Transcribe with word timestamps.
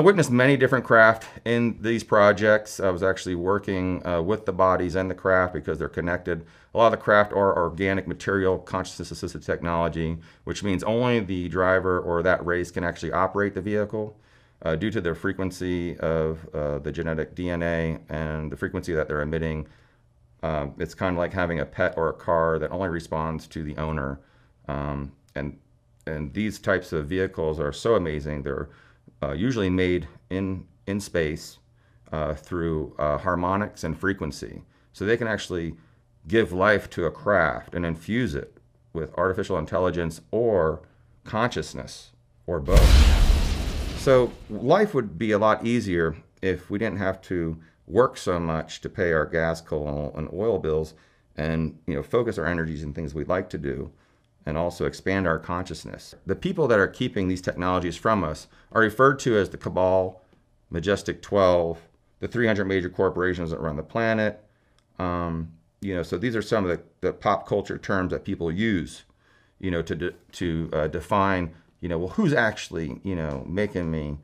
I 0.00 0.02
witnessed 0.02 0.30
many 0.30 0.56
different 0.56 0.86
craft 0.86 1.26
in 1.44 1.76
these 1.82 2.04
projects. 2.04 2.80
I 2.80 2.88
was 2.88 3.02
actually 3.02 3.34
working 3.34 4.00
uh, 4.06 4.22
with 4.22 4.46
the 4.46 4.52
bodies 4.52 4.94
and 4.94 5.10
the 5.10 5.14
craft 5.14 5.52
because 5.52 5.78
they're 5.78 5.90
connected. 5.90 6.46
A 6.72 6.78
lot 6.78 6.86
of 6.86 6.92
the 6.92 6.96
craft 6.96 7.34
are 7.34 7.54
organic 7.54 8.08
material 8.08 8.56
consciousness 8.56 9.10
assisted 9.10 9.42
technology, 9.42 10.16
which 10.44 10.62
means 10.62 10.82
only 10.84 11.20
the 11.20 11.50
driver 11.50 12.00
or 12.00 12.22
that 12.22 12.42
race 12.46 12.70
can 12.70 12.82
actually 12.82 13.12
operate 13.12 13.52
the 13.52 13.60
vehicle. 13.60 14.16
Uh, 14.62 14.74
due 14.74 14.90
to 14.90 15.02
the 15.02 15.14
frequency 15.14 15.98
of 15.98 16.48
uh, 16.54 16.78
the 16.78 16.90
genetic 16.90 17.34
DNA 17.34 18.00
and 18.08 18.50
the 18.50 18.56
frequency 18.56 18.94
that 18.94 19.06
they're 19.06 19.20
emitting, 19.20 19.68
um, 20.42 20.72
it's 20.78 20.94
kind 20.94 21.14
of 21.14 21.18
like 21.18 21.34
having 21.34 21.60
a 21.60 21.66
pet 21.66 21.92
or 21.98 22.08
a 22.08 22.14
car 22.14 22.58
that 22.58 22.70
only 22.70 22.88
responds 22.88 23.46
to 23.46 23.62
the 23.62 23.76
owner. 23.76 24.18
Um, 24.66 25.12
and 25.34 25.58
and 26.06 26.32
these 26.32 26.58
types 26.58 26.94
of 26.94 27.06
vehicles 27.06 27.60
are 27.60 27.70
so 27.74 27.96
amazing. 27.96 28.44
They're 28.44 28.70
uh, 29.22 29.32
usually 29.32 29.70
made 29.70 30.08
in 30.28 30.66
in 30.86 31.00
space 31.00 31.58
uh, 32.12 32.34
through 32.34 32.94
uh, 32.98 33.18
harmonics 33.18 33.84
and 33.84 33.98
frequency, 33.98 34.62
so 34.92 35.04
they 35.04 35.16
can 35.16 35.28
actually 35.28 35.74
give 36.26 36.52
life 36.52 36.90
to 36.90 37.06
a 37.06 37.10
craft 37.10 37.74
and 37.74 37.86
infuse 37.86 38.34
it 38.34 38.58
with 38.92 39.16
artificial 39.16 39.58
intelligence 39.58 40.20
or 40.30 40.80
consciousness 41.24 42.10
or 42.46 42.60
both. 42.60 43.98
So 43.98 44.32
life 44.48 44.94
would 44.94 45.18
be 45.18 45.30
a 45.32 45.38
lot 45.38 45.66
easier 45.66 46.16
if 46.42 46.70
we 46.70 46.78
didn't 46.78 46.98
have 46.98 47.20
to 47.22 47.58
work 47.86 48.16
so 48.16 48.38
much 48.40 48.80
to 48.80 48.88
pay 48.88 49.12
our 49.12 49.26
gas, 49.26 49.60
coal, 49.60 50.12
and 50.16 50.28
oil 50.32 50.58
bills, 50.58 50.94
and 51.36 51.78
you 51.86 51.94
know 51.94 52.02
focus 52.02 52.38
our 52.38 52.46
energies 52.46 52.82
in 52.82 52.92
things 52.92 53.14
we 53.14 53.24
like 53.24 53.50
to 53.50 53.58
do, 53.58 53.90
and 54.46 54.56
also 54.56 54.86
expand 54.86 55.26
our 55.26 55.38
consciousness. 55.38 56.14
The 56.26 56.34
people 56.34 56.66
that 56.68 56.78
are 56.78 56.88
keeping 56.88 57.28
these 57.28 57.42
technologies 57.42 57.96
from 57.96 58.24
us 58.24 58.46
are 58.72 58.80
referred 58.80 59.18
to 59.20 59.36
as 59.36 59.50
the 59.50 59.58
cabal, 59.58 60.22
majestic 60.70 61.22
12, 61.22 61.78
the 62.20 62.28
300 62.28 62.64
major 62.64 62.88
corporations 62.88 63.50
that 63.50 63.60
run 63.60 63.76
the 63.76 63.82
planet. 63.82 64.44
Um, 64.98 65.52
you 65.80 65.94
know, 65.94 66.02
so 66.02 66.18
these 66.18 66.36
are 66.36 66.42
some 66.42 66.64
of 66.64 66.70
the, 66.70 66.82
the 67.00 67.12
pop 67.12 67.46
culture 67.46 67.78
terms 67.78 68.10
that 68.12 68.24
people 68.24 68.50
use, 68.52 69.04
you 69.58 69.70
know, 69.70 69.82
to 69.82 69.94
de- 69.94 70.14
to 70.32 70.70
uh, 70.72 70.86
define 70.86 71.54
you 71.80 71.88
know, 71.88 71.98
well, 71.98 72.08
who's 72.08 72.32
actually, 72.32 73.00
you 73.02 73.16
know, 73.16 73.44
making 73.48 73.90
me, 73.90 74.18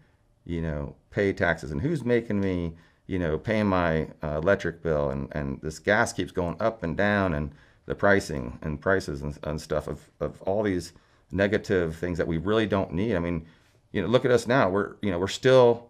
you 0.44 0.60
know, 0.60 0.94
pay 1.10 1.32
taxes 1.32 1.70
and 1.70 1.80
who's 1.80 2.04
making 2.04 2.40
me, 2.40 2.74
you 3.06 3.18
know, 3.18 3.38
pay 3.38 3.62
my 3.62 4.08
uh, 4.22 4.38
electric 4.38 4.82
bill 4.82 5.10
and, 5.10 5.28
and 5.32 5.60
this 5.62 5.78
gas 5.78 6.12
keeps 6.12 6.32
going 6.32 6.56
up 6.60 6.82
and 6.82 6.96
down 6.96 7.34
and 7.34 7.50
the 7.86 7.94
pricing 7.94 8.58
and 8.62 8.80
prices 8.80 9.22
and, 9.22 9.38
and 9.44 9.60
stuff 9.60 9.88
of, 9.88 10.10
of 10.20 10.42
all 10.42 10.62
these 10.62 10.92
negative 11.30 11.96
things 11.96 12.18
that 12.18 12.26
we 12.26 12.38
really 12.38 12.66
don't 12.66 12.92
need. 12.92 13.16
I 13.16 13.18
mean, 13.18 13.46
you 13.92 14.02
know, 14.02 14.08
look 14.08 14.24
at 14.24 14.30
us 14.30 14.46
now. 14.46 14.68
We're, 14.68 14.96
you 15.00 15.10
know, 15.10 15.18
we're 15.18 15.28
still 15.28 15.88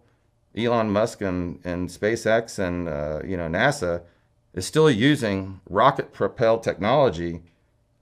Elon 0.55 0.89
Musk 0.89 1.21
and, 1.21 1.59
and 1.63 1.89
SpaceX 1.89 2.59
and, 2.59 2.87
uh, 2.87 3.21
you 3.25 3.37
know, 3.37 3.47
NASA 3.47 4.03
is 4.53 4.65
still 4.65 4.89
using 4.89 5.59
rocket 5.69 6.13
propelled 6.13 6.63
technology 6.63 7.41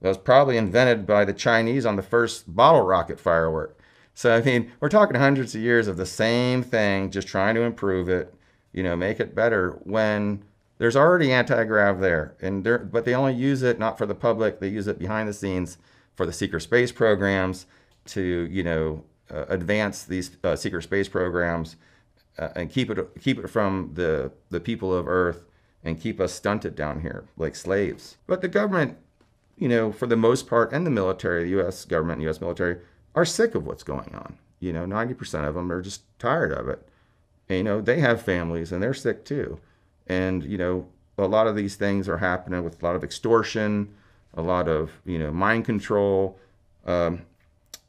that 0.00 0.08
was 0.08 0.18
probably 0.18 0.56
invented 0.56 1.06
by 1.06 1.24
the 1.24 1.32
Chinese 1.32 1.84
on 1.84 1.96
the 1.96 2.02
first 2.02 2.54
bottle 2.54 2.82
rocket 2.82 3.18
firework. 3.18 3.78
So, 4.14 4.34
I 4.34 4.40
mean, 4.40 4.72
we're 4.80 4.88
talking 4.88 5.16
hundreds 5.16 5.54
of 5.54 5.60
years 5.60 5.88
of 5.88 5.98
the 5.98 6.06
same 6.06 6.62
thing, 6.62 7.10
just 7.10 7.28
trying 7.28 7.54
to 7.56 7.62
improve 7.62 8.08
it, 8.08 8.32
you 8.72 8.82
know, 8.82 8.96
make 8.96 9.20
it 9.20 9.34
better 9.34 9.72
when 9.84 10.42
there's 10.78 10.96
already 10.96 11.32
anti-grav 11.32 12.00
there. 12.00 12.34
And 12.40 12.64
there, 12.64 12.78
but 12.78 13.04
they 13.04 13.14
only 13.14 13.34
use 13.34 13.62
it 13.62 13.78
not 13.78 13.98
for 13.98 14.06
the 14.06 14.14
public, 14.14 14.60
they 14.60 14.68
use 14.68 14.86
it 14.86 14.98
behind 14.98 15.28
the 15.28 15.32
scenes 15.32 15.78
for 16.14 16.26
the 16.26 16.32
secret 16.32 16.60
space 16.60 16.92
programs 16.92 17.66
to, 18.06 18.48
you 18.50 18.62
know, 18.62 19.04
uh, 19.30 19.44
advance 19.48 20.04
these 20.04 20.36
uh, 20.44 20.54
secret 20.54 20.82
space 20.82 21.08
programs 21.08 21.76
uh, 22.38 22.48
and 22.54 22.70
keep 22.70 22.90
it 22.90 22.98
keep 23.20 23.38
it 23.38 23.48
from 23.48 23.90
the 23.94 24.30
the 24.50 24.60
people 24.60 24.94
of 24.94 25.08
Earth 25.08 25.42
and 25.82 26.00
keep 26.00 26.20
us 26.20 26.32
stunted 26.32 26.76
down 26.76 27.00
here 27.00 27.24
like 27.36 27.56
slaves. 27.56 28.18
But 28.28 28.40
the 28.40 28.48
government 28.48 28.98
you 29.56 29.68
know, 29.68 29.90
for 29.90 30.06
the 30.06 30.16
most 30.16 30.46
part, 30.46 30.72
and 30.72 30.86
the 30.86 30.90
military, 30.90 31.44
the 31.44 31.50
U.S. 31.50 31.84
government, 31.84 32.20
U.S. 32.22 32.40
military, 32.40 32.78
are 33.14 33.24
sick 33.24 33.54
of 33.54 33.66
what's 33.66 33.82
going 33.82 34.14
on. 34.14 34.38
You 34.60 34.72
know, 34.72 34.84
90% 34.84 35.48
of 35.48 35.54
them 35.54 35.72
are 35.72 35.82
just 35.82 36.02
tired 36.18 36.52
of 36.52 36.68
it. 36.68 36.86
And, 37.48 37.58
you 37.58 37.64
know, 37.64 37.80
they 37.80 38.00
have 38.00 38.20
families 38.20 38.72
and 38.72 38.82
they're 38.82 38.94
sick 38.94 39.24
too. 39.24 39.58
And, 40.06 40.44
you 40.44 40.58
know, 40.58 40.86
a 41.18 41.26
lot 41.26 41.46
of 41.46 41.56
these 41.56 41.76
things 41.76 42.08
are 42.08 42.18
happening 42.18 42.62
with 42.62 42.82
a 42.82 42.84
lot 42.84 42.96
of 42.96 43.02
extortion, 43.02 43.94
a 44.34 44.42
lot 44.42 44.68
of, 44.68 44.90
you 45.04 45.18
know, 45.18 45.30
mind 45.30 45.64
control 45.64 46.38
um, 46.84 47.22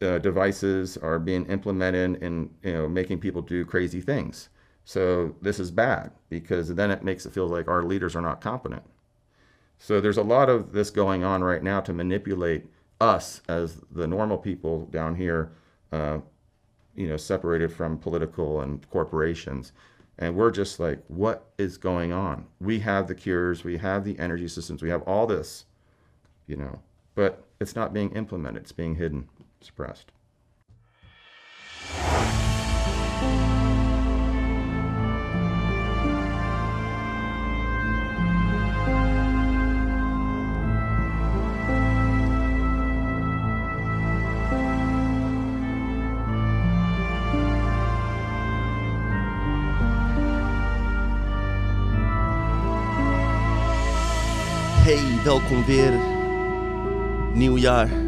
uh, 0.01 0.17
devices 0.19 0.97
are 0.97 1.19
being 1.19 1.45
implemented 1.47 2.21
and, 2.21 2.49
you 2.63 2.73
know, 2.73 2.87
making 2.87 3.19
people 3.19 3.41
do 3.41 3.65
crazy 3.65 4.01
things. 4.01 4.49
So 4.85 5.35
this 5.41 5.59
is 5.59 5.69
bad 5.69 6.11
because 6.29 6.73
then 6.73 6.91
it 6.91 7.03
makes 7.03 7.25
it 7.25 7.33
feel 7.33 7.47
like 7.47 7.67
our 7.67 7.83
leaders 7.83 8.15
are 8.15 8.21
not 8.21 8.39
competent. 8.39 8.83
So 9.79 9.99
there's 9.99 10.17
a 10.17 10.23
lot 10.23 10.49
of 10.49 10.71
this 10.71 10.89
going 10.89 11.23
on 11.23 11.43
right 11.43 11.61
now 11.61 11.81
to 11.81 11.93
manipulate 11.93 12.65
us 12.99 13.41
as 13.47 13.81
the 13.91 14.07
normal 14.07 14.37
people 14.37 14.85
down 14.85 15.15
here, 15.15 15.51
uh, 15.91 16.19
you 16.95 17.07
know, 17.07 17.17
separated 17.17 17.71
from 17.71 17.97
political 17.97 18.61
and 18.61 18.89
corporations. 18.89 19.71
And 20.19 20.35
we're 20.35 20.51
just 20.51 20.79
like, 20.79 21.03
what 21.07 21.51
is 21.57 21.77
going 21.77 22.11
on? 22.11 22.47
We 22.59 22.79
have 22.79 23.07
the 23.07 23.15
cures, 23.15 23.63
we 23.63 23.77
have 23.77 24.03
the 24.03 24.17
energy 24.17 24.47
systems, 24.47 24.81
we 24.81 24.89
have 24.89 25.03
all 25.03 25.27
this, 25.27 25.65
you 26.47 26.55
know, 26.55 26.81
but 27.13 27.43
it's 27.59 27.75
not 27.75 27.93
being 27.93 28.11
implemented, 28.11 28.63
it's 28.63 28.71
being 28.71 28.95
hidden, 28.95 29.29
suppressed. 29.61 30.11
Welkom 55.27 55.65
weer. 55.65 55.99
Nieuw 57.33 57.57
jaar, 57.57 58.01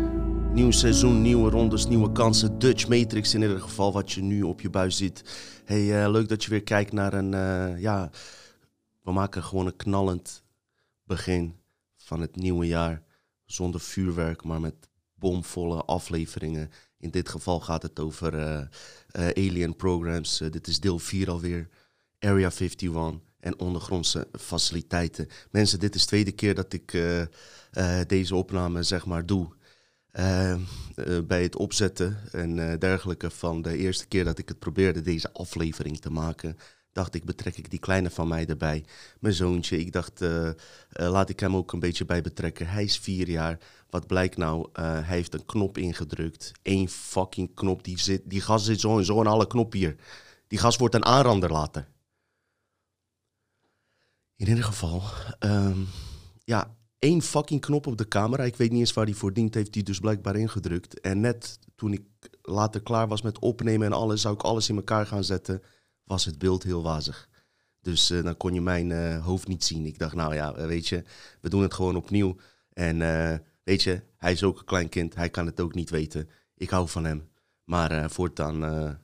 nieuw 0.53 0.71
seizoen, 0.71 1.21
nieuwe 1.21 1.49
rondes, 1.49 1.87
nieuwe 1.87 2.11
kansen. 2.11 2.59
Dutch 2.59 2.87
Matrix 2.87 3.33
in 3.33 3.41
ieder 3.41 3.59
geval, 3.61 3.93
wat 3.93 4.11
je 4.11 4.21
nu 4.21 4.43
op 4.43 4.61
je 4.61 4.69
buis 4.69 4.97
ziet. 4.97 5.23
Hey, 5.65 6.03
uh, 6.03 6.11
leuk 6.11 6.29
dat 6.29 6.43
je 6.43 6.49
weer 6.49 6.63
kijkt 6.63 6.91
naar 6.91 7.13
een, 7.13 7.33
uh, 7.33 7.81
ja, 7.81 8.09
we 9.01 9.11
maken 9.11 9.43
gewoon 9.43 9.65
een 9.65 9.75
knallend 9.75 10.43
begin 11.03 11.55
van 11.97 12.21
het 12.21 12.35
nieuwe 12.35 12.67
jaar. 12.67 13.03
Zonder 13.45 13.81
vuurwerk, 13.81 14.43
maar 14.43 14.61
met 14.61 14.89
bomvolle 15.13 15.83
afleveringen. 15.83 16.69
In 16.97 17.09
dit 17.09 17.29
geval 17.29 17.59
gaat 17.59 17.81
het 17.81 17.99
over 17.99 18.33
uh, 18.33 19.29
alien 19.29 19.75
programs. 19.75 20.37
dit 20.37 20.67
is 20.67 20.79
deel 20.79 20.99
4 20.99 21.29
alweer. 21.29 21.69
Area 22.19 22.49
51 22.49 23.19
en 23.39 23.59
ondergrondse 23.59 24.27
faciliteiten. 24.39 25.27
Mensen, 25.51 25.79
dit 25.79 25.95
is 25.95 26.01
de 26.01 26.07
tweede 26.07 26.31
keer 26.31 26.55
dat 26.55 26.73
ik 26.73 26.93
uh, 26.93 27.19
uh, 27.19 27.25
deze 28.07 28.35
opname 28.35 28.83
zeg 28.83 29.05
maar 29.05 29.25
doe. 29.25 29.57
Uh, 30.13 30.55
bij 31.27 31.43
het 31.43 31.55
opzetten 31.55 32.17
en 32.31 32.79
dergelijke 32.79 33.29
van 33.29 33.61
de 33.61 33.77
eerste 33.77 34.07
keer 34.07 34.23
dat 34.23 34.37
ik 34.37 34.49
het 34.49 34.59
probeerde 34.59 35.01
deze 35.01 35.33
aflevering 35.33 35.99
te 35.99 36.09
maken, 36.09 36.57
dacht 36.91 37.15
ik 37.15 37.25
betrek 37.25 37.57
ik 37.57 37.69
die 37.69 37.79
kleine 37.79 38.09
van 38.09 38.27
mij 38.27 38.45
erbij. 38.45 38.85
Mijn 39.19 39.33
zoontje, 39.33 39.79
ik 39.79 39.91
dacht 39.91 40.23
laat 40.89 41.29
ik 41.29 41.39
hem 41.39 41.55
ook 41.55 41.71
een 41.71 41.79
beetje 41.79 42.05
bij 42.05 42.21
betrekken. 42.21 42.67
Hij 42.67 42.83
is 42.83 42.99
vier 42.99 43.29
jaar. 43.29 43.57
Wat 43.89 44.07
blijkt 44.07 44.37
nou? 44.37 44.69
hij 44.73 45.03
heeft 45.03 45.33
een 45.33 45.45
knop 45.45 45.77
ingedrukt. 45.77 46.51
Eén 46.63 46.89
fucking 46.89 47.53
knop. 47.53 47.83
Die, 47.83 47.99
zit, 47.99 48.21
die 48.25 48.41
gas 48.41 48.65
zit 48.65 48.79
zo 48.79 48.97
en 48.97 49.05
zo 49.05 49.23
alle 49.23 49.47
knoppen 49.47 49.79
hier. 49.79 49.95
Die 50.47 50.59
gas 50.59 50.77
wordt 50.77 50.95
een 50.95 51.05
aanrander 51.05 51.51
later. 51.51 51.87
In 54.39 54.47
ieder 54.47 54.63
geval, 54.63 55.03
um, 55.39 55.87
ja, 56.43 56.75
één 56.99 57.21
fucking 57.21 57.61
knop 57.61 57.87
op 57.87 57.97
de 57.97 58.07
camera. 58.07 58.43
Ik 58.43 58.55
weet 58.55 58.71
niet 58.71 58.79
eens 58.79 58.93
waar 58.93 59.05
die 59.05 59.15
voor 59.15 59.33
dient, 59.33 59.53
heeft 59.53 59.73
hij 59.73 59.83
dus 59.83 59.99
blijkbaar 59.99 60.35
ingedrukt. 60.35 60.99
En 60.99 61.19
net 61.19 61.59
toen 61.75 61.93
ik 61.93 62.03
later 62.41 62.81
klaar 62.81 63.07
was 63.07 63.21
met 63.21 63.39
opnemen 63.39 63.87
en 63.87 63.93
alles, 63.93 64.21
zou 64.21 64.33
ik 64.33 64.41
alles 64.41 64.69
in 64.69 64.75
elkaar 64.75 65.05
gaan 65.05 65.23
zetten, 65.23 65.61
was 66.03 66.25
het 66.25 66.37
beeld 66.37 66.63
heel 66.63 66.83
wazig. 66.83 67.29
Dus 67.81 68.11
uh, 68.11 68.23
dan 68.23 68.37
kon 68.37 68.53
je 68.53 68.61
mijn 68.61 68.89
uh, 68.89 69.25
hoofd 69.25 69.47
niet 69.47 69.63
zien. 69.63 69.85
Ik 69.85 69.99
dacht, 69.99 70.15
nou 70.15 70.33
ja, 70.35 70.53
weet 70.67 70.87
je, 70.87 71.03
we 71.41 71.49
doen 71.49 71.61
het 71.61 71.73
gewoon 71.73 71.95
opnieuw. 71.95 72.35
En 72.73 72.97
weet 73.63 73.83
je, 73.83 74.01
hij 74.17 74.31
is 74.31 74.43
ook 74.43 74.59
een 74.59 74.65
klein 74.65 74.89
kind, 74.89 75.15
hij 75.15 75.29
kan 75.29 75.45
het 75.45 75.59
ook 75.59 75.73
niet 75.73 75.89
weten. 75.89 76.29
Ik 76.55 76.69
hou 76.69 76.89
van 76.89 77.05
hem. 77.05 77.29
Maar 77.63 78.09
voortaan 78.11 78.99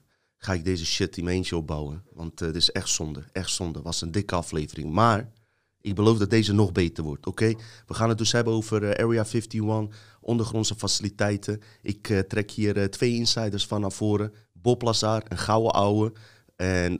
ga 0.46 0.52
ik 0.52 0.64
deze 0.64 0.86
shit 0.86 1.16
in 1.16 1.24
mijn 1.24 1.36
eentje 1.36 1.56
opbouwen. 1.56 2.02
Want 2.12 2.40
het 2.40 2.56
is 2.56 2.70
echt 2.70 2.88
zonde, 2.88 3.24
echt 3.32 3.50
zonde. 3.50 3.82
was 3.82 4.00
een 4.00 4.10
dikke 4.10 4.34
aflevering. 4.34 4.92
Maar 4.92 5.32
ik 5.80 5.94
beloof 5.94 6.18
dat 6.18 6.30
deze 6.30 6.52
nog 6.52 6.72
beter 6.72 7.04
wordt, 7.04 7.26
oké? 7.26 7.54
We 7.86 7.94
gaan 7.94 8.08
het 8.08 8.18
dus 8.18 8.32
hebben 8.32 8.52
over 8.52 8.82
uh, 8.82 8.88
Area 8.90 9.24
51, 9.24 9.86
ondergrondse 10.20 10.74
faciliteiten. 10.74 11.60
Ik 11.82 12.08
uh, 12.08 12.18
trek 12.18 12.50
hier 12.50 12.90
twee 12.90 13.14
insiders 13.14 13.66
van 13.66 13.80
naar 13.80 13.92
voren. 13.92 14.32
Bob 14.52 14.82
Lazar, 14.82 15.22
een 15.28 15.38
gouden 15.38 15.72
ouwe. 15.72 16.12
En 16.56 16.96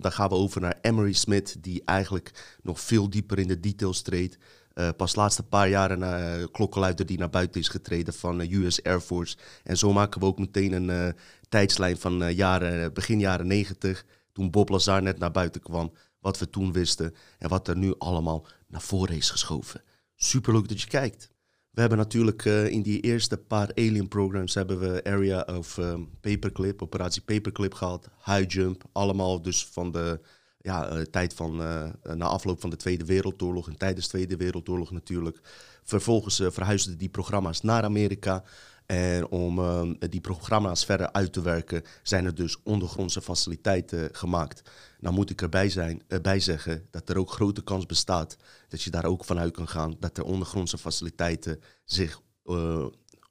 dan 0.00 0.12
gaan 0.12 0.28
we 0.28 0.34
over 0.34 0.60
naar 0.60 0.78
Emery 0.80 1.12
Smith, 1.12 1.56
die 1.60 1.82
eigenlijk 1.84 2.58
nog 2.62 2.80
veel 2.80 3.10
dieper 3.10 3.38
in 3.38 3.48
de 3.48 3.60
details 3.60 4.02
treedt. 4.02 4.38
Uh, 4.78 4.88
pas 4.96 5.14
laatste 5.14 5.42
paar 5.42 5.68
jaren 5.68 6.00
uh, 6.00 6.46
klokkenluider 6.52 7.06
die 7.06 7.18
naar 7.18 7.30
buiten 7.30 7.60
is 7.60 7.68
getreden 7.68 8.14
van 8.14 8.40
uh, 8.40 8.52
US 8.52 8.82
Air 8.82 9.00
Force. 9.00 9.36
En 9.64 9.76
zo 9.76 9.92
maken 9.92 10.20
we 10.20 10.26
ook 10.26 10.38
meteen 10.38 10.72
een 10.72 11.14
tijdslijn 11.48 11.98
van 11.98 12.34
jaren, 12.34 12.92
begin 12.94 13.18
jaren 13.18 13.46
90, 13.46 14.04
toen 14.32 14.50
Bob 14.50 14.68
Lazar 14.68 15.02
net 15.02 15.18
naar 15.18 15.30
buiten 15.30 15.60
kwam. 15.60 15.92
Wat 16.20 16.38
we 16.38 16.50
toen 16.50 16.72
wisten 16.72 17.14
en 17.38 17.48
wat 17.48 17.68
er 17.68 17.76
nu 17.76 17.94
allemaal 17.98 18.46
naar 18.66 18.80
voren 18.80 19.16
is 19.16 19.30
geschoven. 19.30 19.82
Superleuk 20.16 20.68
dat 20.68 20.80
je 20.80 20.88
kijkt. 20.88 21.30
We 21.70 21.80
hebben 21.80 21.98
natuurlijk 21.98 22.44
in 22.44 22.82
die 22.82 23.00
eerste 23.00 23.36
paar 23.36 23.70
Alien 23.74 24.08
programs 24.08 24.54
hebben 24.54 24.78
we 24.78 25.04
Area 25.04 25.40
of 25.40 25.78
Paperclip, 26.20 26.82
Operatie 26.82 27.22
Paperclip 27.22 27.74
gehad, 27.74 28.08
High 28.24 28.52
Jump, 28.52 28.84
allemaal 28.92 29.42
dus 29.42 29.66
van 29.66 29.92
de 29.92 30.20
ja, 30.60 30.92
uh, 30.92 31.02
tijd 31.02 31.34
van 31.34 31.60
uh, 31.60 31.88
na 32.14 32.26
afloop 32.26 32.60
van 32.60 32.70
de 32.70 32.76
Tweede 32.76 33.04
Wereldoorlog 33.04 33.68
en 33.68 33.76
tijdens 33.76 34.04
de 34.04 34.10
Tweede 34.10 34.36
Wereldoorlog 34.36 34.90
natuurlijk. 34.90 35.40
Vervolgens 35.82 36.40
uh, 36.40 36.50
verhuisden 36.50 36.98
die 36.98 37.08
programma's 37.08 37.60
naar 37.60 37.82
Amerika. 37.84 38.44
En 38.86 39.28
om 39.28 39.96
die 39.98 40.20
programma's 40.20 40.84
verder 40.84 41.12
uit 41.12 41.32
te 41.32 41.42
werken, 41.42 41.82
zijn 42.02 42.24
er 42.24 42.34
dus 42.34 42.62
ondergrondse 42.62 43.22
faciliteiten 43.22 44.08
gemaakt. 44.12 44.70
Nou 45.00 45.14
moet 45.14 45.30
ik 45.30 45.42
erbij 45.42 45.70
zijn, 45.70 46.02
bij 46.22 46.40
zeggen 46.40 46.86
dat 46.90 47.08
er 47.08 47.18
ook 47.18 47.30
grote 47.30 47.62
kans 47.62 47.86
bestaat 47.86 48.36
dat 48.68 48.82
je 48.82 48.90
daar 48.90 49.04
ook 49.04 49.24
vanuit 49.24 49.52
kan 49.52 49.68
gaan 49.68 49.96
dat 49.98 50.18
er 50.18 50.24
ondergrondse 50.24 50.78
faciliteiten 50.78 51.60
zich 51.84 52.20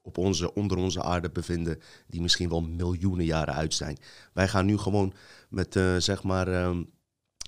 op 0.02 0.18
onze, 0.18 0.54
onder 0.54 0.78
onze 0.78 1.04
aarde 1.04 1.30
bevinden, 1.30 1.80
die 2.08 2.22
misschien 2.22 2.50
wel 2.50 2.62
miljoenen 2.62 3.26
jaren 3.26 3.54
uit 3.54 3.74
zijn. 3.74 3.98
Wij 4.34 4.48
gaan 4.48 4.66
nu 4.66 4.78
gewoon 4.78 5.14
met 5.50 5.80
zeg 5.98 6.24
maar. 6.24 6.48
Ehm, 6.48 6.84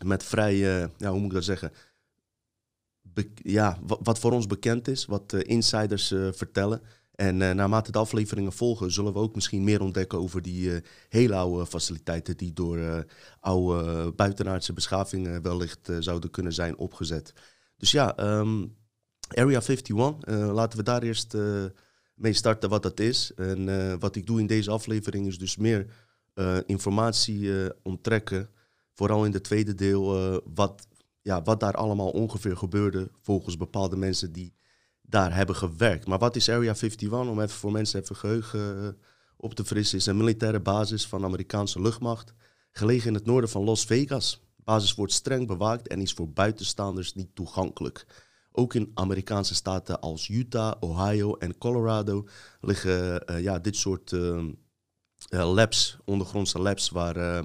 met 0.06 0.24
vrij, 0.24 0.56
uh, 0.56 0.88
ja, 0.98 1.10
hoe 1.10 1.20
moet 1.20 1.28
ik 1.28 1.34
dat 1.34 1.44
zeggen? 1.44 1.72
ja, 3.36 3.80
wat, 3.84 4.20
voor 4.20 4.32
ons 4.32 4.48
bekend 4.48 4.88
is, 4.88 5.06
wat 5.06 5.34
uh, 5.34 5.42
insiders 5.44 6.12
uh, 6.12 6.28
vertellen. 6.32 6.82
En 7.16 7.38
naarmate 7.38 7.92
de 7.92 7.98
afleveringen 7.98 8.52
volgen, 8.52 8.92
zullen 8.92 9.14
we 9.14 9.20
ook 9.20 9.36
misschien 9.36 9.64
meer 9.64 9.82
ontdekken 9.82 10.20
over 10.20 10.42
die 10.42 10.82
hele 11.10 11.36
oude 11.36 11.66
faciliteiten 11.66 12.38
die 12.38 12.54
door 12.54 13.06
oude 13.40 14.12
buitenaardse 14.12 14.74
beschavingen 14.74 15.42
wellicht 15.42 15.92
zouden 16.00 16.30
kunnen 16.30 16.54
zijn 16.54 16.78
opgezet. 16.78 17.34
Dus 17.78 17.92
ja, 17.92 18.38
um, 18.40 18.76
Area 19.28 19.62
51, 19.62 19.96
laten 20.52 20.78
we 20.78 20.84
daar 20.84 21.04
eerst 21.04 21.38
mee 22.14 22.34
starten 22.34 22.70
wat 22.70 22.84
dat 22.84 23.00
is. 23.00 23.32
En 23.36 24.00
wat 24.00 24.16
ik 24.16 24.26
doe 24.26 24.40
in 24.40 24.48
deze 24.48 24.72
aflevering 24.72 25.28
is 25.28 25.38
dus 25.38 25.58
meer 25.58 25.86
informatie 26.66 27.52
onttrekken 27.84 28.50
vooral 29.00 29.26
in 29.26 29.34
het 29.34 29.44
tweede 29.44 29.76
deel, 29.76 30.32
uh, 30.34 30.38
wat, 30.54 30.88
ja, 31.22 31.42
wat 31.42 31.60
daar 31.60 31.74
allemaal 31.74 32.10
ongeveer 32.10 32.58
gebeurde 32.58 33.12
volgens 33.22 33.58
bepaalde 33.58 33.96
mensen 33.96 34.32
die 34.32 34.54
daar 35.02 35.36
hebben 35.36 35.56
gewerkt. 35.56 36.08
Maar 36.08 36.20
wat 36.20 36.36
is 36.36 36.50
Area 36.50 36.74
51? 36.74 37.12
Om 37.12 37.42
even 37.42 37.58
voor 37.58 37.72
mensen 37.72 38.02
even 38.02 38.16
geheugen 38.16 38.84
uh, 38.84 38.90
op 39.38 39.54
te 39.54 39.66
frissen, 39.66 39.98
is 39.98 40.06
een 40.06 40.18
militaire 40.18 40.60
basis 40.60 41.08
van 41.08 41.20
de 41.20 41.26
Amerikaanse 41.26 41.82
luchtmacht, 41.82 42.34
gelegen 42.72 43.08
in 43.08 43.14
het 43.14 43.26
noorden 43.26 43.50
van 43.50 43.64
Las 43.64 43.86
Vegas. 43.86 44.42
De 44.56 44.64
basis 44.64 44.96
wordt 44.96 45.14
streng 45.14 45.48
bewaakt 45.48 45.88
en 45.88 46.02
is 46.02 46.14
voor 46.14 46.30
buitenstaanders 46.30 47.14
niet 47.14 47.36
toegankelijk. 47.36 48.06
Ook 48.52 48.74
in 48.74 48.92
Amerikaanse 48.94 49.56
staten 49.56 50.02
als 50.02 50.28
Utah, 50.28 50.76
Ohio 50.80 51.36
en 51.36 51.58
Colorado 51.58 52.28
liggen 52.62 53.32
uh, 53.32 53.44
ja, 53.44 53.60
dit 53.60 53.76
soort 53.76 54.16
labs, 55.30 55.98
ondergrondse 56.06 56.60
labs, 56.60 56.90
waar 56.90 57.44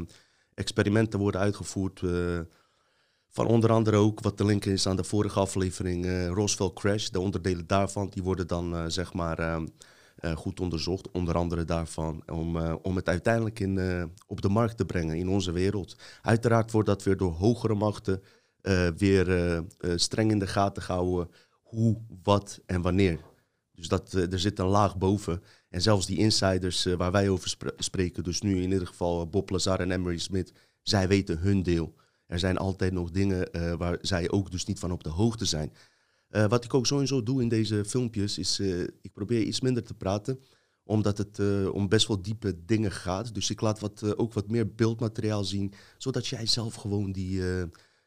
experimenten 0.55 1.19
worden 1.19 1.41
uitgevoerd. 1.41 2.01
Uh, 2.01 2.41
van 3.29 3.47
onder 3.47 3.71
andere 3.71 3.97
ook 3.97 4.21
wat 4.21 4.39
de 4.39 4.45
link 4.45 4.65
is 4.65 4.87
aan 4.87 4.97
de 4.97 5.05
vorige 5.05 5.41
aflevering, 5.41 6.05
uh, 6.05 6.27
Roswell 6.27 6.71
Crash. 6.75 7.09
De 7.09 7.21
onderdelen 7.21 7.67
daarvan, 7.67 8.09
die 8.09 8.23
worden 8.23 8.47
dan 8.47 8.75
uh, 8.75 8.85
zeg 8.87 9.13
maar 9.13 9.63
goed 10.35 10.61
onderzocht. 10.61 11.11
Onder 11.11 11.37
andere 11.37 11.65
daarvan, 11.65 12.23
om, 12.27 12.57
om 12.57 12.97
het 12.97 13.09
uiteindelijk 13.09 13.61
in, 13.61 13.79
op 14.27 14.43
de 14.43 14.49
markt 14.49 14.77
te 14.77 14.85
brengen 14.85 15.17
in 15.17 15.29
onze 15.29 15.53
wereld. 15.53 15.97
Uiteraard 16.23 16.71
wordt 16.71 16.89
dat 16.89 17.03
weer 17.03 17.17
door 17.17 17.33
hogere 17.33 17.75
machten 17.75 18.23
weer 18.97 19.63
streng 19.81 20.31
in 20.31 20.39
de 20.39 20.47
gaten 20.47 20.83
gehouden. 20.83 21.31
Hoe, 21.63 21.97
wat 22.23 22.61
en 22.67 22.83
wanneer. 22.83 23.21
Dus 23.75 23.89
dat, 23.89 24.13
er 24.13 24.39
zit 24.39 24.59
een 24.59 24.67
laag 24.67 24.99
boven. 24.99 25.43
En 25.75 25.83
zelfs 25.83 26.07
die 26.07 26.19
insiders 26.19 26.87
uh, 26.87 26.95
waar 26.95 27.13
wij 27.13 27.29
over 27.29 27.57
spreken, 27.77 28.23
dus 28.23 28.41
nu 28.41 28.63
in 28.63 28.73
ieder 28.73 28.87
geval 28.87 29.29
Bob 29.29 29.51
Lazar 29.51 29.81
en 29.81 29.91
Emery 29.91 30.19
Smith, 30.19 30.53
zij 30.83 31.09
weten 31.09 31.39
hun 31.39 31.63
deel. 31.63 31.95
Er 32.27 32.39
zijn 32.39 32.57
altijd 32.57 32.93
nog 32.93 33.11
dingen 33.11 33.49
uh, 33.53 33.73
waar 33.73 33.99
zij 34.01 34.31
ook 34.31 34.51
dus 34.51 34.65
niet 34.65 34.79
van 34.79 34.93
op 34.93 35.05
de 35.05 35.11
hoogte 35.11 35.45
zijn. 35.45 35.73
Wat 36.29 36.65
ik 36.65 36.75
ook 36.75 36.87
sowieso 36.87 37.23
doe 37.23 37.43
in 37.43 37.49
deze 37.49 37.85
filmpjes 37.85 38.39
is, 38.39 38.61
ik 39.01 39.13
probeer 39.13 39.43
iets 39.43 39.61
minder 39.61 39.85
te 39.85 39.95
praten, 39.95 40.41
omdat 40.85 41.19
het 41.19 41.39
om 41.71 41.89
best 41.89 42.07
wel 42.07 42.23
diepe 42.23 42.65
dingen 42.65 42.93
gaat. 42.93 43.35
Dus 43.35 43.51
ik 43.51 43.61
laat 43.61 43.81
wat, 43.81 44.17
ook 44.17 44.33
wat 44.33 44.51
meer 44.51 44.75
beeldmateriaal 44.75 45.45
zien, 45.45 45.73
zodat 45.99 46.27
jij 46.27 46.47
zelf 46.47 46.75
gewoon 46.75 47.13
die, 47.13 47.43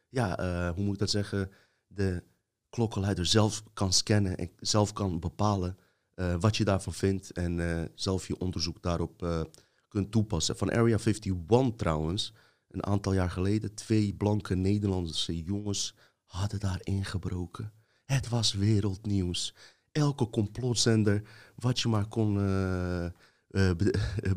ja, 0.09 0.35
hoe 0.75 0.83
moet 0.83 0.93
ik 0.93 0.99
dat 0.99 1.09
zeggen, 1.09 1.51
de 1.87 2.23
klokkenluider 2.69 3.25
zelf 3.25 3.63
kan 3.73 3.93
scannen 3.93 4.37
en 4.37 4.49
zelf 4.59 4.93
kan 4.93 5.19
bepalen 5.19 5.77
uh, 6.19 6.35
wat 6.39 6.57
je 6.57 6.63
daarvan 6.63 6.93
vindt 6.93 7.31
en 7.31 7.57
uh, 7.57 7.81
zelf 7.95 8.27
je 8.27 8.37
onderzoek 8.37 8.81
daarop 8.81 9.23
uh, 9.23 9.41
kunt 9.87 10.11
toepassen. 10.11 10.57
Van 10.57 10.71
Area 10.71 10.97
51 10.97 11.75
trouwens, 11.75 12.33
een 12.67 12.85
aantal 12.85 13.13
jaar 13.13 13.29
geleden, 13.29 13.73
twee 13.73 14.13
blanke 14.13 14.55
Nederlandse 14.55 15.43
jongens 15.43 15.95
hadden 16.25 16.59
daar 16.59 16.79
ingebroken. 16.83 17.71
Het 18.05 18.29
was 18.29 18.53
wereldnieuws. 18.53 19.53
Elke 19.91 20.29
complotzender, 20.29 21.21
wat 21.55 21.79
je 21.79 21.87
maar 21.87 22.07
kon 22.07 22.33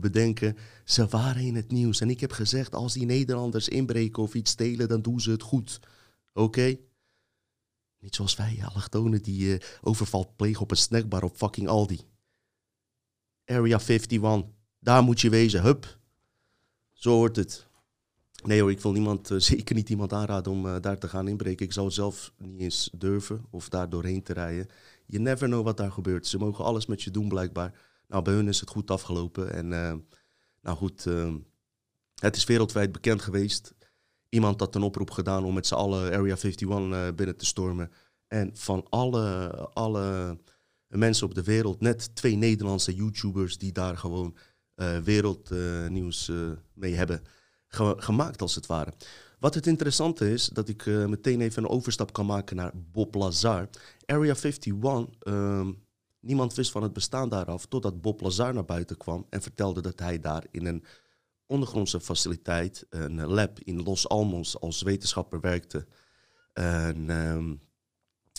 bedenken, 0.00 0.56
ze 0.84 1.06
waren 1.06 1.42
in 1.42 1.54
het 1.54 1.70
nieuws. 1.70 2.00
En 2.00 2.10
ik 2.10 2.20
heb 2.20 2.32
gezegd, 2.32 2.74
als 2.74 2.92
die 2.92 3.06
Nederlanders 3.06 3.68
inbreken 3.68 4.22
of 4.22 4.34
iets 4.34 4.50
stelen, 4.50 4.88
dan 4.88 5.02
doen 5.02 5.20
ze 5.20 5.30
het 5.30 5.42
goed. 5.42 5.80
Oké? 6.32 6.76
Niet 8.00 8.14
zoals 8.14 8.36
wij, 8.36 8.60
allochtonen 8.64 9.22
die 9.22 9.42
uh, 9.42 9.58
overval 9.80 10.32
plegen 10.36 10.62
op 10.62 10.70
een 10.70 10.76
snackbar 10.76 11.22
op 11.22 11.36
fucking 11.36 11.68
Aldi. 11.68 12.00
Area 13.44 13.78
51, 13.78 14.44
daar 14.78 15.02
moet 15.02 15.20
je 15.20 15.30
wezen, 15.30 15.62
hup. 15.62 15.98
Zo 16.92 17.12
hoort 17.14 17.36
het. 17.36 17.66
Nee 18.44 18.60
hoor, 18.60 18.70
ik 18.70 18.80
wil 18.80 18.92
niemand, 18.92 19.30
uh, 19.30 19.38
zeker 19.52 19.74
niet 19.74 19.88
iemand 19.88 20.12
aanraden 20.12 20.52
om 20.52 20.66
uh, 20.66 20.76
daar 20.80 20.98
te 20.98 21.08
gaan 21.08 21.28
inbreken. 21.28 21.66
Ik 21.66 21.72
zou 21.72 21.90
zelf 21.90 22.32
niet 22.36 22.60
eens 22.60 22.90
durven 22.92 23.44
of 23.50 23.68
daar 23.68 23.88
doorheen 23.88 24.22
te 24.22 24.32
rijden. 24.32 24.68
Je 25.06 25.18
never 25.18 25.48
know 25.48 25.64
wat 25.64 25.76
daar 25.76 25.92
gebeurt. 25.92 26.26
Ze 26.26 26.38
mogen 26.38 26.64
alles 26.64 26.86
met 26.86 27.02
je 27.02 27.10
doen 27.10 27.28
blijkbaar. 27.28 27.80
Nou, 28.08 28.22
bij 28.22 28.34
hun 28.34 28.48
is 28.48 28.60
het 28.60 28.70
goed 28.70 28.90
afgelopen. 28.90 29.52
En 29.52 29.68
nou 30.60 30.76
goed, 30.76 31.04
het 32.14 32.36
is 32.36 32.44
wereldwijd 32.44 32.92
bekend 32.92 33.22
geweest 33.22 33.74
iemand 34.30 34.60
had 34.60 34.74
een 34.74 34.82
oproep 34.82 35.10
gedaan 35.10 35.44
om 35.44 35.54
met 35.54 35.66
z'n 35.66 35.74
allen 35.74 36.12
Area 36.12 36.36
51 36.36 36.68
uh, 36.68 37.06
eh, 37.06 37.14
binnen 37.14 37.36
te 37.36 37.46
stormen. 37.46 37.90
En 38.26 38.50
van 38.54 38.86
alle, 38.88 39.50
alle 39.72 40.38
mensen 40.86 41.26
op 41.26 41.34
de 41.34 41.42
wereld, 41.42 41.80
net 41.80 42.14
twee 42.14 42.36
Nederlandse 42.36 42.94
YouTubers 42.94 43.58
die 43.58 43.72
daar 43.72 43.96
gewoon 43.96 44.36
uh, 44.76 44.98
wereldnieuws 44.98 46.28
uh, 46.28 46.50
mee 46.74 46.94
hebben 46.94 47.22
gemaakt, 47.96 48.42
als 48.42 48.54
het 48.54 48.66
ware. 48.66 48.92
Wat 49.38 49.54
het 49.54 49.66
interessante 49.66 50.32
is, 50.32 50.46
dat 50.46 50.68
ik 50.68 50.86
meteen 50.86 51.40
even 51.40 51.62
een 51.62 51.68
overstap 51.68 52.12
kan 52.12 52.26
maken 52.26 52.56
naar 52.56 52.72
Bob 52.74 53.14
Lazar. 53.14 53.68
Area 54.06 54.34
51, 54.34 55.06
ehm, 55.20 55.72
niemand 56.20 56.54
wist 56.54 56.70
van 56.70 56.82
het 56.82 56.92
bestaan 56.92 57.28
daaraf, 57.28 57.66
totdat 57.66 58.00
Bob 58.00 58.20
Lazar 58.20 58.54
naar 58.54 58.64
buiten 58.64 58.96
kwam 58.96 59.26
en 59.28 59.42
vertelde 59.42 59.82
dat 59.82 59.98
hij 59.98 60.20
daar 60.20 60.44
in 60.50 60.66
een 60.66 60.84
ondergrondse 61.50 62.00
faciliteit, 62.00 62.86
een 62.90 63.26
lab 63.26 63.58
in 63.60 63.82
Los 63.82 64.08
Alamos 64.08 64.60
als 64.60 64.82
wetenschapper 64.82 65.40
werkte. 65.40 65.86
En 66.52 67.10
ehm, 67.10 67.54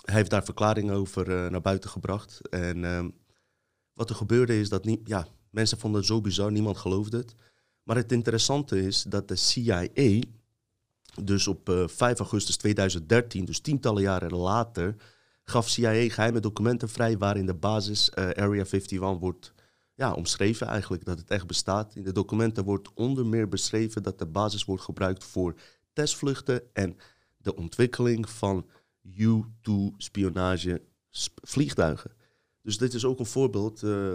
hij 0.06 0.16
heeft 0.16 0.30
daar 0.30 0.44
verklaringen 0.44 0.96
over 0.96 1.30
uh, 1.30 1.50
naar 1.50 1.62
buiten 1.62 1.90
gebracht. 1.90 2.50
En 2.50 2.86
ehm, 2.86 3.10
wat 3.94 4.10
er 4.10 4.16
gebeurde 4.16 4.60
is 4.60 4.70
dat 4.70 4.86
niet, 4.86 5.00
ja, 5.04 5.28
mensen 5.50 5.80
vonden 5.80 6.00
het 6.00 6.10
zo 6.10 6.22
bizar, 6.22 6.52
niemand 6.52 6.78
geloofde 6.78 7.18
het. 7.18 7.36
Maar 7.84 7.96
het 7.96 8.12
interessante 8.12 8.82
is 8.82 9.04
dat 9.04 9.28
de 9.28 9.36
CIA, 9.36 9.88
dus 11.24 11.48
op 11.48 11.70
uh, 11.70 11.84
eh, 11.84 11.90
5 11.90 12.20
augustus 12.20 12.58
2013, 12.58 13.46
dus 13.46 13.60
tientallen 13.60 14.02
jaren 14.02 14.36
later, 14.36 14.96
gaf 15.44 15.70
CIA 15.70 16.10
geheime 16.10 16.40
documenten 16.40 16.90
vrij 16.90 17.18
waarin 17.18 17.46
de 17.46 17.54
basis 17.54 18.16
Area 18.16 18.64
51 18.64 19.00
wordt 19.00 19.54
ja, 20.02 20.14
omschreven 20.14 20.68
eigenlijk, 20.68 21.06
dat 21.06 21.20
het 21.20 21.30
echt 21.30 21.48
bestaat. 21.48 21.96
In 21.96 22.04
de 22.04 22.12
documenten 22.12 22.64
wordt 22.64 22.94
onder 22.94 23.26
meer 23.26 23.48
beschreven 23.48 24.04
dat 24.04 24.20
de 24.20 24.26
basis 24.26 24.66
wordt 24.66 24.84
gebruikt 24.84 25.24
voor 25.24 25.56
testvluchten 25.94 26.62
en 26.74 26.98
de 27.38 27.56
ontwikkeling 27.56 28.30
van 28.30 28.66
U-2-spionage 29.02 30.82
vliegtuigen. 31.42 32.12
Dus 32.62 32.78
dit 32.78 32.94
is 32.94 33.06
ook 33.06 33.20
een 33.20 33.26
voorbeeld 33.26 33.84
uh, 33.84 34.14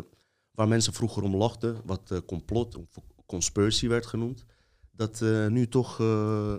waar 0.50 0.68
mensen 0.68 0.92
vroeger 0.92 1.22
om 1.22 1.36
lachten, 1.36 1.80
wat 1.84 2.10
uh, 2.12 2.18
complot 2.26 2.76
of 2.76 2.86
conspiracy 3.26 3.88
werd 3.88 4.06
genoemd. 4.06 4.44
dat 4.90 5.20
nu 5.48 5.68
toch 5.68 5.98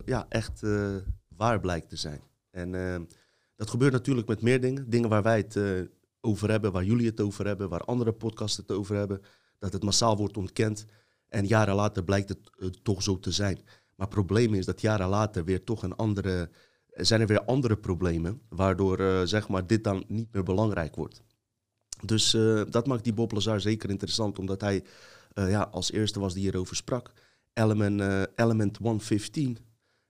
ja, 0.06 0.26
echt 0.30 0.62
waar 1.28 1.60
blijkt 1.60 1.90
te 1.90 1.96
zijn. 1.96 2.22
En 2.52 2.72
dat 3.56 3.70
gebeurt 3.70 3.92
natuurlijk 3.92 4.28
met 4.28 4.42
meer 4.42 4.62
dingen. 4.62 4.90
Dingen 4.90 5.10
waar 5.10 5.24
wij 5.24 5.38
het 5.38 5.56
over 6.28 6.50
hebben, 6.50 6.72
waar 6.72 6.84
jullie 6.84 7.06
het 7.06 7.22
over 7.22 7.46
hebben, 7.46 7.70
waar 7.70 7.82
andere 7.82 8.12
podcasts 8.12 8.58
het 8.58 8.72
over 8.72 8.96
hebben. 8.96 9.22
Dat 9.60 9.74
het 9.74 9.84
massaal 9.84 10.18
wordt 10.18 10.38
ontkend. 10.38 10.86
En 11.28 11.46
jaren 11.46 11.76
later 11.76 12.04
blijkt 12.04 12.30
het 12.30 12.84
toch 12.84 13.04
zo 13.04 13.20
te 13.20 13.32
zijn. 13.32 13.60
Maar 13.96 14.06
het 14.08 14.16
probleem 14.16 14.54
is 14.54 14.66
dat 14.66 14.82
jaren 14.82 15.08
later 15.08 15.46
weer 15.46 15.64
toch 15.64 15.84
een 15.84 15.96
andere, 15.96 16.50
zijn 16.90 17.22
er 17.22 17.28
weer 17.28 17.46
andere 17.46 17.78
problemen, 17.78 18.42
waardoor 18.50 19.00
uh, 19.00 19.22
zeg 19.24 19.48
maar 19.48 19.68
dit 19.68 19.84
dan 19.84 20.04
niet 20.08 20.34
meer 20.34 20.44
belangrijk 20.44 20.96
wordt. 20.96 21.22
Dus 22.02 22.34
uh, 22.34 22.62
dat 22.70 22.88
maakt 22.88 23.04
die 23.04 23.14
Bob 23.14 23.32
Lazar 23.32 23.62
zeker 23.62 23.90
interessant, 23.90 24.40
omdat 24.40 24.62
hij 24.62 24.84
uh, 25.34 25.50
ja, 25.50 25.62
als 25.72 25.92
eerste 25.92 26.20
was 26.20 26.34
die 26.34 26.42
hierover 26.42 26.76
sprak. 26.76 27.12
Element, 27.54 28.30
element 28.36 28.78
115, 28.78 29.58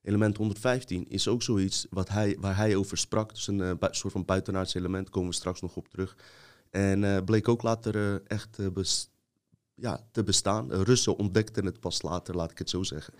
element 0.07 0.37
115 0.37 1.05
is 1.09 1.27
ook 1.27 1.41
zoiets 1.41 1.87
wat 1.89 2.09
hij, 2.09 2.37
waar 2.39 2.55
hij 2.55 2.75
over 2.75 2.97
sprak. 2.97 3.33
Dus 3.33 3.47
een 3.47 3.77
soort 3.81 4.13
van 4.13 4.25
buitenaards 4.25 4.73
element, 4.73 5.09
komen 5.09 5.29
we 5.29 5.35
straks 5.35 5.61
nog 5.61 5.75
op 5.75 5.87
terug. 5.87 6.15
En 6.69 7.23
bleek 7.25 7.47
ook 7.47 7.61
later 7.61 8.23
echt 8.23 8.57
ja, 9.75 10.07
te 10.11 10.23
bestaan. 10.23 10.71
Russen 10.71 11.17
ontdekten 11.17 11.65
het 11.65 11.79
pas 11.79 12.01
later, 12.01 12.35
laat 12.35 12.51
ik 12.51 12.57
het 12.57 12.69
zo 12.69 12.83
zeggen. 12.83 13.13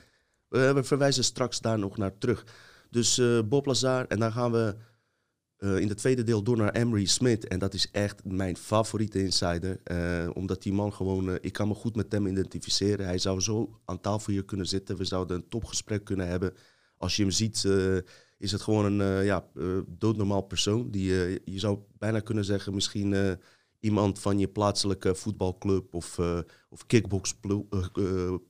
We 0.48 0.84
verwijzen 0.84 1.24
straks 1.24 1.62
daar 1.62 1.79
nog 1.79 1.98
naar 1.98 2.17
terug. 2.17 2.46
Dus 2.89 3.22
Bob 3.46 3.65
Lazar, 3.65 4.06
en 4.06 4.20
dan 4.20 4.32
gaan 4.32 4.51
we 4.51 4.75
in 5.58 5.88
het 5.88 5.98
tweede 5.98 6.24
deel 6.24 6.44
door 6.44 6.58
naar 6.58 6.72
Emery 6.72 7.06
Smith. 7.06 7.48
En 7.48 7.60
dat 7.60 7.74
is 7.74 7.91
echt 7.91 8.25
mijn 8.25 8.58
favoriete 8.58 9.24
insider. 9.24 9.79
omdat 10.34 10.62
die 10.63 10.74
man 10.74 10.94
gewoon, 10.94 11.38
ik 11.41 11.53
kan 11.53 11.67
me 11.67 11.74
goed 11.74 11.96
met 11.96 12.12
hem 12.12 12.27
identificeren. 12.27 13.06
Hij 13.06 13.17
zou 13.17 13.41
zo 13.41 13.79
aan 13.86 14.01
tafel 14.01 14.34
hier 14.34 14.46
kunnen 14.46 14.65
zitten. 14.65 14.98
We 14.98 15.06
zouden 15.06 15.38
een 15.38 15.50
topgesprek 15.50 16.03
kunnen 16.03 16.27
hebben. 16.27 16.53
Als 16.98 17.16
je 17.16 17.22
hem 17.22 17.32
ziet, 17.32 17.63
is 18.38 18.51
het 18.51 18.62
gewoon 18.62 19.00
een 19.00 19.25
ja, 19.25 19.46
doodnormaal 19.88 20.42
persoon. 20.42 20.92
Die, 20.92 21.12
je 21.46 21.60
zou 21.60 21.80
bijna 21.98 22.20
kunnen 22.20 22.46
zeggen, 22.46 22.74
misschien 22.74 23.38
iemand 23.80 24.20
van 24.20 24.39
je 24.39 24.48
plaatselijke 24.48 25.16
voetbalclub 25.16 25.94
of, 25.94 26.20
of 26.70 26.86
kickboxclub. 26.86 27.94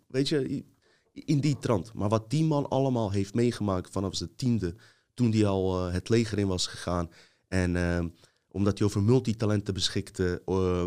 weet 0.07 0.29
je, 0.29 0.63
in 1.11 1.39
die 1.39 1.57
trant. 1.57 1.93
Maar 1.93 2.09
wat 2.09 2.29
die 2.29 2.43
man 2.43 2.69
allemaal 2.69 3.11
heeft 3.11 3.33
meegemaakt 3.33 3.91
vanaf 3.91 4.15
zijn 4.15 4.35
tiende, 4.35 4.75
toen 5.13 5.31
hij 5.31 5.45
al 5.45 5.83
het 5.83 6.09
leger 6.09 6.37
in 6.37 6.47
was 6.47 6.67
gegaan. 6.67 7.09
En 7.47 8.13
omdat 8.47 8.77
hij 8.77 8.87
over 8.87 9.03
multitalenten 9.03 9.73
beschikte, 9.73 10.41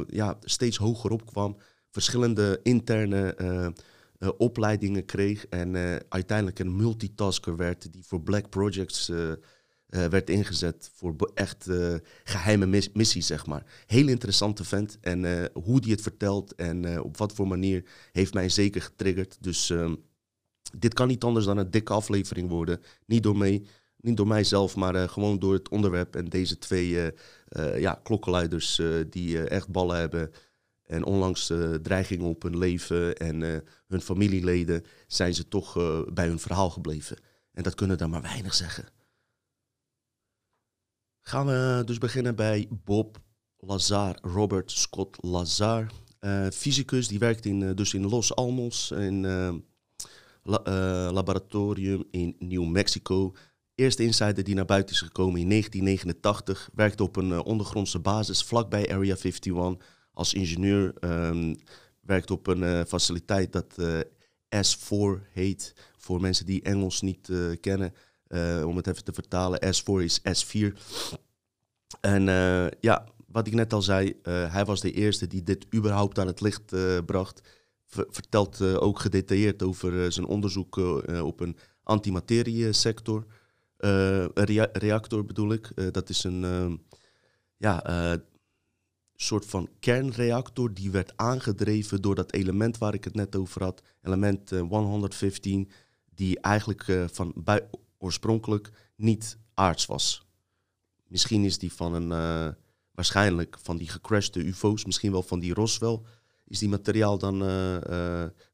ja, 0.09 0.39
steeds 0.41 0.77
hoger 0.77 1.11
opkwam. 1.11 1.57
Verschillende 1.91 2.61
interne 2.63 3.35
opleidingen 4.37 5.05
kreeg. 5.05 5.47
En 5.47 5.77
uiteindelijk 6.09 6.59
een 6.59 6.77
multitasker 6.77 7.57
werd 7.57 7.93
die 7.93 8.05
voor 8.07 8.23
Black 8.23 8.49
Projects 8.49 9.13
werd 9.87 10.31
ingezet. 10.31 10.91
Voor 10.95 11.31
echt 11.35 11.67
geheime 12.25 12.67
mis 12.67 12.93
missies, 12.93 13.27
zeg 13.27 13.47
maar. 13.47 13.65
Heel 13.87 14.09
interessante 14.09 14.65
vent. 14.65 14.99
En 15.01 15.51
hoe 15.53 15.81
die 15.81 15.93
het 15.93 16.03
vertelt 16.03 16.55
en 16.55 17.03
op 17.03 17.17
wat 17.17 17.33
voor 17.33 17.49
manier 17.49 17.85
heeft 18.13 18.35
mij 18.35 18.49
zeker 18.49 18.83
getriggerd. 18.83 19.37
Dus 19.41 19.71
ehm, 19.71 19.95
dit 20.79 20.95
kan 20.95 21.09
niet 21.09 21.25
anders 21.25 21.45
dan 21.45 21.59
een 21.59 21.71
dikke 21.71 21.93
aflevering 21.93 22.49
worden. 22.49 22.81
Niet 23.07 23.23
door 23.23 23.37
mij, 23.37 23.63
niet 23.97 24.17
door 24.17 24.27
mijzelf, 24.27 24.77
maar 24.77 24.95
uh, 24.95 25.09
gewoon 25.09 25.39
door 25.39 25.53
het 25.53 25.69
onderwerp 25.69 26.17
en 26.17 26.25
deze 26.25 26.59
twee 26.59 26.91
uh, 26.91 27.07
uh, 27.49 27.81
ja, 27.81 28.01
klokkenluiders 28.03 28.81
die 29.11 29.45
echt 29.45 29.69
ballen 29.69 29.99
hebben. 29.99 30.31
En 30.91 31.05
onlangs 31.05 31.53
dreigingen 31.83 32.27
op 32.27 32.43
hun 32.43 32.59
leven 32.59 33.17
en 33.17 33.41
hun 33.89 34.01
familieleden 34.01 34.85
zijn 35.07 35.35
ze 35.35 35.49
toch 35.49 35.73
bij 36.13 36.27
hun 36.27 36.39
verhaal 36.39 36.71
gebleven. 36.71 37.17
En 37.53 37.63
dat 37.63 37.75
kunnen 37.75 37.99
er 37.99 38.09
maar 38.09 38.23
weinig 38.23 38.55
zeggen. 38.55 38.89
Gaan 41.21 41.47
we 41.47 41.83
dus 41.85 41.99
beginnen 41.99 42.35
bij 42.35 42.69
Bob 42.85 43.19
Lazar, 43.57 44.19
Robert 44.23 44.71
Scott 44.71 45.17
Lazar. 45.21 45.91
fysicus, 46.53 47.09
die 47.09 47.19
werkt 47.19 47.47
in, 47.47 47.75
dus 47.75 47.95
in 47.95 48.09
Los 48.09 48.35
Alamos 48.35 48.91
in 48.91 49.25
eh, 50.43 51.09
laboratorium 51.13 52.05
in 52.11 52.37
New 52.39 52.67
Mexico. 52.67 53.35
Eerste 53.75 54.03
insider 54.03 54.45
die 54.45 54.55
naar 54.55 54.65
buiten 54.65 54.95
is 54.95 55.01
gekomen 55.01 55.41
in 55.41 55.49
1989. 55.49 56.71
Werkte 56.75 57.03
op 57.03 57.17
een 57.17 57.43
ondergrondse 57.43 57.99
basis 57.99 58.43
vlakbij 58.43 58.93
Area 58.93 59.17
51 59.17 59.81
als 60.21 60.35
ingenieur. 60.35 60.95
Um, 61.01 61.57
werkte 62.01 62.33
op 62.33 62.47
een 62.47 62.63
uh, 62.63 62.81
faciliteit 62.87 63.53
dat 63.53 63.75
S4 64.57 65.33
heet. 65.33 65.75
Voor 65.97 66.21
mensen 66.21 66.47
die 66.47 66.63
Engels 66.63 67.01
niet 67.01 67.31
kennen. 67.61 67.95
om 68.65 68.77
het 68.77 68.87
even 68.87 69.05
te 69.05 69.13
vertalen. 69.13 69.61
S4 69.65 70.03
is 70.03 70.21
S4. 70.21 70.79
En 72.01 72.25
ja, 72.81 73.07
wat 73.27 73.47
ik 73.47 73.55
net 73.55 73.73
al 73.73 73.83
zei, 73.83 74.21
hij 74.23 74.65
was 74.65 74.81
de 74.81 74.93
eerste 74.93 75.27
die 75.27 75.43
dit 75.43 75.67
überhaupt 75.75 76.19
aan 76.19 76.27
het 76.27 76.41
licht 76.41 76.75
bracht 77.07 77.41
vertelt 77.91 78.61
uh, 78.61 78.83
ook 78.83 78.99
gedetailleerd 78.99 79.63
over 79.63 79.93
uh, 79.93 80.11
zijn 80.11 80.27
onderzoek 80.27 80.77
uh, 80.77 81.25
op 81.27 81.41
een 81.41 81.57
antimateriesector. 81.83 83.27
een 83.77 84.31
rea 84.35 84.69
reactor 84.73 85.25
bedoel 85.25 85.53
ik. 85.53 85.93
dat 85.93 86.09
is 86.09 86.25
een 86.25 86.45
ehm, 86.45 86.77
ja, 87.57 87.83
soort 89.23 89.47
van 89.47 89.69
kernreactor 89.81 90.75
die 90.75 90.91
werd 90.91 91.13
aangedreven 91.17 92.03
door 92.03 92.15
dat 92.15 92.33
element 92.33 92.79
waar 92.79 92.95
ik 92.95 93.05
het 93.05 93.15
net 93.15 93.37
over 93.37 93.63
had. 93.63 93.83
Element 94.03 94.51
115, 94.51 95.71
die 96.15 96.41
eigenlijk 96.41 97.09
van 97.13 97.45
oorspronkelijk 97.99 98.71
niet 98.97 99.39
aards 99.55 99.87
was. 99.87 100.27
Misschien 101.07 101.45
is 101.45 101.59
die 101.59 101.73
van 101.73 101.95
een, 101.95 102.09
waarschijnlijk 102.93 103.57
van 103.63 103.77
die 103.77 103.89
gecrashte 103.89 104.45
UFO's, 104.45 104.85
misschien 104.85 105.13
wel 105.13 105.23
van 105.23 105.41
die 105.41 105.55
Roswell 105.55 106.01
is 106.47 106.59
die 106.59 106.69
materiaal 106.69 107.19
dan 107.19 107.39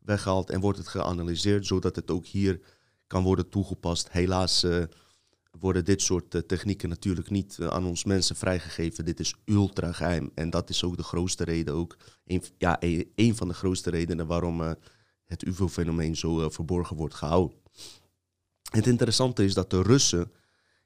weggehaald 0.00 0.50
en 0.50 0.61
wordt 0.61 0.78
het 0.78 0.88
geanalyseerd, 0.88 1.66
zodat 1.66 1.96
het 1.96 2.11
ook 2.11 2.26
hier 2.26 2.61
kan 3.06 3.23
worden 3.23 3.49
toegepast. 3.49 4.11
Helaas 4.11 4.66
worden 5.60 5.84
dit 5.84 6.02
soort 6.02 6.48
technieken 6.48 6.88
natuurlijk 6.88 7.30
niet 7.30 7.58
aan 7.60 7.84
ons 7.84 8.04
mensen 8.04 8.36
vrijgegeven. 8.36 9.04
Dit 9.04 9.20
is 9.20 9.34
ultra 9.44 9.92
geheim 9.92 10.30
en 10.34 10.50
dat 10.50 10.70
is 10.70 10.84
ook 10.84 10.96
de 10.96 11.02
grootste 11.02 11.44
reden, 11.44 11.75
ook 11.75 11.96
een, 12.26 12.42
ja, 12.58 12.76
een, 12.80 13.36
van 13.36 13.48
de 13.48 13.54
grootste 13.54 13.90
redenen 13.90 14.26
waarom 14.26 14.60
het 15.25 15.44
UFO-fenomeen 15.46 16.16
zo 16.16 16.48
verborgen 16.48 16.96
wordt 16.96 17.14
gehouden. 17.14 17.58
Het 18.70 18.86
interessante 18.86 19.44
is 19.44 19.54
dat 19.54 19.70
de 19.70 19.82
Russen 19.82 20.30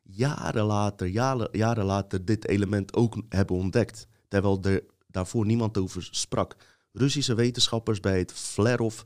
jaren 0.02 0.64
later, 0.64 1.06
jaren, 1.06 1.48
jaren 1.52 1.84
later 1.84 2.24
dit 2.24 2.48
element 2.48 2.94
ook 2.94 3.22
hebben 3.28 3.56
ontdekt, 3.56 4.06
terwijl 4.28 4.62
er 4.62 4.84
daarvoor 5.06 5.46
niemand 5.46 5.78
over 5.78 6.08
sprak. 6.10 6.56
Russische 6.92 7.34
wetenschappers 7.34 8.00
bij 8.00 8.18
het 8.18 8.32
Flerov 8.32 9.02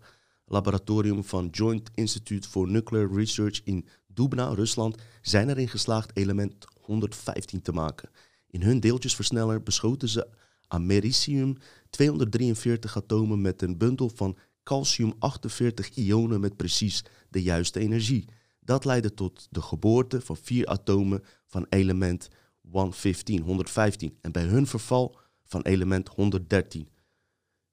laboratorium 0.46 1.24
van 1.24 1.48
Joint 1.50 1.90
Institute 1.94 2.48
for 2.48 2.68
Nuclear 2.68 3.12
Research 3.12 3.60
in 3.64 3.88
Dubna, 4.14 4.48
Rusland, 4.48 4.96
zijn 5.22 5.48
erin 5.48 5.68
geslaagd 5.68 6.16
element 6.16 6.66
115 6.80 7.62
te 7.62 7.72
maken. 7.72 8.10
In 8.46 8.62
hun 8.62 8.80
deeltjesversneller 8.80 9.62
beschoten 9.62 10.08
ze 10.08 10.28
americium 10.68 11.56
243 11.90 12.96
atomen 12.96 13.40
met 13.40 13.62
een 13.62 13.78
bundel 13.78 14.10
van 14.14 14.36
calcium 14.62 15.14
48 15.18 15.94
ionen 15.94 16.40
met 16.40 16.56
precies 16.56 17.04
de 17.28 17.42
juiste 17.42 17.80
energie. 17.80 18.28
Dat 18.60 18.84
leidde 18.84 19.14
tot 19.14 19.46
de 19.50 19.62
geboorte 19.62 20.20
van 20.20 20.36
vier 20.36 20.66
atomen 20.66 21.22
van 21.46 21.66
element 21.68 22.28
115, 22.70 23.40
115 23.42 24.18
en 24.20 24.32
bij 24.32 24.44
hun 24.44 24.66
verval 24.66 25.18
van 25.44 25.62
element 25.62 26.08
113. 26.08 26.88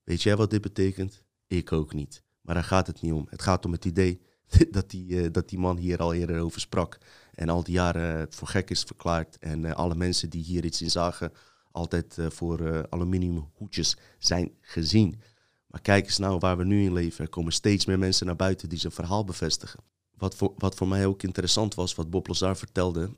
Weet 0.03 0.21
jij 0.21 0.36
wat 0.36 0.50
dit 0.50 0.62
betekent? 0.62 1.24
Ik 1.48 1.71
ook 1.71 1.93
niet. 1.93 2.24
Maar 2.41 2.55
daar 2.55 2.63
gaat 2.63 2.88
het 2.88 3.01
niet 3.01 3.13
om. 3.13 3.27
Het 3.29 3.41
gaat 3.41 3.65
om 3.65 3.71
het 3.71 3.86
idee 3.86 4.21
dat 4.72 4.89
die, 4.89 5.08
uh, 5.08 5.27
dat 5.31 5.50
die 5.50 5.60
man 5.60 5.77
hier 5.77 5.98
al 5.98 6.13
eerder 6.13 6.41
over 6.41 6.62
sprak. 6.62 6.98
En 7.34 7.50
al 7.50 7.63
die 7.63 7.74
jaren 7.74 8.27
voor 8.29 8.48
gek 8.48 8.70
is 8.70 8.84
verklaard. 8.84 9.38
En 9.39 9.63
uh, 9.63 9.72
alle 9.72 9.96
mensen 9.96 10.29
die 10.29 10.43
hier 10.43 10.65
iets 10.65 10.81
in 10.81 10.91
zagen, 10.91 11.31
altijd 11.72 12.17
uh, 12.17 12.29
voor 12.29 12.88
aluminiumhoedjes 12.89 13.98
zijn 14.20 14.51
gezien. 14.62 15.22
Maar 15.67 15.81
kijk 15.81 16.05
eens 16.05 16.17
nou 16.17 16.38
waar 16.39 16.58
we 16.58 16.63
nu 16.63 16.84
in 16.84 16.93
leven. 16.93 17.24
Er 17.24 17.29
komen 17.29 17.53
steeds 17.53 17.86
meer 17.86 18.00
mensen 18.00 18.25
naar 18.25 18.36
buiten 18.36 18.70
die 18.70 18.79
zijn 18.79 18.93
verhaal 18.93 19.24
bevestigen. 19.24 19.79
Wat 20.17 20.36
voor, 20.36 20.53
wat 20.58 20.75
voor 20.75 20.88
mij 20.88 21.05
ook 21.05 21.24
interessant 21.24 21.75
was, 21.75 21.96
wat 21.96 22.10
Bob 22.10 22.27
Lazar 22.27 22.58
vertelde. 22.58 23.10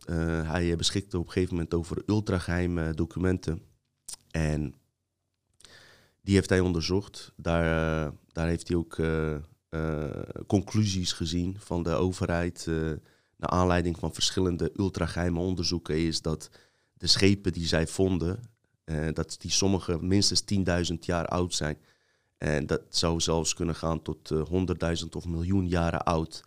hij 0.45 0.75
beschikte 0.75 1.17
op 1.17 1.25
een 1.25 1.31
gegeven 1.31 1.53
moment 1.53 1.73
over 1.73 2.03
ultrageheime 2.05 2.93
documenten. 2.93 3.61
En 4.31 4.75
die 6.21 6.35
heeft 6.35 6.49
hij 6.49 6.59
onderzocht. 6.59 7.31
Daar, 7.35 8.11
daar 8.31 8.47
heeft 8.47 8.67
hij 8.67 8.77
ook 8.77 8.97
conclusies 10.47 11.11
gezien 11.11 11.55
van 11.59 11.83
de 11.83 11.93
overheid. 11.93 12.65
naar 13.37 13.49
aanleiding 13.49 13.99
van 13.99 14.13
verschillende 14.13 14.71
ultrageheime 14.75 15.39
onderzoeken 15.39 15.97
is 15.97 16.21
dat 16.21 16.49
de 16.93 17.07
schepen 17.07 17.53
die 17.53 17.67
zij 17.67 17.87
vonden, 17.87 18.39
dat 19.13 19.35
die 19.39 19.51
sommige 19.51 19.97
minstens 20.01 20.43
10.000 20.91 20.99
jaar 20.99 21.27
oud 21.27 21.53
zijn. 21.53 21.77
En 22.37 22.65
dat 22.65 22.81
zou 22.89 23.19
zelfs 23.19 23.53
kunnen 23.53 23.75
gaan 23.75 24.01
tot 24.01 24.29
honderdduizend 24.29 25.15
of 25.15 25.25
miljoen 25.25 25.67
jaren 25.67 26.03
oud. 26.03 26.43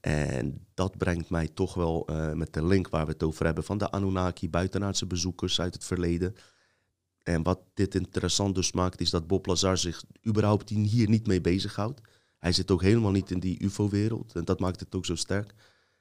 En 0.00 0.66
dat 0.74 0.96
brengt 0.96 1.30
mij 1.30 1.48
toch 1.48 1.74
wel 1.74 2.08
met 2.34 2.52
de 2.52 2.66
link 2.66 2.88
waar 2.88 3.06
we 3.06 3.12
het 3.12 3.22
over 3.22 3.44
hebben 3.44 3.64
van 3.64 3.78
de 3.78 3.90
Anunnaki, 3.90 4.50
buitenaardse 4.50 5.06
bezoekers 5.06 5.60
uit 5.60 5.74
het 5.74 5.84
verleden. 5.84 6.34
En 7.22 7.42
wat 7.42 7.60
dit 7.74 7.94
interessant 7.94 8.54
dus 8.54 8.72
maakt, 8.72 9.00
is 9.00 9.10
dat 9.10 9.26
Bob 9.26 9.46
Lazar 9.46 9.78
zich 9.78 10.04
überhaupt 10.26 10.68
hier 10.68 11.08
niet 11.08 11.26
mee 11.26 11.40
bezighoudt. 11.40 12.00
Hij 12.38 12.52
zit 12.52 12.70
ook 12.70 12.82
helemaal 12.82 13.10
niet 13.10 13.30
in 13.30 13.40
die 13.40 13.62
UFO-wereld. 13.62 14.34
En 14.34 14.44
dat 14.44 14.60
maakt 14.60 14.80
het 14.80 14.94
ook 14.94 15.06
zo 15.06 15.14
sterk. 15.14 15.54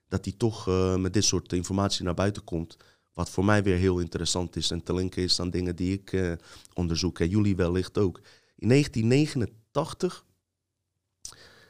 Dat 0.08 0.26
hij 0.26 0.34
toch 0.38 0.68
uh, 0.68 0.96
met 0.96 1.14
dit 1.14 1.24
soort 1.24 1.54
informatie 1.54 2.04
naar 2.04 2.14
buiten 2.14 2.44
komt. 2.44 2.78
Wat 3.14 3.30
voor 3.30 3.46
mij 3.46 3.64
weer 3.64 3.78
heel 3.78 4.00
interessant 4.00 4.56
is 4.56 4.72
en 4.72 4.84
te 4.84 4.94
linken 4.94 5.24
is 5.24 5.40
aan 5.40 5.50
dingen 5.50 5.76
die 5.76 5.94
ik 5.94 6.12
uh, 6.12 6.32
onderzoek. 6.74 7.20
En 7.20 7.30
jullie 7.30 7.56
wellicht 7.56 7.98
ook. 7.98 8.22
In 8.56 8.68
1989 8.68 10.26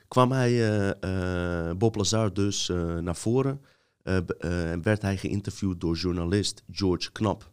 kwam 0.07 0.31
hij, 0.31 0.53
uh, 1.03 1.71
Bob 1.77 1.95
Lazar 1.95 2.33
dus 2.33 2.67
naar 3.01 3.15
voren. 3.15 3.61
en 4.03 4.81
werd 4.81 5.01
hij 5.01 5.17
geïnterviewd 5.17 5.81
door 5.81 5.95
journalist 5.95 6.63
George 6.71 7.11
Knap. 7.11 7.51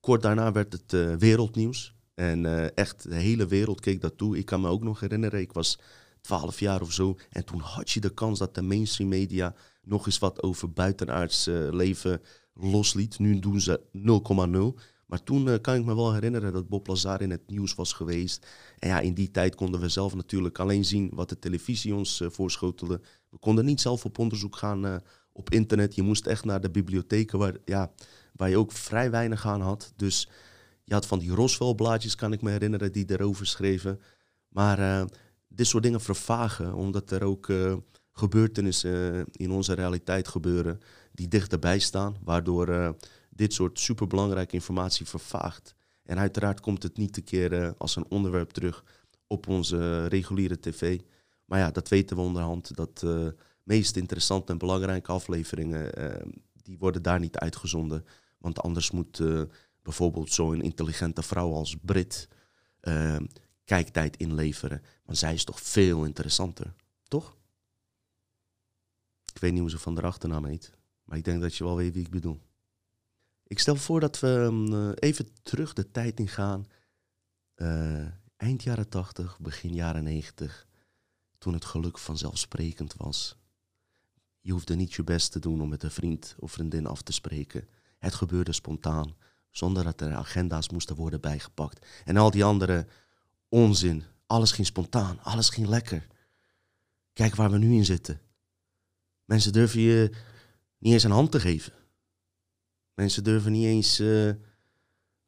Kort 0.00 0.22
daarna 0.22 0.52
werd 0.52 0.72
het 0.72 1.18
wereldnieuws. 1.18 1.94
En 2.14 2.74
echt, 2.74 3.10
de 3.10 3.14
hele 3.14 3.46
wereld 3.46 3.80
keek 3.80 4.00
dat 4.00 4.18
toe. 4.18 4.38
Ik 4.38 4.46
kan 4.46 4.60
me 4.60 4.68
ook 4.68 4.82
nog 4.82 5.00
herinneren, 5.00 5.40
ik 5.40 5.52
was 5.52 5.78
12 6.26 6.60
jaar 6.60 6.80
of 6.80 6.92
zo. 6.92 7.16
En 7.30 7.44
toen 7.44 7.60
had 7.60 7.90
je 7.90 8.00
de 8.00 8.14
kans 8.14 8.38
dat 8.38 8.54
de 8.54 8.62
mainstream 8.62 9.08
media 9.10 9.54
nog 9.82 10.06
eens 10.06 10.18
wat 10.18 10.42
over 10.42 10.72
buitenaards 10.72 11.48
uh, 11.48 11.72
leven 11.72 12.20
losliet. 12.54 13.18
Nu 13.18 13.38
doen 13.38 13.60
ze 13.60 13.80
0,0. 14.76 14.82
Maar 15.06 15.22
toen 15.22 15.48
uh, 15.48 15.54
kan 15.60 15.74
ik 15.74 15.84
me 15.84 15.94
wel 15.94 16.12
herinneren 16.12 16.52
dat 16.52 16.68
Bob 16.68 16.86
Lazar 16.86 17.20
in 17.20 17.30
het 17.30 17.50
nieuws 17.50 17.74
was 17.74 17.92
geweest. 17.92 18.46
En 18.78 18.88
ja, 18.88 19.00
in 19.00 19.14
die 19.14 19.30
tijd 19.30 19.54
konden 19.54 19.80
we 19.80 19.88
zelf 19.88 20.14
natuurlijk 20.14 20.58
alleen 20.58 20.84
zien 20.84 21.10
wat 21.14 21.28
de 21.28 21.38
televisie 21.38 21.94
ons 21.94 22.20
uh, 22.20 22.30
voorschotelde. 22.30 23.00
We 23.30 23.38
konden 23.38 23.64
niet 23.64 23.80
zelf 23.80 24.04
op 24.04 24.18
onderzoek 24.18 24.56
gaan 24.56 25.02
op 25.32 25.50
internet. 25.50 25.94
Je 25.94 26.02
moest 26.02 26.26
echt 26.26 26.44
naar 26.44 26.60
de 26.60 26.70
bibliotheken 26.70 27.38
waar, 27.38 27.56
ja, 27.64 27.92
waar 28.32 28.48
je 28.48 28.58
ook 28.58 28.72
vrij 28.72 29.10
weinig 29.10 29.46
aan 29.46 29.60
had. 29.60 29.92
Dus 29.96 30.28
je 30.84 30.94
had 30.94 31.06
van 31.06 31.18
die 31.18 31.30
Roswell-blaadjes, 31.30 32.14
kan 32.14 32.32
ik 32.32 32.42
me 32.42 32.50
herinneren, 32.50 32.92
die 32.92 33.10
erover 33.10 33.46
schreven. 33.46 34.00
Maar 34.48 35.06
dit 35.56 35.66
soort 35.66 35.82
dingen 35.82 36.00
vervagen, 36.00 36.74
omdat 36.74 37.10
er 37.10 37.22
ook 37.22 37.48
uh, 37.48 37.76
gebeurtenissen 38.12 39.26
in 39.32 39.50
onze 39.50 39.72
realiteit 39.72 40.28
gebeuren 40.28 40.80
die 41.12 41.28
dichterbij 41.28 41.78
staan, 41.78 42.16
waardoor 42.24 42.68
uh, 42.68 42.90
dit 43.30 43.52
soort 43.52 43.80
superbelangrijke 43.80 44.54
informatie 44.54 45.06
vervaagt. 45.06 45.74
En 46.02 46.18
uiteraard 46.18 46.60
komt 46.60 46.82
het 46.82 46.96
niet 46.96 47.16
een 47.16 47.24
keer 47.24 47.74
als 47.78 47.96
een 47.96 48.06
onderwerp 48.08 48.50
terug 48.50 48.84
op 49.26 49.48
onze 49.48 50.06
reguliere 50.06 50.60
tv. 50.60 51.00
Maar 51.44 51.58
ja, 51.58 51.70
dat 51.70 51.88
weten 51.88 52.16
we 52.16 52.22
onderhand, 52.22 52.76
dat 52.76 52.98
de 52.98 53.34
meest 53.62 53.96
interessante 53.96 54.52
en 54.52 54.58
belangrijke 54.58 55.12
afleveringen, 55.12 55.90
die 56.62 56.78
worden 56.78 57.02
daar 57.02 57.20
niet 57.20 57.36
uitgezonden. 57.36 58.04
Want 58.38 58.60
anders 58.60 58.90
moet 58.90 59.22
bijvoorbeeld 59.82 60.32
zo'n 60.32 60.62
intelligente 60.62 61.22
vrouw 61.22 61.52
als 61.52 61.76
Brit 61.82 62.28
kijktijd 63.66 64.16
inleveren. 64.16 64.82
Maar 65.04 65.16
zij 65.16 65.34
is 65.34 65.44
toch 65.44 65.60
veel 65.60 66.04
interessanter, 66.04 66.74
toch? 67.08 67.36
Ik 69.32 69.38
weet 69.38 69.52
niet 69.52 69.60
hoe 69.60 69.70
ze 69.70 69.78
van 69.78 69.94
de 69.94 70.02
achternaam 70.02 70.44
heet, 70.44 70.72
maar 71.04 71.18
ik 71.18 71.24
denk 71.24 71.40
dat 71.40 71.56
je 71.56 71.64
wel 71.64 71.76
weet 71.76 71.92
wie 71.92 72.04
ik 72.04 72.10
bedoel. 72.10 72.40
Ik 73.46 73.58
stel 73.58 73.76
voor 73.76 74.00
dat 74.00 74.20
we 74.20 74.28
um, 74.28 74.92
even 74.92 75.28
terug 75.42 75.72
de 75.72 75.90
tijd 75.90 76.20
ingaan. 76.20 76.66
Uh, 77.56 78.06
eind 78.36 78.62
jaren 78.62 78.88
80, 78.88 79.38
begin 79.40 79.74
jaren 79.74 80.04
90, 80.04 80.66
toen 81.38 81.52
het 81.52 81.64
geluk 81.64 81.98
vanzelfsprekend 81.98 82.94
was. 82.96 83.36
Je 84.40 84.52
hoefde 84.52 84.74
niet 84.74 84.92
je 84.92 85.04
best 85.04 85.32
te 85.32 85.38
doen 85.38 85.60
om 85.60 85.68
met 85.68 85.82
een 85.82 85.90
vriend 85.90 86.34
of 86.38 86.52
vriendin 86.52 86.86
af 86.86 87.02
te 87.02 87.12
spreken. 87.12 87.68
Het 87.98 88.14
gebeurde 88.14 88.52
spontaan, 88.52 89.16
zonder 89.50 89.84
dat 89.84 90.00
er 90.00 90.14
agenda's 90.14 90.68
moesten 90.68 90.96
worden 90.96 91.20
bijgepakt. 91.20 91.86
En 92.04 92.16
al 92.16 92.30
die 92.30 92.44
andere 92.44 92.86
onzin. 93.48 94.04
Alles 94.26 94.52
ging 94.52 94.66
spontaan, 94.66 95.20
alles 95.22 95.48
ging 95.48 95.66
lekker. 95.66 96.06
Kijk 97.12 97.34
waar 97.34 97.50
we 97.50 97.58
nu 97.58 97.74
in 97.74 97.84
zitten. 97.84 98.20
Mensen 99.24 99.52
durven 99.52 99.80
je 99.80 100.10
niet 100.78 100.92
eens 100.92 101.02
een 101.02 101.10
hand 101.10 101.30
te 101.30 101.40
geven. 101.40 101.72
Mensen 102.94 103.24
durven 103.24 103.52
niet 103.52 103.64
eens, 103.64 104.00
uh, 104.00 104.32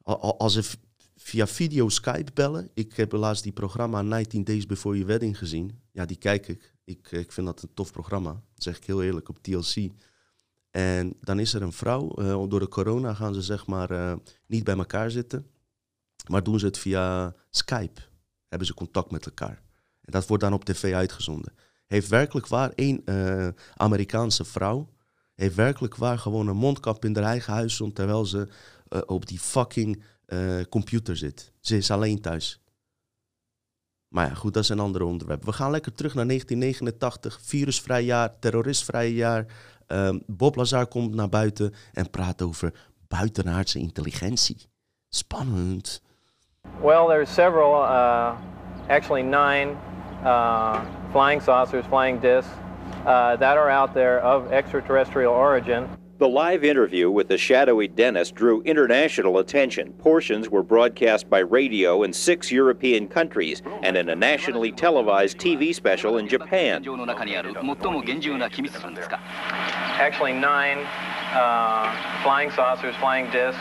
als 0.03 0.53
ze 0.53 0.77
via 1.15 1.47
video 1.47 1.89
Skype 1.89 2.31
bellen. 2.33 2.69
Ik 2.73 2.93
heb 2.93 3.11
laatst 3.11 3.43
die 3.43 3.51
programma 3.51 4.01
19 4.01 4.43
Days 4.43 4.65
Before 4.65 4.95
Your 4.95 5.11
Wedding 5.11 5.37
gezien. 5.37 5.81
Ja, 5.91 6.05
die 6.05 6.17
kijk 6.17 6.47
ik. 6.47 6.73
Ik, 6.83 7.11
ik 7.11 7.31
vind 7.31 7.47
dat 7.47 7.61
een 7.61 7.73
tof 7.73 7.91
programma. 7.91 8.31
Dat 8.31 8.63
zeg 8.63 8.77
ik 8.77 8.85
heel 8.85 9.03
eerlijk 9.03 9.29
op 9.29 9.37
TLC. 9.41 9.91
En 10.69 11.13
dan 11.21 11.39
is 11.39 11.53
er 11.53 11.61
een 11.61 11.73
vrouw, 11.73 12.19
uh, 12.19 12.49
door 12.49 12.59
de 12.59 12.67
corona 12.67 13.13
gaan 13.13 13.33
ze 13.33 13.41
zeg 13.41 13.65
maar 13.65 14.19
niet 14.45 14.63
bij 14.63 14.77
elkaar 14.77 15.11
zitten. 15.11 15.51
Maar 16.27 16.43
doen 16.43 16.59
ze 16.59 16.65
het 16.65 16.77
via 16.77 17.35
Skype 17.49 18.08
hebben 18.49 18.67
ze 18.67 18.73
contact 18.73 19.11
met 19.11 19.25
elkaar. 19.25 19.61
En 20.01 20.11
dat 20.11 20.27
wordt 20.27 20.43
dan 20.43 20.53
op 20.53 20.65
tv 20.65 20.93
uitgezonden. 20.93 21.53
Heeft 21.85 22.07
werkelijk 22.07 22.47
waar 22.47 22.71
één 22.75 23.01
uh, 23.05 23.47
Amerikaanse 23.75 24.45
vrouw, 24.45 24.89
heeft 25.35 25.55
werkelijk 25.55 25.95
waar 25.95 26.19
gewoon 26.19 26.47
een 26.47 26.55
mondkap 26.55 27.05
in 27.05 27.15
haar 27.15 27.23
eigen 27.23 27.53
huis 27.53 27.73
stond 27.73 27.95
terwijl 27.95 28.25
ze 28.25 28.47
uh, 28.89 29.01
op 29.05 29.27
die 29.27 29.39
fucking 29.39 30.03
uh, 30.27 30.61
computer 30.69 31.17
zit. 31.17 31.51
Ze 31.59 31.77
is 31.77 31.91
alleen 31.91 32.21
thuis. 32.21 32.61
Maar 34.07 34.27
ja, 34.27 34.33
goed, 34.33 34.53
dat 34.53 34.63
is 34.63 34.69
een 34.69 34.79
ander 34.79 35.01
onderwerp. 35.01 35.45
We 35.45 35.51
gaan 35.51 35.71
lekker 35.71 35.93
terug 35.93 36.13
naar 36.13 36.27
1989, 36.27 37.39
virusvrij 37.41 38.03
jaar, 38.03 38.39
terroristvrij 38.39 39.11
jaar. 39.11 39.45
Um, 39.87 40.23
Bob 40.27 40.55
Lazar 40.55 40.87
komt 40.87 41.15
naar 41.15 41.29
buiten 41.29 41.73
en 41.93 42.09
praat 42.09 42.41
over 42.41 42.89
buitenaardse 43.07 43.79
intelligentie. 43.79 44.57
Spannend. 45.09 46.01
Well, 46.81 47.09
there's 47.09 47.27
several, 47.27 47.75
uh, 47.75 48.37
actually 48.87 49.21
nine 49.21 49.77
uh, 50.23 50.85
flying 51.11 51.41
saucers, 51.41 51.85
flying 51.87 52.19
discs 52.19 52.49
uh, 53.05 53.35
that 53.35 53.57
are 53.57 53.69
out 53.69 53.93
there 53.93 54.21
of 54.21 54.53
extraterrestrial 54.53 55.33
origin. 55.33 55.89
The 56.19 56.29
live 56.29 56.63
interview 56.63 57.11
with 57.11 57.27
the 57.27 57.37
shadowy 57.37 57.89
dentist 57.89 58.33
drew 58.33 58.61
international 58.61 59.39
attention. 59.39 59.91
Portions 59.93 60.49
were 60.49 60.63
broadcast 60.63 61.29
by 61.29 61.39
radio 61.39 62.03
in 62.03 62.13
six 62.13 62.49
European 62.49 63.09
countries 63.09 63.61
and 63.83 63.97
in 63.97 64.07
a 64.07 64.15
nationally 64.15 64.71
televised 64.71 65.37
TV 65.37 65.75
special 65.75 66.17
in 66.17 66.29
Japan. 66.29 66.85
Actually, 69.99 70.33
nine 70.33 70.87
uh, 71.33 72.21
flying 72.23 72.51
saucers, 72.51 72.95
flying 72.95 73.29
discs. 73.31 73.59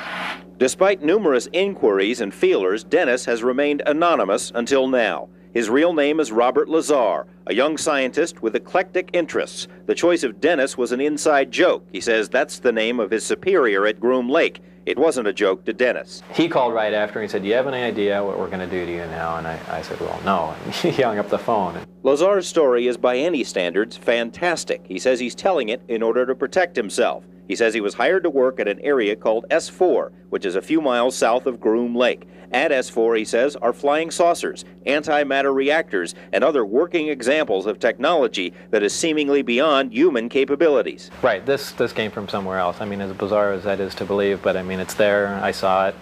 Despite 0.59 1.05
numerous 1.05 1.47
inquiries 1.53 2.21
and 2.21 2.35
feelers, 2.35 2.83
Dennis 2.83 3.25
has 3.27 3.45
remained 3.45 3.81
anonymous 3.87 4.51
until 4.53 4.89
now. 4.89 5.29
His 5.55 5.71
real 5.71 5.93
name 5.93 6.19
is 6.19 6.33
Robert 6.33 6.69
Lazar, 6.69 7.27
a 7.47 7.55
young 7.55 7.79
scientist 7.79 8.43
with 8.43 8.57
eclectic 8.57 9.09
interests. 9.13 9.69
The 9.87 9.95
choice 9.95 10.25
of 10.25 10.41
Dennis 10.41 10.77
was 10.77 10.91
an 10.91 11.01
inside 11.01 11.53
joke. 11.53 11.87
He 11.93 12.01
says 12.01 12.29
that's 12.29 12.59
the 12.59 12.73
name 12.73 12.99
of 12.99 13.13
his 13.13 13.25
superior 13.25 13.87
at 13.87 14.01
Groom 14.01 14.29
Lake. 14.29 14.61
It 14.85 14.99
wasn't 14.99 15.29
a 15.29 15.33
joke 15.33 15.65
to 15.67 15.73
Dennis. 15.73 16.25
He 16.35 16.49
called 16.49 16.75
right 16.75 16.93
after 16.93 17.21
and 17.21 17.29
he 17.29 17.31
said, 17.31 17.43
Do 17.43 17.49
you 17.49 17.55
have 17.55 17.69
any 17.69 17.85
idea 17.85 18.25
what 18.25 18.37
we're 18.37 18.51
going 18.51 18.59
to 18.59 18.67
do 18.67 18.85
to 18.85 18.91
you 18.91 19.07
now? 19.07 19.37
And 19.37 19.47
I, 19.47 19.61
I 19.69 19.83
said, 19.83 20.01
Well, 20.01 20.21
no. 20.25 20.57
And 20.65 20.75
he 20.97 21.03
hung 21.03 21.19
up 21.19 21.29
the 21.29 21.39
phone. 21.39 21.79
Lazar's 22.03 22.49
story 22.49 22.89
is, 22.89 22.97
by 22.97 23.17
any 23.17 23.45
standards, 23.45 23.97
fantastic. 23.97 24.85
He 24.89 24.99
says 24.99 25.21
he's 25.21 25.37
telling 25.37 25.69
it 25.69 25.83
in 25.87 26.03
order 26.03 26.27
to 26.27 26.35
protect 26.35 26.75
himself. 26.75 27.25
He 27.49 27.57
says 27.57 27.73
he 27.73 27.81
was 27.81 27.95
hired 27.95 28.23
to 28.25 28.31
work 28.31 28.61
at 28.61 28.69
an 28.69 28.79
area 28.81 29.17
called 29.17 29.47
S4, 29.51 30.13
which 30.29 30.45
is 30.45 30.55
a 30.55 30.63
few 30.63 30.83
miles 30.83 31.17
south 31.17 31.47
of 31.47 31.59
Groom 31.59 31.97
Lake. 31.97 32.29
At 32.53 32.71
S4, 32.71 33.19
he 33.19 33.25
says, 33.25 33.57
are 33.57 33.73
flying 33.73 34.11
saucers, 34.11 34.65
antimatter 34.87 35.55
reactors, 35.55 36.15
and 36.33 36.45
other 36.45 36.65
working 36.65 37.09
examples 37.09 37.67
of 37.67 37.79
technology 37.79 38.53
that 38.71 38.83
is 38.83 38.95
seemingly 38.95 39.43
beyond 39.43 39.93
human 39.93 40.29
capabilities. 40.29 41.11
Right, 41.23 41.45
this, 41.45 41.73
this 41.73 41.93
came 41.93 42.11
from 42.11 42.29
somewhere 42.29 42.59
else. 42.59 42.81
I 42.81 42.85
mean, 42.85 43.01
as 43.01 43.13
bizarre 43.13 43.53
as 43.53 43.65
that 43.65 43.81
is 43.81 43.95
to 43.97 44.05
believe, 44.05 44.43
but 44.43 44.57
I 44.57 44.63
mean, 44.63 44.81
it's 44.81 44.95
there. 44.95 45.39
I 45.43 45.51
saw 45.51 45.89
it. 45.89 45.95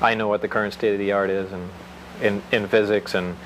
I 0.00 0.14
know 0.14 0.28
what 0.28 0.42
the 0.42 0.48
current 0.48 0.74
state 0.74 0.92
of 0.92 0.98
the 0.98 1.12
art 1.12 1.30
is 1.30 1.50
and 1.52 1.70
in, 2.20 2.42
in 2.52 2.68
physics, 2.68 3.14
and 3.14 3.36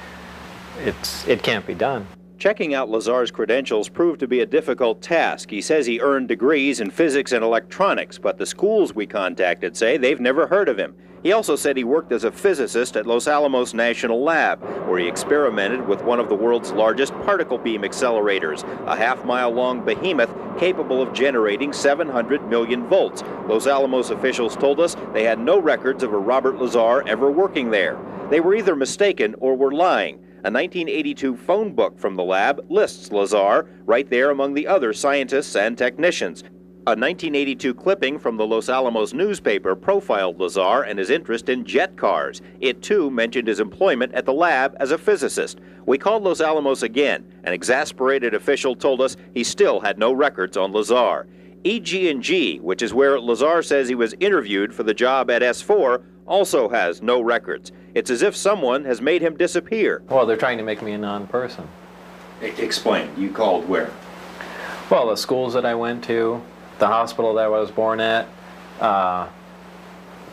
it's, 0.81 1.27
it 1.27 1.43
can't 1.43 1.67
be 1.67 1.75
done. 1.75 2.07
Checking 2.43 2.75
out 2.75 2.91
Lazar's 2.91 3.31
credentials 3.31 3.89
proved 3.89 4.19
to 4.19 4.27
be 4.27 4.41
a 4.41 4.47
difficult 4.47 5.01
task. 5.01 5.49
He 5.49 5.61
says 5.61 5.87
he 5.87 6.01
earned 6.01 6.27
degrees 6.27 6.81
in 6.81 6.91
physics 6.91 7.31
and 7.31 7.45
electronics, 7.45 8.19
but 8.19 8.37
the 8.37 8.47
schools 8.47 8.93
we 8.93 9.07
contacted 9.07 9.77
say 9.77 9.97
they've 9.97 10.19
never 10.19 10.49
heard 10.49 10.69
of 10.69 10.77
him. 10.77 10.97
He 11.23 11.31
also 11.31 11.55
said 11.55 11.77
he 11.77 11.85
worked 11.85 12.11
as 12.11 12.25
a 12.25 12.33
physicist 12.33 12.97
at 12.97 13.07
Los 13.07 13.29
Alamos 13.29 13.75
National 13.75 14.25
Lab, 14.25 14.61
where 14.89 14.99
he 14.99 15.07
experimented 15.07 15.87
with 15.87 16.03
one 16.03 16.19
of 16.19 16.29
the 16.29 16.35
world's 16.35 16.73
largest 16.73 17.13
particle 17.21 17.59
beam 17.59 17.83
accelerators, 17.83 18.65
a 18.89 18.97
half 18.97 19.25
mile 19.25 19.53
long 19.53 19.85
behemoth 19.85 20.35
capable 20.59 21.01
of 21.01 21.13
generating 21.13 21.73
700 21.73 22.43
million 22.49 22.89
volts. 22.89 23.23
Los 23.47 23.69
Alamos 23.69 24.11
officials 24.11 24.57
told 24.57 24.81
us 24.81 24.97
they 25.13 25.23
had 25.23 25.39
no 25.39 25.61
records 25.61 26.03
of 26.03 26.13
a 26.13 26.19
Robert 26.19 26.57
Lazar 26.57 27.07
ever 27.07 27.31
working 27.31 27.71
there. 27.71 27.97
They 28.31 28.41
were 28.41 28.57
either 28.57 28.75
mistaken 28.75 29.37
or 29.39 29.57
were 29.57 29.71
lying. 29.71 30.22
A 30.45 30.51
1982 30.51 31.37
phone 31.37 31.73
book 31.73 31.97
from 31.97 32.17
the 32.17 32.25
lab 32.25 32.67
lists 32.69 33.13
Lazar 33.13 33.69
right 33.87 34.11
there 34.11 34.31
among 34.31 34.55
the 34.55 34.67
other 34.67 34.93
scientists 34.93 35.55
and 35.55 35.79
technicians. 35.79 36.43
A 36.89 36.99
1982 36.99 37.73
clipping 37.75 38.19
from 38.19 38.37
the 38.37 38.45
Los 38.45 38.69
Alamos 38.69 39.15
newspaper 39.15 39.77
profiled 39.77 40.41
Lazar 40.41 40.83
and 40.83 40.99
his 40.99 41.11
interest 41.11 41.49
in 41.49 41.65
jet 41.65 41.97
cars. 41.97 42.43
It 42.59 42.83
too 42.83 43.09
mentioned 43.09 43.47
his 43.47 43.61
employment 43.61 44.15
at 44.15 44.27
the 44.27 44.33
lab 44.33 44.77
as 44.81 44.91
a 44.91 44.99
physicist. 44.99 45.61
We 45.87 45.97
called 45.97 46.25
Los 46.25 46.41
Alamos 46.41 46.83
again. 46.83 47.25
An 47.45 47.53
exasperated 47.53 48.35
official 48.35 48.75
told 48.75 49.01
us 49.01 49.17
he 49.35 49.45
still 49.45 49.79
had 49.79 49.97
no 49.97 50.13
records 50.13 50.57
on 50.57 50.73
Lazar. 50.73 51.29
EG&G, 51.65 52.59
which 52.59 52.83
is 52.83 52.93
where 52.93 53.21
Lazar 53.21 53.63
says 53.63 53.87
he 53.87 53.95
was 53.95 54.17
interviewed 54.19 54.75
for 54.75 54.83
the 54.83 54.93
job 54.93 55.31
at 55.31 55.43
S4, 55.43 56.03
also 56.27 56.69
has 56.69 57.01
no 57.01 57.21
records. 57.21 57.71
It's 57.95 58.11
as 58.11 58.23
if 58.23 58.35
someone 58.35 58.85
has 58.85 59.01
made 59.01 59.23
him 59.23 59.37
disappear. 59.37 60.03
Well, 60.09 60.25
they're 60.25 60.37
trying 60.37 60.59
to 60.59 60.65
make 60.65 60.83
me 60.83 60.93
a 60.93 60.99
non-person. 60.99 61.69
Explain. 62.41 63.11
You 63.17 63.31
called 63.31 63.69
where? 63.69 63.93
Well, 64.91 65.09
the 65.09 65.17
schools 65.17 65.55
that 65.55 65.65
I 65.65 65.75
went 65.75 66.03
to, 66.05 66.43
the 66.79 66.87
hospital 66.87 67.35
that 67.35 67.45
I 67.45 67.49
was 67.49 67.71
born 67.71 68.01
at, 68.01 68.27
uh, 68.81 69.29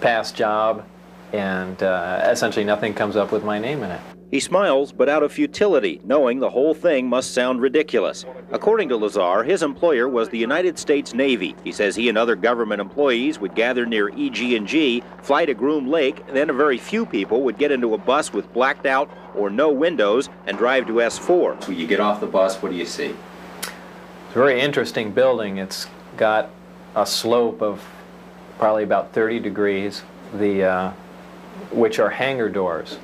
past 0.01 0.35
job, 0.35 0.85
and 1.33 1.81
uh, 1.83 2.27
essentially 2.31 2.65
nothing 2.65 2.93
comes 2.93 3.15
up 3.15 3.31
with 3.31 3.43
my 3.43 3.59
name 3.59 3.83
in 3.83 3.91
it. 3.91 4.01
He 4.31 4.39
smiles, 4.39 4.91
but 4.91 5.09
out 5.09 5.23
of 5.23 5.31
futility, 5.31 6.01
knowing 6.03 6.39
the 6.39 6.51
whole 6.51 6.75
thing 6.75 7.07
must 7.07 7.33
sound 7.33 7.61
ridiculous. 7.61 8.25
According 8.51 8.89
to 8.89 8.97
Lazar, 8.97 9.43
his 9.43 9.63
employer 9.63 10.07
was 10.07 10.29
the 10.29 10.37
United 10.37 10.77
States 10.77 11.15
Navy. 11.15 11.55
He 11.63 11.71
says 11.71 11.95
he 11.95 12.09
and 12.09 12.17
other 12.17 12.35
government 12.35 12.79
employees 12.79 13.39
would 13.39 13.55
gather 13.55 13.87
near 13.87 14.09
EG&G, 14.09 15.03
fly 15.23 15.45
to 15.45 15.55
Groom 15.55 15.87
Lake, 15.89 16.27
then 16.27 16.51
a 16.51 16.53
very 16.53 16.77
few 16.77 17.07
people 17.07 17.41
would 17.41 17.57
get 17.57 17.71
into 17.71 17.95
a 17.95 17.97
bus 17.97 18.31
with 18.31 18.51
blacked 18.53 18.85
out 18.85 19.09
or 19.33 19.49
no 19.49 19.71
windows 19.71 20.29
and 20.45 20.59
drive 20.59 20.85
to 20.85 20.93
S4. 20.93 21.67
When 21.67 21.79
you 21.79 21.87
get 21.87 21.99
off 21.99 22.19
the 22.19 22.27
bus, 22.27 22.61
what 22.61 22.71
do 22.71 22.77
you 22.77 22.85
see? 22.85 23.15
It's 23.63 24.35
a 24.35 24.39
very 24.39 24.61
interesting 24.61 25.11
building. 25.11 25.57
It's 25.57 25.87
got 26.17 26.51
a 26.95 27.05
slope 27.05 27.63
of 27.63 27.83
probably 28.59 28.83
about 28.83 29.11
30 29.11 29.39
degrees, 29.39 30.03
the, 30.35 30.63
uh, 30.65 30.91
which 31.71 31.97
are 31.97 32.11
hangar 32.11 32.49
doors. 32.49 32.99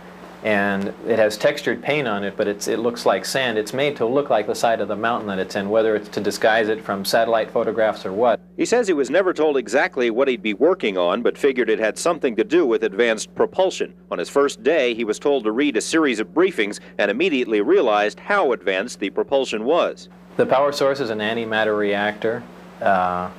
And 0.45 0.93
it 1.07 1.17
has 1.17 1.37
textured 1.37 1.81
paint 1.81 2.07
on 2.07 2.23
it, 2.23 2.37
but 2.37 2.47
it's, 2.47 2.67
it 2.67 2.77
looks 2.77 3.03
like 3.03 3.25
sand. 3.25 3.57
It's 3.57 3.73
made 3.73 3.97
to 3.97 4.05
look 4.05 4.29
like 4.29 4.45
the 4.45 4.53
side 4.53 4.79
of 4.79 4.87
the 4.87 4.95
mountain 4.95 5.27
that 5.29 5.39
it's 5.39 5.55
in, 5.55 5.71
whether 5.71 5.95
it's 5.95 6.07
to 6.09 6.21
disguise 6.21 6.69
it 6.69 6.83
from 6.83 7.03
satellite 7.03 7.49
photographs 7.49 8.05
or 8.05 8.13
what. 8.13 8.39
He 8.55 8.63
says 8.63 8.85
he 8.85 8.93
was 8.93 9.09
never 9.09 9.33
told 9.33 9.57
exactly 9.57 10.11
what 10.11 10.27
he'd 10.27 10.43
be 10.43 10.53
working 10.53 10.99
on, 10.99 11.23
but 11.23 11.35
figured 11.35 11.67
it 11.67 11.79
had 11.79 11.97
something 11.97 12.35
to 12.35 12.43
do 12.43 12.63
with 12.63 12.83
advanced 12.83 13.33
propulsion. 13.33 13.95
On 14.11 14.19
his 14.19 14.29
first 14.29 14.61
day, 14.61 14.93
he 14.93 15.03
was 15.03 15.17
told 15.17 15.45
to 15.45 15.51
read 15.51 15.77
a 15.77 15.81
series 15.81 16.19
of 16.19 16.27
briefings 16.27 16.79
and 16.99 17.09
immediately 17.09 17.61
realized 17.61 18.19
how 18.19 18.51
advanced 18.51 18.99
the 18.99 19.09
propulsion 19.09 19.65
was. 19.65 20.09
The 20.37 20.45
power 20.45 20.71
source 20.71 20.99
is 20.99 21.09
an 21.09 21.21
antimatter 21.21 21.75
reactor. 21.75 22.43
Uh, 22.79 23.31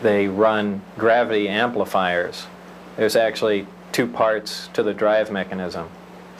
they 0.00 0.28
run 0.28 0.80
gravity 0.96 1.50
amplifiers. 1.50 2.46
There's 2.96 3.16
actually 3.16 3.66
two 3.92 4.06
parts 4.06 4.70
to 4.72 4.82
the 4.82 4.94
drive 4.94 5.30
mechanism. 5.30 5.90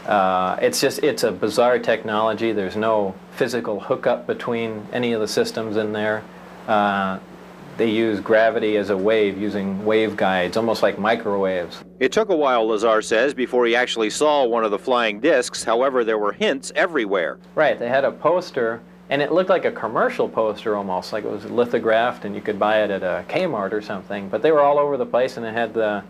Uh, 0.07 0.57
it's 0.61 0.81
just, 0.81 0.99
it's 1.01 1.23
a 1.23 1.31
bizarre 1.31 1.79
technology. 1.79 2.53
There's 2.53 2.77
no 2.77 3.15
physical 3.37 3.81
hookup 3.81 4.27
between 4.27 4.87
any 4.93 5.13
of 5.13 5.21
the 5.21 5.29
systems 5.29 5.77
in 5.77 5.93
there. 5.93 6.25
Uh, 6.67 7.19
they 7.77 7.89
use 7.89 8.21
gravity 8.21 8.77
as 8.77 8.91
a 8.91 8.97
wave 8.97 9.39
using 9.39 9.79
waveguides, 9.81 10.57
almost 10.57 10.83
like 10.83 10.99
microwaves. 10.99 11.83
It 12.01 12.13
took 12.13 12.29
a 12.29 12.37
while, 12.37 12.67
Lazar 12.67 13.01
says, 13.01 13.33
before 13.33 13.65
he 13.65 13.75
actually 13.75 14.11
saw 14.11 14.45
one 14.45 14.65
of 14.65 14.71
the 14.71 14.79
flying 14.79 15.21
discs. 15.21 15.65
However, 15.65 16.05
there 16.05 16.19
were 16.19 16.33
hints 16.33 16.71
everywhere. 16.75 17.39
Right, 17.55 17.79
they 17.79 17.89
had 17.89 18.05
a 18.05 18.13
poster, 18.13 18.83
and 19.09 19.23
it 19.23 19.33
looked 19.33 19.49
like 19.49 19.65
a 19.65 19.73
commercial 19.73 20.29
poster 20.29 20.77
almost, 20.77 21.13
like 21.13 21.25
it 21.25 21.31
was 21.31 21.47
lithographed 21.47 22.25
and 22.25 22.35
you 22.35 22.43
could 22.43 22.59
buy 22.59 22.83
it 22.83 22.91
at 22.91 23.03
a 23.03 23.25
Kmart 23.29 23.73
or 23.73 23.81
something. 23.81 24.29
But 24.29 24.43
they 24.43 24.53
were 24.53 24.61
all 24.61 24.79
over 24.79 24.97
the 24.97 25.07
place, 25.07 25.37
and 25.39 25.47
it 25.47 25.55
had 25.55 25.73
the, 25.73 26.03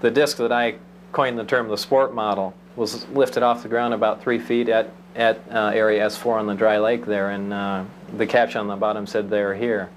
the 0.00 0.10
disc 0.10 0.38
that 0.38 0.52
I 0.52 0.76
coined 1.12 1.38
the 1.38 1.44
term 1.44 1.68
the 1.68 1.76
sport 1.76 2.14
model 2.14 2.54
was 2.80 3.06
lifted 3.10 3.42
off 3.42 3.62
the 3.62 3.68
ground 3.68 3.92
about 3.92 4.22
three 4.22 4.38
feet 4.38 4.70
at, 4.70 4.90
at 5.14 5.38
uh, 5.52 5.70
area 5.74 6.06
S4 6.06 6.38
on 6.38 6.46
the 6.46 6.54
dry 6.54 6.78
lake 6.78 7.04
there, 7.04 7.28
and 7.28 7.52
uh, 7.52 7.84
the 8.16 8.26
caption 8.26 8.58
on 8.62 8.68
the 8.68 8.74
bottom 8.74 9.06
said, 9.06 9.28
they're 9.28 9.54
here. 9.54 9.90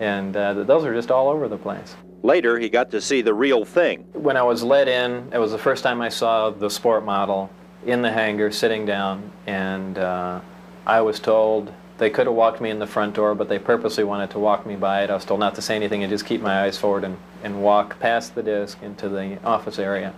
And 0.00 0.36
uh, 0.36 0.64
those 0.64 0.84
are 0.84 0.92
just 0.92 1.12
all 1.12 1.28
over 1.28 1.46
the 1.46 1.56
place. 1.56 1.94
Later, 2.24 2.58
he 2.58 2.68
got 2.68 2.90
to 2.90 3.00
see 3.00 3.22
the 3.22 3.32
real 3.32 3.64
thing. 3.64 4.00
When 4.14 4.36
I 4.36 4.42
was 4.42 4.64
let 4.64 4.88
in, 4.88 5.30
it 5.32 5.38
was 5.38 5.52
the 5.52 5.58
first 5.58 5.84
time 5.84 6.02
I 6.02 6.08
saw 6.08 6.50
the 6.50 6.68
sport 6.68 7.04
model 7.04 7.50
in 7.86 8.02
the 8.02 8.10
hangar 8.10 8.50
sitting 8.50 8.84
down, 8.84 9.30
and 9.46 9.96
uh, 9.96 10.40
I 10.86 11.00
was 11.00 11.20
told 11.20 11.72
they 11.98 12.10
could 12.10 12.26
have 12.26 12.34
walked 12.34 12.60
me 12.60 12.70
in 12.70 12.80
the 12.80 12.86
front 12.86 13.14
door, 13.14 13.36
but 13.36 13.48
they 13.48 13.60
purposely 13.60 14.02
wanted 14.02 14.30
to 14.30 14.40
walk 14.40 14.66
me 14.66 14.74
by 14.74 15.04
it. 15.04 15.10
I 15.10 15.14
was 15.14 15.24
told 15.24 15.38
not 15.38 15.54
to 15.54 15.62
say 15.62 15.76
anything 15.76 16.02
and 16.02 16.10
just 16.10 16.26
keep 16.26 16.40
my 16.40 16.64
eyes 16.64 16.76
forward 16.76 17.04
and, 17.04 17.16
and 17.44 17.62
walk 17.62 18.00
past 18.00 18.34
the 18.34 18.42
disc 18.42 18.82
into 18.82 19.08
the 19.08 19.40
office 19.44 19.78
area. 19.78 20.14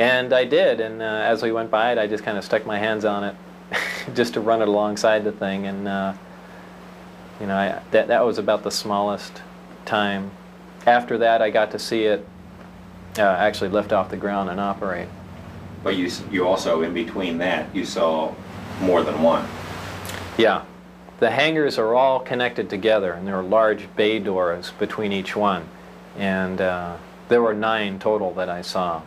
And 0.00 0.32
I 0.32 0.46
did, 0.46 0.80
and 0.80 1.02
uh, 1.02 1.04
as 1.04 1.42
we 1.42 1.52
went 1.52 1.70
by 1.70 1.92
it, 1.92 1.98
I 1.98 2.06
just 2.06 2.24
kind 2.24 2.38
of 2.38 2.44
stuck 2.44 2.64
my 2.64 2.78
hands 2.78 3.04
on 3.04 3.22
it 3.22 3.36
just 4.14 4.32
to 4.32 4.40
run 4.40 4.62
it 4.62 4.68
alongside 4.68 5.24
the 5.24 5.30
thing. 5.30 5.66
And, 5.66 5.86
uh, 5.86 6.14
you 7.38 7.46
know, 7.46 7.54
I, 7.54 7.82
that, 7.90 8.08
that 8.08 8.24
was 8.24 8.38
about 8.38 8.62
the 8.62 8.70
smallest 8.70 9.42
time. 9.84 10.30
After 10.86 11.18
that, 11.18 11.42
I 11.42 11.50
got 11.50 11.70
to 11.72 11.78
see 11.78 12.04
it 12.04 12.26
uh, 13.18 13.24
actually 13.24 13.68
lift 13.68 13.92
off 13.92 14.08
the 14.08 14.16
ground 14.16 14.48
and 14.48 14.58
operate. 14.58 15.08
But 15.84 15.96
you, 15.96 16.10
you 16.30 16.48
also, 16.48 16.80
in 16.80 16.94
between 16.94 17.36
that, 17.36 17.76
you 17.76 17.84
saw 17.84 18.34
more 18.80 19.02
than 19.02 19.20
one. 19.20 19.46
Yeah. 20.38 20.64
The 21.18 21.30
hangars 21.30 21.76
are 21.76 21.94
all 21.94 22.20
connected 22.20 22.70
together, 22.70 23.12
and 23.12 23.26
there 23.26 23.36
are 23.36 23.42
large 23.42 23.94
bay 23.96 24.18
doors 24.18 24.72
between 24.78 25.12
each 25.12 25.36
one. 25.36 25.68
And 26.16 26.58
uh, 26.58 26.96
there 27.28 27.42
were 27.42 27.52
nine 27.52 27.98
total 27.98 28.32
that 28.32 28.48
I 28.48 28.62
saw 28.62 29.02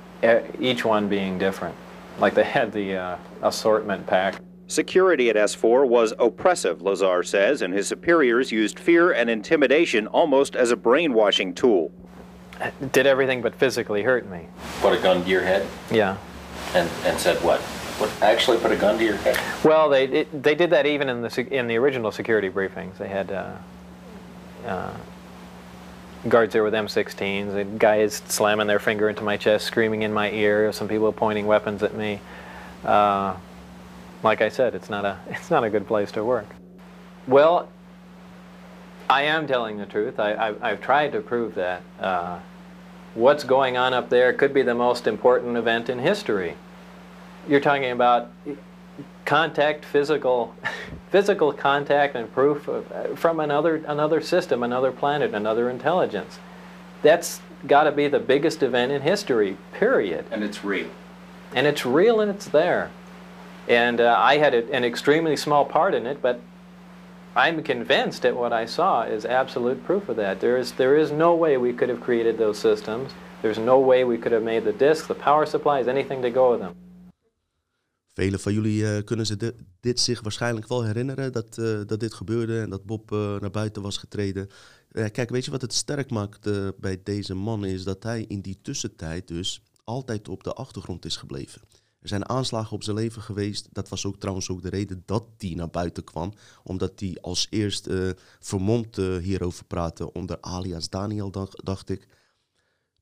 each 0.60 0.86
one 0.86 1.08
being 1.08 1.38
different. 1.38 1.76
Like 2.20 2.34
they 2.34 2.44
had 2.44 2.72
the 2.72 2.96
uh, 2.96 3.18
assortment 3.42 4.06
pack. 4.08 4.36
Security 4.68 5.30
at 5.30 5.36
S4 5.36 5.88
was 5.88 6.14
oppressive, 6.18 6.82
Lazar 6.82 7.22
says, 7.24 7.62
and 7.62 7.74
his 7.74 7.88
superiors 7.88 8.52
used 8.52 8.80
fear 8.80 9.12
and 9.12 9.30
intimidation 9.30 10.08
almost 10.08 10.56
as 10.56 10.72
a 10.72 10.76
brainwashing 10.76 11.54
tool. 11.54 11.92
It 12.62 12.92
did 12.92 13.06
everything 13.06 13.42
but 13.42 13.54
physically 13.56 14.04
hurt 14.04 14.30
me. 14.30 14.48
Put 14.80 14.98
a 14.98 15.02
gun 15.02 15.24
to 15.24 15.30
your 15.30 15.42
head? 15.42 15.68
Yeah. 15.92 16.18
And, 16.74 16.90
and 17.04 17.20
said 17.20 17.44
what? 17.44 17.60
What 18.00 18.12
actually 18.22 18.58
put 18.58 18.72
a 18.72 18.76
gun 18.76 18.98
to 18.98 19.04
your 19.04 19.18
head? 19.18 19.38
Well, 19.64 19.90
they 19.90 20.06
it, 20.06 20.44
they 20.44 20.56
did 20.56 20.72
that 20.72 20.88
even 20.88 21.10
in 21.10 21.22
the 21.22 21.48
in 21.52 21.68
the 21.68 21.78
original 21.78 22.12
security 22.12 22.50
briefings. 22.50 22.98
They 22.98 23.08
had 23.08 23.32
uh, 23.32 23.56
uh, 24.66 24.94
guards 26.28 26.54
there 26.54 26.64
with 26.64 26.74
M16s, 26.74 27.56
and 27.56 27.80
guys 27.80 28.22
slamming 28.28 28.68
their 28.68 28.80
finger 28.80 29.10
into 29.10 29.24
my 29.24 29.38
chest, 29.38 29.66
screaming 29.66 30.04
in 30.04 30.14
my 30.14 30.32
ear, 30.32 30.72
some 30.72 30.88
people 30.88 31.12
pointing 31.12 31.46
weapons 31.46 31.84
at 31.84 31.94
me. 31.94 32.20
Uh, 32.84 33.36
like 34.24 34.42
I 34.42 34.50
said, 34.50 34.76
it's 34.76 34.90
not 34.90 35.06
a 35.06 35.18
it's 35.28 35.52
not 35.52 35.64
a 35.64 35.70
good 35.70 35.88
place 35.88 36.12
to 36.14 36.24
work. 36.24 36.48
Well, 37.28 37.70
I 39.10 39.24
am 39.24 39.48
telling 39.48 39.78
the 39.78 39.86
truth. 39.86 40.20
I, 40.20 40.54
have 40.62 40.82
tried 40.82 41.12
to 41.12 41.22
prove 41.22 41.56
that. 41.56 41.82
Uh, 42.00 42.40
what's 43.14 43.44
going 43.44 43.78
on 43.78 43.94
up 43.94 44.10
there 44.10 44.34
could 44.34 44.54
be 44.54 44.62
the 44.62 44.74
most 44.74 45.08
important 45.08 45.58
event 45.58 45.90
in 45.90 46.00
history. 46.00 46.56
You're 47.48 47.60
talking 47.60 47.92
about 47.92 48.32
contact, 49.26 49.86
physical, 49.86 50.56
physical 51.12 51.54
contact 51.54 52.16
and 52.16 52.32
proof 52.34 52.68
of, 52.68 52.92
uh, 52.92 53.16
from 53.16 53.40
another, 53.40 53.78
another 53.88 54.22
system, 54.22 54.64
another 54.64 54.92
planet, 54.92 55.34
another 55.34 55.70
intelligence. 55.70 56.40
That's 57.02 57.42
got 57.68 57.84
to 57.84 57.92
be 57.92 58.08
the 58.08 58.20
biggest 58.20 58.64
event 58.64 58.92
in 58.92 59.02
history, 59.02 59.58
period. 59.74 60.26
And 60.32 60.44
it's 60.44 60.64
real. 60.64 60.90
And 61.56 61.68
it's 61.68 61.86
real 61.86 62.20
and 62.20 62.32
it's 62.32 62.48
there. 62.48 62.92
And 63.68 64.02
uh, 64.02 64.16
I 64.18 64.38
had 64.38 64.54
a, 64.54 64.72
an 64.74 64.84
extremely 64.84 65.38
small 65.38 65.66
part 65.66 65.94
in 65.94 66.06
it, 66.06 66.22
but 66.22 66.42
I'm 67.36 67.64
convinced 67.64 68.22
that 68.24 68.36
what 68.36 68.54
I 68.54 68.66
saw 68.66 69.04
is 69.04 69.26
absolute 69.26 69.84
proof 69.86 70.10
of 70.10 70.18
that. 70.18 70.40
There 70.40 70.58
is, 70.58 70.74
there 70.74 70.96
is 70.98 71.12
no 71.12 71.34
way 71.34 71.58
we 71.58 71.74
could 71.74 71.90
have 71.90 72.02
created 72.02 72.38
those 72.38 72.60
systems. 72.60 73.14
There's 73.42 73.58
no 73.58 73.80
way 73.80 74.04
we 74.04 74.18
could 74.18 74.32
have 74.32 74.44
made 74.44 74.66
the 74.66 74.74
disks, 74.74 75.08
the 75.08 75.16
power 75.16 75.46
supplies, 75.46 75.88
anything 75.88 76.22
to 76.22 76.30
go 76.30 76.52
with 76.52 76.60
them. 76.60 76.76
Velen 78.14 78.40
van 78.40 78.54
jullie 78.54 78.82
uh, 78.82 79.04
kunnen 79.04 79.26
ze 79.26 79.56
dit 79.80 80.00
zich 80.00 80.22
waarschijnlijk 80.22 80.68
wel 80.68 80.84
herinneren, 80.84 81.32
dat, 81.32 81.58
uh, 81.58 81.80
dat 81.86 82.00
dit 82.00 82.14
gebeurde 82.14 82.62
en 82.62 82.70
dat 82.70 82.86
Bob 82.86 83.12
uh, 83.12 83.40
naar 83.40 83.52
buiten 83.52 83.82
was 83.82 83.98
getreden. 83.98 84.50
kijk, 84.92 85.30
weet 85.30 85.46
je 85.46 85.52
wat 85.52 85.62
het 85.62 85.74
sterk 85.74 86.10
maakt 86.10 86.50
bij 86.80 87.02
deze 87.04 87.34
man 87.34 87.66
is 87.66 87.84
dat 87.84 88.04
hij 88.04 88.26
in 88.28 88.42
die 88.42 88.60
tussentijd 88.62 89.28
dus 89.28 89.62
altijd 89.84 90.28
op 90.28 90.44
de 90.44 90.54
achtergrond 90.54 91.06
is 91.06 91.16
gebleven. 91.16 91.62
Er 92.00 92.10
zijn 92.10 92.30
aanslagen 92.30 92.76
op 92.76 92.84
zijn 92.84 92.96
leven 92.96 93.22
geweest. 93.22 93.68
Dat 93.72 93.90
was 93.90 94.06
ook 94.06 94.20
trouwens 94.20 94.50
ook 94.50 94.62
de 94.62 94.70
reden 94.70 95.04
dat 95.06 95.26
hij 95.38 95.54
naar 95.56 95.70
buiten 95.70 96.04
kwam. 96.04 96.34
Omdat 96.64 97.00
hij 97.00 97.18
als 97.22 97.48
eerst 97.50 97.90
vermomd 98.40 98.96
hierover 98.96 99.66
praatte 99.66 100.14
onder 100.14 100.38
alias 100.42 100.90
Daniel, 100.90 101.32
dacht 101.64 101.90
ik. 101.90 102.08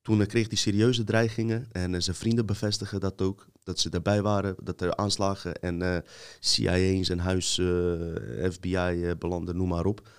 Toen 0.01 0.25
kreeg 0.25 0.47
hij 0.47 0.57
serieuze 0.57 1.03
dreigingen 1.03 1.67
en 1.71 2.03
zijn 2.03 2.15
vrienden 2.15 2.45
bevestigen 2.45 2.99
dat 2.99 3.21
ook. 3.21 3.47
Dat 3.63 3.79
ze 3.79 3.89
erbij 3.89 4.21
waren, 4.21 4.55
dat 4.63 4.81
er 4.81 4.95
aanslagen 4.95 5.61
en 5.61 6.03
CIA 6.39 6.73
in 6.73 7.05
zijn 7.05 7.19
huis, 7.19 7.61
FBI 8.51 9.15
belanden, 9.17 9.55
noem 9.57 9.67
maar 9.67 9.85
op. 9.85 10.09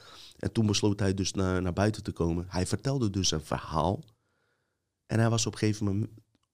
En 0.43 0.53
toen 0.53 0.67
besloot 0.67 1.01
hij 1.01 1.15
dus 1.15 1.33
naar, 1.33 1.63
naar 1.63 1.73
buiten 1.73 2.03
te 2.03 2.13
komen. 2.13 2.47
Hij 2.49 2.67
vertelde 2.67 3.11
dus 3.11 3.31
een 3.31 3.45
verhaal. 3.45 4.05
En 5.07 5.19
hij 5.19 5.31
was 5.31 5.47
op 5.47 5.53
een 5.53 5.59
gegeven 5.59 6.09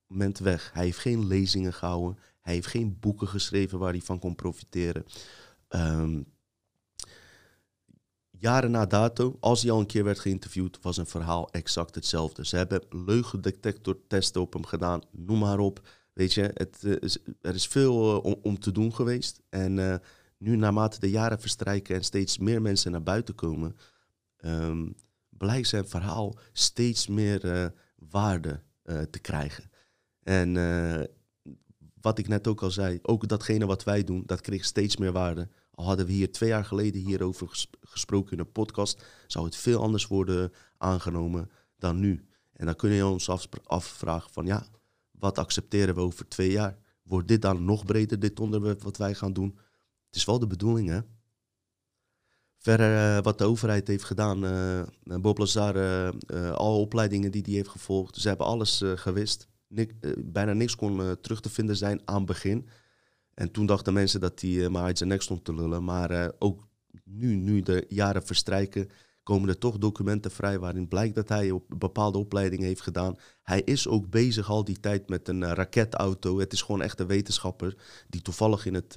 moment 0.07 0.38
weg. 0.38 0.70
Hij 0.72 0.85
heeft 0.85 0.98
geen 0.98 1.27
lezingen 1.27 1.72
gehouden. 1.72 2.18
Hij 2.40 2.55
heeft 2.55 2.66
geen 2.66 2.96
boeken 3.01 3.29
geschreven 3.29 3.79
waar 3.79 3.92
hij 3.92 4.01
van 4.01 4.18
kon 4.18 4.35
profiteren. 4.35 5.05
Um, 5.68 6.27
jaren 8.31 8.70
na 8.70 8.87
dato, 8.87 9.37
als 9.40 9.62
hij 9.62 9.70
al 9.70 9.81
een 9.81 9.87
keer 9.87 10.05
werd 10.05 10.18
geïnterviewd, 10.18 10.79
was 10.83 10.96
een 10.96 11.07
verhaal 11.07 11.51
exact 11.51 11.94
hetzelfde. 11.94 12.46
Ze 12.46 12.57
hebben 12.57 12.83
leugendetectortesten 12.90 14.40
op 14.40 14.53
hem 14.53 14.66
gedaan, 14.66 15.03
noem 15.11 15.38
maar 15.38 15.59
op. 15.59 15.88
Weet 16.18 16.33
je, 16.33 16.50
het, 16.54 16.85
eh, 16.85 17.14
er 17.40 17.54
is 17.54 17.66
veel 17.66 18.22
eh, 18.24 18.35
om, 18.42 18.59
te 18.59 18.72
doen 18.72 18.94
geweest. 18.94 19.40
En 19.48 19.76
uh, 19.76 19.94
nu, 20.38 20.57
naarmate 20.57 21.00
de 21.00 21.11
jaren 21.11 21.40
verstrijken 21.40 21.96
en 21.96 22.04
steeds 22.04 22.38
meer 22.38 22.62
mensen 22.62 22.90
naar 22.92 23.02
buiten 23.02 23.35
komen, 23.35 23.76
um, 24.44 24.94
blijkt 25.28 25.68
zijn 25.68 25.88
verhaal 25.88 26.38
steeds 26.52 27.07
meer 27.07 27.72
waarde 27.94 28.62
te 29.11 29.18
krijgen. 29.20 29.70
En 30.22 30.52
wat 32.00 32.18
ik 32.18 32.28
net 32.28 32.46
ook 32.46 32.62
al 32.62 32.70
zei, 32.70 32.98
ook 33.02 33.28
datgene 33.28 33.66
wat 33.66 33.85
wij 33.85 34.04
doen, 34.04 34.22
dat 34.26 34.40
kreeg 34.40 34.64
steeds 34.64 34.96
meer 34.96 35.12
waarde. 35.12 35.48
Al 35.70 35.85
hadden 35.85 36.07
we 36.07 36.12
hier 36.12 36.33
twee 36.33 36.48
jaar 36.48 36.64
geleden 36.64 37.00
hierover 37.00 37.66
gesproken 37.81 38.33
in 38.33 38.38
een 38.38 38.52
podcast, 38.52 39.04
zou 39.26 39.44
het 39.44 39.57
veel 39.57 39.83
anders 39.83 40.07
worden 40.07 40.52
aangenomen 40.78 41.50
dan 41.76 42.00
nu. 42.00 42.24
En 42.52 42.66
dan 42.66 42.76
kun 42.76 42.90
je 42.90 43.07
ons 43.07 43.48
afvragen 43.64 44.33
van 44.33 44.46
ja, 44.46 44.66
wat 45.18 45.38
accepteren 45.38 45.94
we 45.94 46.00
over 46.00 46.28
twee 46.28 46.50
jaar? 46.50 46.78
Wordt 47.02 47.28
dit 47.28 47.42
dan 47.42 47.64
nog 47.64 47.85
breder, 47.85 48.18
dit 48.18 48.40
onderwerp 48.40 48.83
wat 48.83 48.96
wij 48.96 49.14
gaan 49.14 49.33
doen? 49.33 49.59
Het 50.07 50.16
is 50.16 50.24
wel 50.24 50.38
de 50.38 50.46
bedoeling, 50.46 50.88
hè? 50.88 51.00
Verder, 52.57 53.16
uh, 53.16 53.22
wat 53.22 53.38
de 53.38 53.44
overheid 53.44 53.88
heeft 53.88 54.04
gedaan, 54.04 54.44
uh, 54.44 54.83
Bob 55.20 55.38
Lazar, 55.38 55.74
alle 56.52 56.78
opleidingen 56.78 57.31
die 57.31 57.42
hij 57.44 57.52
heeft 57.52 57.68
gevolgd, 57.68 58.16
ze 58.16 58.28
hebben 58.28 58.46
alles 58.46 58.83
gewist. 58.94 59.48
Nik, 59.66 59.94
bijna 60.33 60.52
niks 60.52 60.76
kon 60.76 61.16
terug 61.20 61.40
te 61.40 61.50
vinden 61.50 61.76
zijn 61.76 62.00
aan 62.04 62.16
het 62.16 62.26
begin. 62.26 62.68
En 63.35 63.50
toen 63.50 63.66
dachten 63.66 63.92
mensen 63.92 64.20
dat 64.20 64.40
hij 64.40 64.68
maar 64.68 64.83
uit 64.83 64.98
zijn 64.98 65.09
nek 65.09 65.22
stond 65.22 65.44
te 65.44 65.54
lullen. 65.54 65.85
Maar 65.85 66.33
ook 66.38 66.68
nu, 67.04 67.35
nu 67.35 67.61
de 67.61 67.85
jaren 67.88 68.26
verstrijken, 68.26 68.88
komen 69.28 69.48
er 69.48 69.58
toch 69.58 69.78
documenten 69.78 70.30
vrij 70.30 70.58
waarin 70.58 70.88
blijkt 70.88 71.14
dat 71.14 71.28
hij 71.28 71.50
op 71.50 71.64
bepaalde 71.68 72.18
opleidingen 72.18 72.66
heeft 72.66 72.80
gedaan. 72.80 73.16
Hij 73.42 73.62
is 73.62 73.88
ook 73.88 74.10
bezig 74.10 74.50
al 74.50 74.64
die 74.64 74.80
tijd 74.80 75.08
met 75.08 75.28
een 75.28 75.42
uh, 75.42 75.52
raketauto. 75.52 76.38
Het 76.38 76.52
is 76.52 76.62
gewoon 76.62 76.82
echt 76.82 77.00
een 77.00 77.06
wetenschapper 77.06 77.76
die 78.08 78.22
toevallig 78.22 78.66
in 78.66 78.74
het 78.74 78.96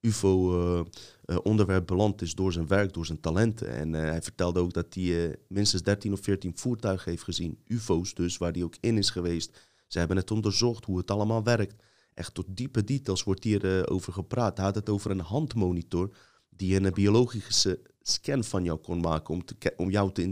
UFO-onderwerp 0.00 1.86
beland 1.86 2.22
is 2.22 2.34
door 2.34 2.52
zijn 2.52 2.66
werk, 2.66 2.92
door 2.92 3.06
zijn 3.06 3.20
talenten. 3.20 3.68
En 3.68 3.92
hij 3.92 4.22
vertelde 4.22 4.60
ook 4.60 4.72
dat 4.72 4.94
hij 4.94 5.36
minstens 5.48 5.82
13 5.82 6.12
of 6.12 6.20
14 6.20 6.58
voertuigen 6.58 7.10
heeft 7.10 7.22
gezien. 7.22 7.58
UFO's 7.66 8.14
dus, 8.14 8.36
waar 8.36 8.52
hij 8.52 8.62
ook 8.62 8.76
in 8.80 8.98
is 8.98 9.10
geweest. 9.10 9.68
Ze 9.86 9.98
hebben 9.98 10.16
het 10.16 10.30
onderzocht 10.30 10.84
hoe 10.84 10.98
het 10.98 11.10
allemaal 11.10 11.42
werkt. 11.42 11.82
Echt 12.14 12.34
tot 12.34 12.46
diepe 12.48 12.84
details 12.84 13.22
wordt 13.22 13.44
hier 13.44 13.64
uh, 13.64 13.82
over 13.84 14.12
gepraat. 14.12 14.56
Hij 14.56 14.66
had 14.66 14.74
het 14.74 14.88
over 14.88 15.10
een 15.10 15.20
handmonitor 15.20 16.16
die 16.58 16.80
een 16.80 16.92
biologische 16.92 17.80
scan 18.00 18.44
van 18.44 18.64
jou 18.64 18.78
kon 18.78 19.00
maken 19.00 19.34
om, 19.34 19.44
te, 19.44 19.72
om 19.76 19.90
jou 19.90 20.12
te 20.12 20.30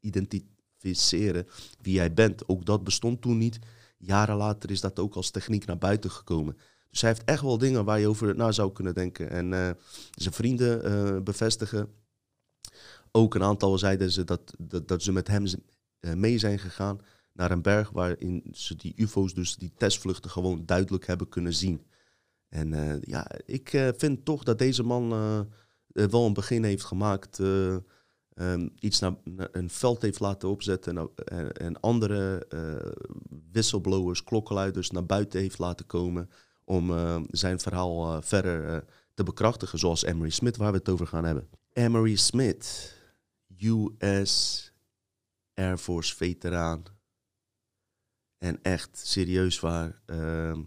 identificeren 0.00 1.46
wie 1.80 1.94
jij 1.94 2.14
bent. 2.14 2.48
Ook 2.48 2.64
dat 2.64 2.84
bestond 2.84 3.20
toen 3.22 3.38
niet. 3.38 3.58
Jaren 3.98 4.36
later 4.36 4.70
is 4.70 4.80
dat 4.80 4.98
ook 4.98 5.14
als 5.14 5.30
techniek 5.30 5.66
naar 5.66 5.78
buiten 5.78 6.10
gekomen. 6.10 6.56
Dus 6.90 7.00
hij 7.00 7.10
heeft 7.10 7.24
echt 7.24 7.42
wel 7.42 7.58
dingen 7.58 7.84
waar 7.84 8.00
je 8.00 8.08
over 8.08 8.36
na 8.36 8.52
zou 8.52 8.72
kunnen 8.72 8.94
denken. 8.94 9.30
En 9.30 9.52
uh, 9.52 9.70
zijn 10.14 10.34
vrienden 10.34 10.86
uh, 10.86 11.22
bevestigen. 11.22 11.92
Ook 13.10 13.34
een 13.34 13.42
aantal 13.42 13.78
zeiden 13.78 14.10
ze 14.10 14.24
dat, 14.24 14.54
dat, 14.58 14.88
dat 14.88 15.02
ze 15.02 15.12
met 15.12 15.28
hem 15.28 15.44
mee 16.00 16.38
zijn 16.38 16.58
gegaan 16.58 17.00
naar 17.32 17.50
een 17.50 17.62
berg 17.62 17.90
waarin 17.90 18.44
ze 18.52 18.76
die 18.76 18.92
UFO's, 18.96 19.34
dus 19.34 19.56
die 19.56 19.72
testvluchten, 19.76 20.30
gewoon 20.30 20.66
duidelijk 20.66 21.06
hebben 21.06 21.28
kunnen 21.28 21.54
zien. 21.54 21.86
En 22.48 22.72
uh, 22.72 23.00
ja, 23.00 23.30
ik 23.44 23.72
uh, 23.72 23.88
vind 23.96 24.24
toch 24.24 24.42
dat 24.42 24.58
deze 24.58 24.82
man 24.82 25.12
uh, 25.12 25.40
wel 26.06 26.26
een 26.26 26.32
begin 26.32 26.64
heeft 26.64 26.84
gemaakt. 26.84 27.38
Um, 27.38 28.72
iets 28.78 28.98
naar, 28.98 29.14
een 29.52 29.70
veld 29.70 30.02
heeft 30.02 30.20
laten 30.20 30.48
opzetten 30.48 31.10
en, 31.52 31.80
andere 31.80 32.46
whistleblowers, 33.52 34.24
klokkenluiders 34.24 34.90
naar 34.90 35.06
buiten 35.06 35.40
heeft 35.40 35.58
laten 35.58 35.86
komen 35.86 36.30
om 36.64 36.92
zijn 37.30 37.60
verhaal 37.60 38.22
verder 38.22 38.84
te 39.14 39.22
bekrachtigen, 39.22 39.78
zoals 39.78 40.04
Emery 40.04 40.30
Smith, 40.30 40.56
waar 40.56 40.72
we 40.72 40.78
het 40.78 40.88
over 40.88 41.06
gaan 41.06 41.24
hebben. 41.24 41.48
Emery 41.72 42.16
Smith, 42.16 42.94
US 43.58 44.72
Air 45.54 45.78
Force 45.78 46.16
veteraan, 46.16 46.82
en 48.38 48.62
echt 48.62 48.98
serieus 48.98 49.60
waar. 49.60 50.00
Uh, 50.06 50.58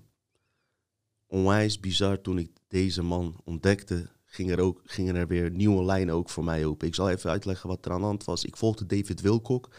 onwijs 1.31 1.79
bizar 1.79 2.21
toen 2.21 2.37
ik 2.37 2.51
deze 2.67 3.03
man 3.03 3.35
ontdekte. 3.43 4.09
Gingen 4.25 4.57
er, 4.57 4.63
ook, 4.63 4.81
er 4.97 5.27
weer 5.27 5.51
nieuwe 5.51 5.83
lijnen 5.83 6.15
ook 6.15 6.29
voor 6.29 6.43
mij 6.43 6.65
open. 6.65 6.87
Ik 6.87 6.95
zal 6.95 7.09
even 7.09 7.29
uitleggen 7.29 7.69
wat 7.69 7.85
er 7.85 7.91
aan 7.91 7.99
de 7.99 8.05
hand 8.05 8.23
was. 8.23 8.45
Ik 8.45 8.57
volgde 8.57 8.85
David 8.85 9.21
Wilcock. 9.21 9.69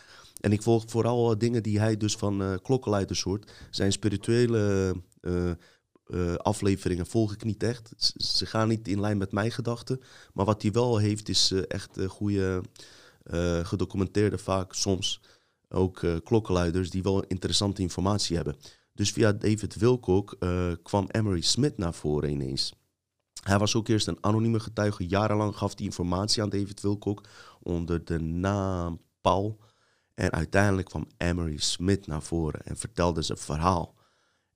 En 0.41 0.53
ik 0.53 0.62
volg 0.62 0.85
vooral 0.87 1.38
dingen 1.38 1.62
die 1.62 1.79
hij 1.79 1.97
dus 1.97 2.17
van 2.17 2.43
uh, 2.43 2.55
klokkenluiders 2.62 3.23
hoort. 3.23 3.53
Zijn 3.71 3.93
spirituele 3.93 4.95
uh, 5.21 6.35
afleveringen 6.37 7.07
volg 7.07 7.33
ik 7.33 7.45
niet 7.45 7.62
echt. 7.62 7.93
Ze 8.17 8.47
gaan 8.47 8.69
niet 8.69 8.88
in 8.88 9.01
lijn 9.01 9.19
met 9.19 9.33
mijn 9.33 9.51
gedachten. 9.51 10.01
Maar 10.33 10.45
wat 10.45 10.62
hij 10.62 10.71
wel 10.71 10.97
heeft 10.97 11.29
is 11.29 11.53
echt 11.53 11.99
goede, 12.07 12.62
gedocumenteerde 13.62 14.38
vaak 14.38 14.75
soms 14.75 15.21
ook 15.69 16.01
klokkenluiders 16.25 16.91
die 16.91 17.03
wel 17.03 17.23
interessante 17.23 17.83
informatie 17.83 18.37
hebben. 18.37 18.57
Dus 18.95 19.13
via 19.13 19.33
David 19.33 19.75
Wilcock 19.75 20.37
uh, 20.41 20.73
kwam 20.83 21.07
Emery 21.11 21.41
Smith 21.41 21.79
naar 21.79 21.95
voren 21.95 22.31
ineens. 22.31 22.73
Hij 23.43 23.59
was 23.59 23.75
ook 23.75 23.89
eerst 23.89 24.07
een 24.07 24.19
anonieme 24.25 24.61
getuige. 24.61 25.07
Jarenlang 25.07 25.57
gaf 25.57 25.77
hij 25.77 25.85
informatie 25.85 26.43
aan 26.43 26.49
David 26.49 26.81
Wilcock 26.81 27.29
onder 27.61 28.05
de 28.05 28.19
naam 28.21 29.01
Paul. 29.21 29.61
En 30.15 30.31
uiteindelijk 30.31 30.89
kwam 30.89 31.07
Emery 31.17 31.57
Smith 31.57 32.07
naar 32.07 32.23
voren 32.23 32.65
en 32.65 32.77
vertelde 32.77 33.23
zijn 33.23 33.39
verhaal. 33.39 33.95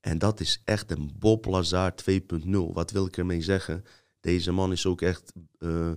En 0.01 0.19
dat 0.19 0.41
is 0.41 0.61
echt 0.65 0.91
een 0.91 1.13
Bob 1.19 1.45
Lazar 1.45 1.95
2.0. 2.11 2.51
Wat 2.73 2.91
wil 2.91 3.07
ik 3.07 3.17
ermee 3.17 3.43
zeggen? 3.43 3.85
Deze 4.21 4.53
man 4.53 4.73
is 4.73 4.87
ook 4.87 5.03
echt 5.03 5.33
uh, 5.59 5.93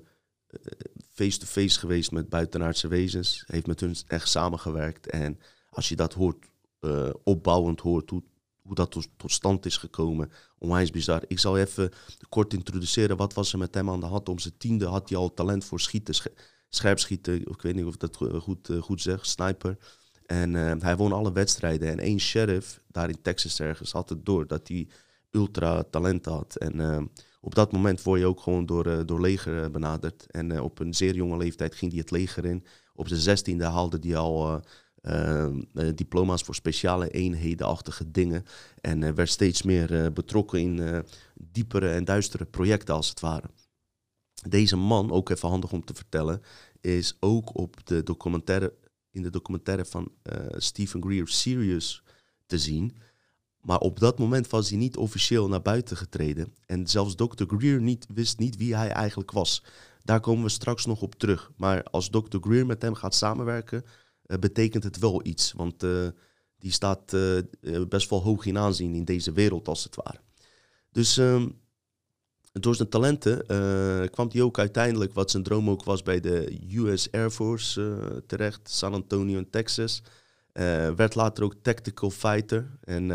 face-to-face 1.12 1.80
geweest 1.80 2.12
met 2.12 2.30
buitenaardse 2.30 2.88
wezens. 2.88 3.44
Heeft 3.48 3.68
met 3.68 3.80
hun 3.80 3.96
echt 4.08 4.30
samengewerkt. 4.30 5.08
En 5.08 5.40
als 5.70 5.90
je 5.90 5.96
dat 5.96 6.14
hoort, 6.14 6.46
opbouwend 7.24 7.80
hoort, 7.80 8.10
hoe, 8.10 8.24
hoe 8.70 8.78
dat 8.78 8.92
tot, 8.92 9.08
stand 9.26 9.66
is 9.66 9.78
gekomen, 9.78 10.32
onwijs 10.58 10.92
bizar. 10.92 11.24
Ik 11.28 11.40
zal 11.40 11.58
even 11.58 11.92
kort 12.30 12.54
introduceren. 12.54 13.18
Wat 13.18 13.34
was 13.34 13.52
er 13.52 13.58
met 13.58 13.74
hem 13.74 13.90
aan 13.90 14.00
de 14.00 14.06
hand? 14.06 14.30
Om 14.30 14.40
zijn 14.40 14.58
tiende 14.58 14.86
had 14.86 15.10
hij 15.10 15.18
al 15.18 15.34
talent 15.34 15.66
voor 15.66 15.80
schieten, 15.80 16.16
scherpschieten. 16.70 17.36
Ik 17.36 17.62
weet 17.62 17.76
niet 17.76 17.86
of 17.86 17.94
ik 17.94 18.00
dat 18.00 18.16
goed, 18.16 18.70
uh, 18.70 18.82
goed 18.82 19.02
zeg, 19.02 19.26
sniper. 19.26 19.78
En 20.26 20.54
uh, 20.54 20.72
hij 20.80 20.98
won 20.98 21.12
alle 21.12 21.32
wedstrijden. 21.32 21.90
En 21.90 22.00
één 22.00 22.20
sheriff 22.20 22.82
daar 22.88 23.10
in 23.10 23.22
Texas 23.22 23.60
ergens 23.60 23.92
had 23.92 24.10
het 24.10 24.26
door 24.26 24.48
dat 24.48 24.68
hij 24.68 24.88
ultra 25.32 25.84
talent 25.84 26.26
had. 26.26 26.56
En 26.56 27.10
op 27.42 27.56
dat 27.56 27.72
moment 27.72 28.04
word 28.04 28.20
je 28.20 28.26
ook 28.26 28.42
gewoon 28.42 28.66
door, 28.66 29.06
door 29.06 29.22
leger 29.22 29.72
benaderd. 29.72 30.26
En 30.32 30.62
op 30.62 30.80
een 30.80 30.94
zeer 30.94 31.16
jonge 31.16 31.38
leeftijd 31.38 31.76
ging 31.76 31.92
hij 31.92 32.00
het 32.02 32.12
leger 32.12 32.46
in. 32.46 32.66
Op 32.96 33.08
zijn 33.08 33.20
zestiende 33.20 33.66
haalde 33.66 33.98
hij 34.02 34.18
al 34.18 34.62
diploma's 35.96 36.42
voor 36.42 36.56
speciale 36.56 37.10
eenhedenachtige 37.10 38.12
dingen. 38.12 38.46
En 38.82 39.16
werd 39.16 39.30
steeds 39.30 39.62
meer 39.62 40.14
betrokken 40.14 40.60
in 40.60 41.04
diepere 41.34 41.90
en 41.90 42.06
duistere 42.06 42.46
projecten 42.46 42.96
als 42.96 43.10
het 43.10 43.20
ware. 43.20 43.50
Deze 44.50 44.76
man, 44.76 45.12
ook 45.12 45.30
even 45.30 45.50
handig 45.50 45.72
om 45.72 45.86
te 45.86 45.94
vertellen, 45.94 46.42
is 46.82 47.18
ook 47.20 47.58
op 47.58 47.86
de 47.88 48.04
documentaire, 48.04 48.74
in 49.12 49.22
de 49.22 49.30
documentaire 49.30 49.86
van 49.86 50.12
Stephen 50.58 51.02
Greer 51.02 51.28
Sirius 51.28 52.04
te 52.46 52.58
zien. 52.58 52.98
Maar 53.62 53.80
op 53.80 54.00
dat 54.00 54.20
moment 54.20 54.50
was 54.50 54.70
hij 54.70 54.78
niet 54.78 54.98
officieel 54.98 55.48
naar 55.48 55.62
buiten 55.62 55.98
getreden. 55.98 56.54
En 56.66 56.88
zelfs 56.88 57.16
Dr. 57.16 57.44
Greer 57.48 57.82
niet, 57.82 58.06
wist 58.14 58.40
niet 58.40 58.58
wie 58.58 58.76
hij 58.76 58.90
eigenlijk 58.90 59.32
was. 59.32 59.64
Daar 60.04 60.20
komen 60.20 60.44
we 60.44 60.50
straks 60.50 60.86
nog 60.86 61.02
op 61.02 61.16
terug. 61.16 61.52
Maar 61.58 61.84
als 61.84 62.10
Dr. 62.10 62.38
Greer 62.42 62.66
met 62.66 62.82
hem 62.82 62.94
gaat 62.94 63.16
samenwerken, 63.16 63.86
betekent 64.40 64.84
het 64.84 65.00
wel 65.00 65.26
iets. 65.26 65.52
Want 65.52 65.84
uh, 65.84 66.08
die 66.58 66.72
staat 66.72 67.14
uh, 67.14 67.42
best 67.88 68.10
wel 68.10 68.22
hoog 68.22 68.46
in 68.46 68.58
aanzien 68.58 68.96
in 68.96 69.06
deze 69.06 69.32
wereld, 69.32 69.68
als 69.68 69.84
het 69.84 69.96
ware. 69.96 70.20
Dus 70.92 71.18
um, 71.18 71.60
door 72.52 72.76
zijn 72.76 72.90
talenten 72.90 73.46
kwam 74.12 74.30
hij 74.32 74.42
ook 74.42 74.60
uiteindelijk, 74.60 75.14
wat 75.14 75.32
zijn 75.32 75.44
droom 75.44 75.70
ook 75.70 75.84
was, 75.84 76.04
bij 76.04 76.20
de 76.20 76.60
US 76.76 77.12
Air 77.12 77.30
Force 77.30 77.98
terecht, 78.28 78.70
San 78.70 78.94
Antonio 78.94 79.38
in 79.38 79.50
Texas. 79.50 80.02
werd 80.96 81.16
later 81.16 81.44
ook 81.44 81.56
tactical 81.62 82.10
fighter 82.10 82.78
en 82.82 83.08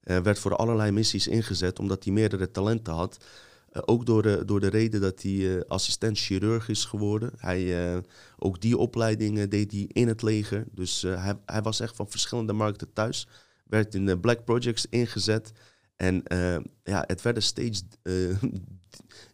werd 0.00 0.38
voor 0.38 0.56
allerlei 0.56 0.90
missies 0.90 1.26
ingezet 1.26 1.78
omdat 1.78 2.04
hij 2.04 2.12
meerdere 2.12 2.50
talenten 2.50 2.92
had. 2.92 3.24
Ook 3.72 4.06
door 4.06 4.22
de, 4.22 4.42
door 4.44 4.60
de 4.60 4.68
reden 4.68 5.00
dat 5.00 5.22
hij 5.22 5.64
assistent 5.66 6.18
chirurg 6.18 6.68
is 6.68 6.84
geworden. 6.84 7.32
Hij, 7.36 8.02
ook 8.38 8.60
die 8.60 8.76
opleiding 8.76 9.48
deed 9.48 9.72
hij 9.72 9.88
in 9.92 10.08
het 10.08 10.22
leger. 10.22 10.64
Dus 10.72 11.02
hij, 11.02 11.34
hij 11.46 11.62
was 11.62 11.80
echt 11.80 11.96
van 11.96 12.10
verschillende 12.10 12.52
markten 12.52 12.92
thuis. 12.92 13.28
Werd 13.64 13.94
in 13.94 14.06
de 14.06 14.18
Black 14.18 14.44
Projects 14.44 14.86
ingezet. 14.86 15.52
En 15.96 16.22
ja, 16.82 17.04
het 17.06 17.22
werden 17.22 17.42
steeds 17.42 17.82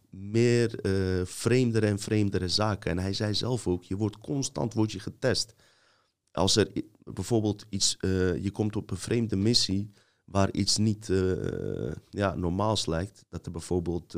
meer 0.09 0.85
uh, 0.85 1.25
vreemdere 1.25 1.85
en 1.85 1.99
vreemdere 1.99 2.47
zaken. 2.47 2.91
En 2.91 2.99
hij 2.99 3.13
zei 3.13 3.33
zelf 3.33 3.67
ook, 3.67 3.83
je 3.83 3.95
wordt 3.95 4.17
constant 4.17 4.73
wordt 4.73 4.91
je 4.91 4.99
getest. 4.99 5.53
Als 6.31 6.55
er 6.55 6.71
bijvoorbeeld 7.03 7.65
iets, 7.69 7.97
uh, 7.99 8.43
je 8.43 8.51
komt 8.51 8.75
op 8.75 8.91
een 8.91 8.97
vreemde 8.97 9.35
missie 9.35 9.91
waar 10.31 10.51
iets 10.51 10.77
niet 10.77 11.07
uh, 11.07 11.91
ja, 12.09 12.35
normaals 12.35 12.85
lijkt. 12.85 13.25
Dat 13.29 13.45
er 13.45 13.51
bijvoorbeeld 13.51 14.15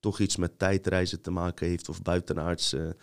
toch 0.00 0.18
iets 0.18 0.36
met 0.36 0.58
tijdreizen 0.58 1.20
te 1.20 1.30
maken 1.30 1.66
heeft 1.66 1.88
of 1.88 2.02
buitenaardse 2.02 2.96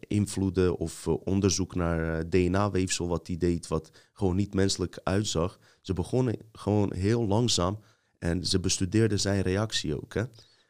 invloeden 0.00 0.76
of 0.76 1.08
onderzoek 1.08 1.74
naar 1.74 2.28
DNA-weefsel 2.28 3.08
wat 3.08 3.26
hij 3.26 3.36
deed, 3.36 3.66
wat 3.66 3.90
gewoon 4.12 4.36
niet 4.36 4.54
menselijk 4.54 5.00
uitzag. 5.02 5.58
Ze 5.80 5.92
begonnen 5.92 6.36
gewoon 6.52 6.92
heel 6.94 7.26
langzaam 7.26 7.78
en 8.18 8.44
ze 8.46 8.60
bestudeerden 8.60 9.20
zijn 9.20 9.42
reactie 9.42 10.02
ook. 10.02 10.14
Hè. 10.14 10.22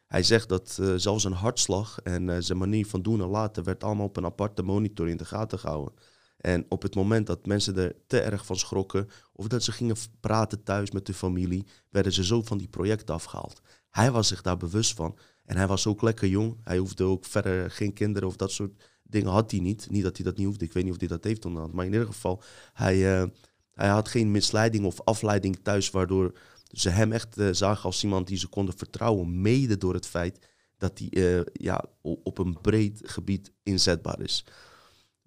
Hij 0.07 0.23
zegt 0.23 0.49
dat 0.49 0.79
zelfs 0.95 1.23
een 1.23 1.31
hartslag 1.31 1.99
en 2.03 2.43
zijn 2.43 2.57
manier 2.57 2.85
van 2.85 3.01
doen 3.01 3.21
en 3.21 3.27
laten 3.27 3.63
werd 3.63 3.83
allemaal 3.83 4.05
op 4.05 4.17
een 4.17 4.25
aparte 4.25 4.63
monitor 4.63 5.09
in 5.09 5.17
de 5.17 5.25
gaten 5.25 5.59
gehouden. 5.59 5.93
En 6.39 6.65
op 6.69 6.81
het 6.81 6.95
moment 6.95 7.27
dat 7.27 7.45
mensen 7.45 7.77
er 7.77 7.95
te 8.07 8.19
erg 8.19 8.45
van 8.45 8.57
schrokken 8.57 9.07
of 9.33 9.47
dat 9.47 9.63
ze 9.63 9.71
gingen 9.71 9.95
praten 10.19 10.63
thuis 10.63 10.91
met 10.91 11.05
de 11.05 11.13
familie, 11.13 11.65
werden 11.89 12.13
ze 12.13 12.25
zo 12.25 12.41
van 12.41 12.57
die 12.57 12.67
projecten 12.67 13.15
afgehaald. 13.15 13.61
Hij 13.89 14.11
was 14.11 14.27
zich 14.27 14.41
daar 14.41 14.57
bewust 14.57 14.93
van 14.93 15.17
en 15.45 15.57
hij 15.57 15.67
was 15.67 15.87
ook 15.87 16.01
lekker 16.01 16.27
jong. 16.27 16.57
Hij 16.63 16.77
hoefde 16.77 17.03
ook 17.03 17.25
verder 17.25 17.71
geen 17.71 17.93
kinderen 17.93 18.27
of 18.27 18.35
dat 18.35 18.51
soort 18.51 18.83
dingen 19.03 19.31
had 19.31 19.51
hij 19.51 19.59
niet. 19.59 19.89
Niet 19.89 20.03
dat 20.03 20.15
hij 20.15 20.25
dat 20.25 20.37
niet 20.37 20.45
hoefde, 20.45 20.65
ik 20.65 20.73
weet 20.73 20.83
niet 20.83 20.93
of 20.93 20.99
hij 20.99 21.07
dat 21.07 21.23
heeft 21.23 21.45
onderhand. 21.45 21.73
Maar 21.73 21.85
in 21.85 21.91
ieder 21.91 22.07
geval, 22.07 22.41
hij, 22.73 23.21
uh, 23.21 23.27
hij 23.71 23.87
had 23.87 24.07
geen 24.07 24.31
misleiding 24.31 24.85
of 24.85 25.01
afleiding 25.01 25.59
thuis 25.63 25.89
waardoor 25.89 26.33
ze 26.71 26.89
hem 26.89 27.11
echt 27.11 27.37
uh, 27.37 27.49
zagen 27.51 27.83
als 27.83 28.03
iemand 28.03 28.27
die 28.27 28.37
ze 28.37 28.47
konden 28.47 28.77
vertrouwen, 28.77 29.41
mede 29.41 29.77
door 29.77 29.93
het 29.93 30.07
feit 30.07 30.47
dat 30.77 30.99
hij 30.99 31.37
uh, 31.37 31.41
ja, 31.53 31.85
op 32.01 32.37
een 32.37 32.61
breed 32.61 33.01
gebied 33.03 33.51
inzetbaar 33.63 34.21
is. 34.21 34.45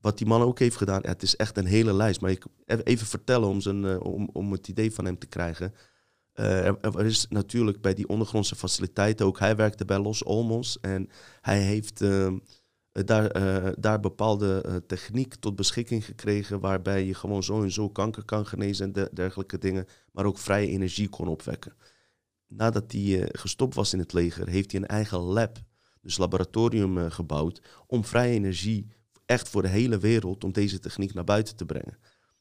Wat 0.03 0.19
die 0.19 0.27
man 0.27 0.43
ook 0.43 0.59
heeft 0.59 0.77
gedaan, 0.77 1.01
het 1.03 1.23
is 1.23 1.37
echt 1.37 1.57
een 1.57 1.67
hele 1.67 1.93
lijst. 1.93 2.21
Maar 2.21 2.31
ik 2.31 2.45
even 2.67 3.07
vertellen 3.07 3.49
om, 3.49 3.61
zijn, 3.61 3.85
uh, 3.85 4.01
om, 4.01 4.29
om 4.33 4.53
het 4.53 4.69
idee 4.69 4.93
van 4.93 5.05
hem 5.05 5.19
te 5.19 5.27
krijgen. 5.27 5.75
Er, 6.33 6.79
er, 6.81 7.05
is 7.05 7.27
natuurlijk 7.29 7.81
bij 7.81 7.95
die 7.95 8.09
ondergrondse 8.09 8.57
faciliteiten 8.57 9.27
ook, 9.27 9.39
hij 9.39 9.57
werkte 9.57 9.85
bij 9.85 9.99
Los 9.99 10.23
Olmos 10.25 10.81
en 10.81 11.09
hij 11.41 11.61
heeft 11.61 12.01
ehm, 12.01 12.39
uh, 12.93 13.05
daar, 13.05 13.81
daar 13.81 14.01
bepaalde 14.01 14.83
techniek 14.87 15.35
tot 15.35 15.57
beschikking 15.57 16.05
gekregen 16.05 16.61
waarbij 16.61 17.05
je 17.05 17.15
gewoon 17.15 17.43
zo 17.43 17.63
en 17.63 17.73
zo 17.73 17.89
kanker 17.89 18.25
kan 18.25 18.47
genezen 18.47 18.87
en 18.87 18.93
de, 18.93 19.11
dergelijke 19.13 19.59
dingen, 19.59 19.87
maar 20.13 20.25
ook 20.25 20.39
vrije 20.39 20.69
energie 20.69 21.09
kon 21.09 21.29
opwekken. 21.29 21.75
Nadat 22.47 22.93
hij 22.93 23.29
gestopt 23.33 23.75
was 23.75 23.93
in 23.93 23.99
het 23.99 24.13
leger, 24.13 24.49
heeft 24.49 24.73
hij 24.73 24.81
een 24.81 24.87
eigen 24.87 25.19
lab, 25.19 25.59
dus 26.01 26.17
laboratorium 26.19 27.11
gebouwd, 27.11 27.63
om 27.87 28.05
vrije 28.05 28.33
energie 28.33 28.91
echt 29.27 29.49
voor 29.49 29.63
de 29.63 29.69
hele 29.69 29.99
wereld, 29.99 30.45
om 30.45 30.53
deze 30.53 30.79
techniek 30.79 31.15
naar 31.15 31.25
buiten 31.25 31.57
te 31.57 31.65
brengen. 31.65 31.99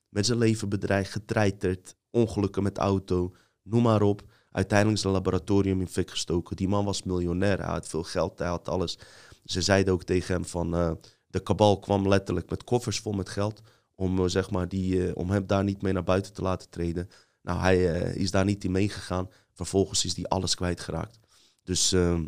Met 0.09 0.25
zijn 0.25 0.37
leven 0.37 0.69
bedreigd, 0.69 1.11
getreiterd, 1.11 1.95
ongelukken 2.09 2.63
met 2.63 2.77
auto, 2.77 3.35
noem 3.63 3.83
maar 3.83 4.01
op. 4.01 4.21
Uiteindelijk 4.51 4.97
is 4.99 5.03
een 5.05 5.11
laboratorium 5.11 5.79
in 5.79 5.87
fik 5.87 6.09
gestoken. 6.09 6.55
Die 6.55 6.67
man 6.67 6.85
was 6.85 7.03
miljonair, 7.03 7.57
hij 7.57 7.71
had 7.71 7.87
veel 7.87 8.03
geld, 8.03 8.39
hij 8.39 8.47
had 8.47 8.69
alles. 8.69 8.99
Ze 9.45 9.61
zeiden 9.61 9.93
ook 9.93 10.03
tegen 10.03 10.33
hem 10.33 10.45
van 10.45 10.75
uh, 10.75 10.91
de 11.27 11.39
kabal 11.39 11.79
kwam 11.79 12.07
letterlijk 12.07 12.49
met 12.49 12.63
koffers 12.63 12.99
vol 12.99 13.13
met 13.13 13.29
geld 13.29 13.61
om, 13.95 14.19
uh, 14.19 14.25
zeg 14.25 14.49
maar 14.49 14.67
die, 14.67 14.95
uh, 14.95 15.11
om 15.15 15.29
hem 15.29 15.47
daar 15.47 15.63
niet 15.63 15.81
mee 15.81 15.93
naar 15.93 16.03
buiten 16.03 16.33
te 16.33 16.41
laten 16.41 16.69
treden. 16.69 17.09
Nou, 17.41 17.59
hij 17.59 17.83
is 18.13 18.31
daar 18.31 18.45
niet 18.45 18.63
in 18.63 18.71
meegegaan. 18.71 19.29
Vervolgens 19.53 20.05
is 20.05 20.15
hij 20.15 20.25
alles 20.25 20.55
kwijtgeraakt. 20.55 21.19
Dus 21.63 21.91
ehm, 21.91 22.27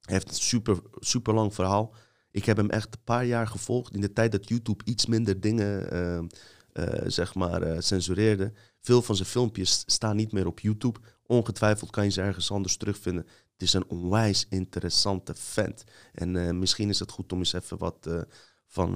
hij 0.00 0.14
heeft 0.14 0.28
een 0.28 0.34
super, 0.34 0.78
super 0.98 1.34
lang 1.34 1.54
verhaal. 1.54 1.94
Ik 2.34 2.44
heb 2.44 2.56
hem 2.56 2.70
echt 2.70 2.94
een 2.94 3.04
paar 3.04 3.24
jaar 3.24 3.46
gevolgd 3.46 3.94
in 3.94 4.00
de 4.00 4.12
tijd 4.12 4.32
dat 4.32 4.48
YouTube 4.48 4.84
iets 4.84 5.06
minder 5.06 5.40
dingen 5.40 5.90
ehm, 5.90 6.26
zeg 7.10 7.34
maar, 7.34 7.82
censureerde. 7.82 8.52
Veel 8.80 9.02
van 9.02 9.16
zijn 9.16 9.28
filmpjes 9.28 9.82
staan 9.86 10.16
niet 10.16 10.32
meer 10.32 10.46
op 10.46 10.60
YouTube. 10.60 11.00
Ongetwijfeld 11.26 11.90
kan 11.90 12.04
je 12.04 12.10
ze 12.10 12.22
ergens 12.22 12.50
anders 12.50 12.76
terugvinden. 12.76 13.26
Het 13.52 13.62
is 13.62 13.72
een 13.72 13.88
onwijs 13.88 14.46
interessante 14.48 15.34
vent. 15.34 15.84
En 16.12 16.58
misschien 16.58 16.88
is 16.88 16.98
het 16.98 17.10
goed 17.10 17.32
om 17.32 17.38
eens 17.38 17.52
even 17.52 17.78
wat 17.78 18.08
van, 18.66 18.92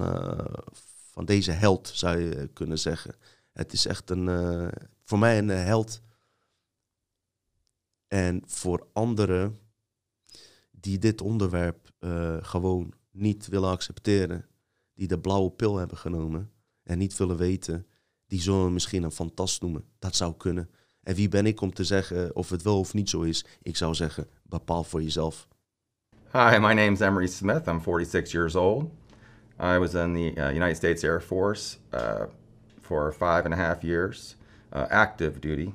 van 1.11 1.25
deze 1.25 1.51
held, 1.51 1.91
zou 1.93 2.19
je 2.19 2.49
kunnen 2.53 2.79
zeggen. 2.79 3.15
Het 3.51 3.73
is 3.73 3.85
echt 3.85 4.09
een, 4.09 4.25
voor 5.03 5.19
mij 5.19 5.37
een 5.37 5.49
held. 5.49 6.01
En 8.07 8.43
voor 8.45 8.87
anderen 8.93 9.59
die 10.71 10.97
dit 10.97 11.21
onderwerp 11.21 11.91
gewoon 12.41 12.97
niet 13.19 13.47
willen 13.47 13.69
accepteren, 13.69 14.45
die 14.93 15.07
de 15.07 15.19
blauwe 15.19 15.51
pil 15.51 15.77
hebben 15.77 15.97
genomen 15.97 16.51
en 16.83 16.97
niet 16.97 17.17
willen 17.17 17.37
weten, 17.37 17.85
die 18.27 18.41
zullen 18.41 18.73
misschien 18.73 19.03
een 19.03 19.11
fantast 19.11 19.61
noemen. 19.61 19.83
Dat 19.99 20.15
zou 20.15 20.33
kunnen. 20.37 20.69
En 21.03 21.15
wie 21.15 21.29
ben 21.29 21.45
ik 21.45 21.61
om 21.61 21.73
te 21.73 21.83
zeggen 21.83 22.35
of 22.35 22.49
het 22.49 22.61
wel 22.61 22.79
of 22.79 22.93
niet 22.93 23.09
zo 23.09 23.21
is? 23.21 23.45
Ik 23.61 23.77
zou 23.77 23.93
zeggen, 23.93 24.27
bepaal 24.43 24.83
voor 24.83 25.01
jezelf. 25.01 25.47
Hi, 26.31 26.57
my 26.59 26.73
name's 26.73 26.99
Emery 26.99 27.27
Smith. 27.27 27.67
I'm 27.67 27.81
46 27.81 28.31
years 28.31 28.55
old. 28.55 28.91
I 29.59 29.77
was 29.77 29.93
in 29.93 30.13
the 30.13 30.33
uh, 30.37 30.51
United 30.51 30.75
States 30.75 31.03
Air 31.03 31.21
Force 31.21 31.77
uh, 31.93 32.25
for 32.81 33.11
five 33.11 33.45
and 33.45 33.53
a 33.53 33.57
half 33.57 33.83
years, 33.83 34.35
uh, 34.71 34.85
active 34.89 35.39
duty, 35.41 35.73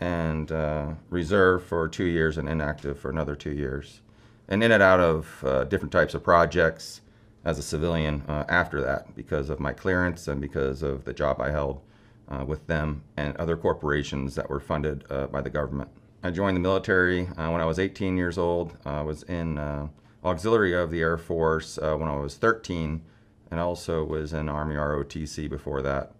and 0.00 0.50
uh, 0.50 0.94
reserve 1.10 1.64
for 1.64 1.88
two 1.88 2.04
years 2.04 2.36
and 2.38 2.48
inactive 2.48 2.98
for 2.98 3.10
another 3.10 3.36
two 3.36 3.52
years. 3.52 4.02
And 4.48 4.62
in 4.62 4.72
and 4.72 4.82
out 4.82 5.00
of 5.00 5.44
uh, 5.44 5.64
different 5.64 5.92
types 5.92 6.14
of 6.14 6.22
projects 6.22 7.02
as 7.44 7.58
a 7.58 7.62
civilian 7.62 8.22
uh, 8.28 8.44
after 8.48 8.80
that 8.80 9.14
because 9.14 9.50
of 9.50 9.60
my 9.60 9.72
clearance 9.72 10.28
and 10.28 10.40
because 10.40 10.82
of 10.82 11.04
the 11.04 11.12
job 11.12 11.40
I 11.40 11.50
held 11.50 11.80
uh, 12.28 12.44
with 12.44 12.66
them 12.66 13.02
and 13.16 13.36
other 13.36 13.56
corporations 13.56 14.34
that 14.34 14.48
were 14.48 14.60
funded 14.60 15.04
uh, 15.10 15.26
by 15.26 15.40
the 15.40 15.50
government. 15.50 15.90
I 16.22 16.30
joined 16.30 16.56
the 16.56 16.60
military 16.60 17.26
uh, 17.26 17.50
when 17.50 17.60
I 17.60 17.64
was 17.64 17.78
18 17.78 18.16
years 18.16 18.38
old. 18.38 18.76
I 18.84 19.02
was 19.02 19.22
in 19.24 19.58
uh, 19.58 19.88
auxiliary 20.24 20.74
of 20.74 20.90
the 20.90 21.00
Air 21.00 21.16
Force 21.16 21.78
when 21.80 22.08
I 22.08 22.16
was 22.16 22.36
13 22.36 23.02
and 23.50 23.60
also 23.60 24.04
was 24.04 24.32
in 24.32 24.48
Army 24.48 24.74
ROTC 24.74 25.48
before 25.48 25.80
that. 25.82 26.12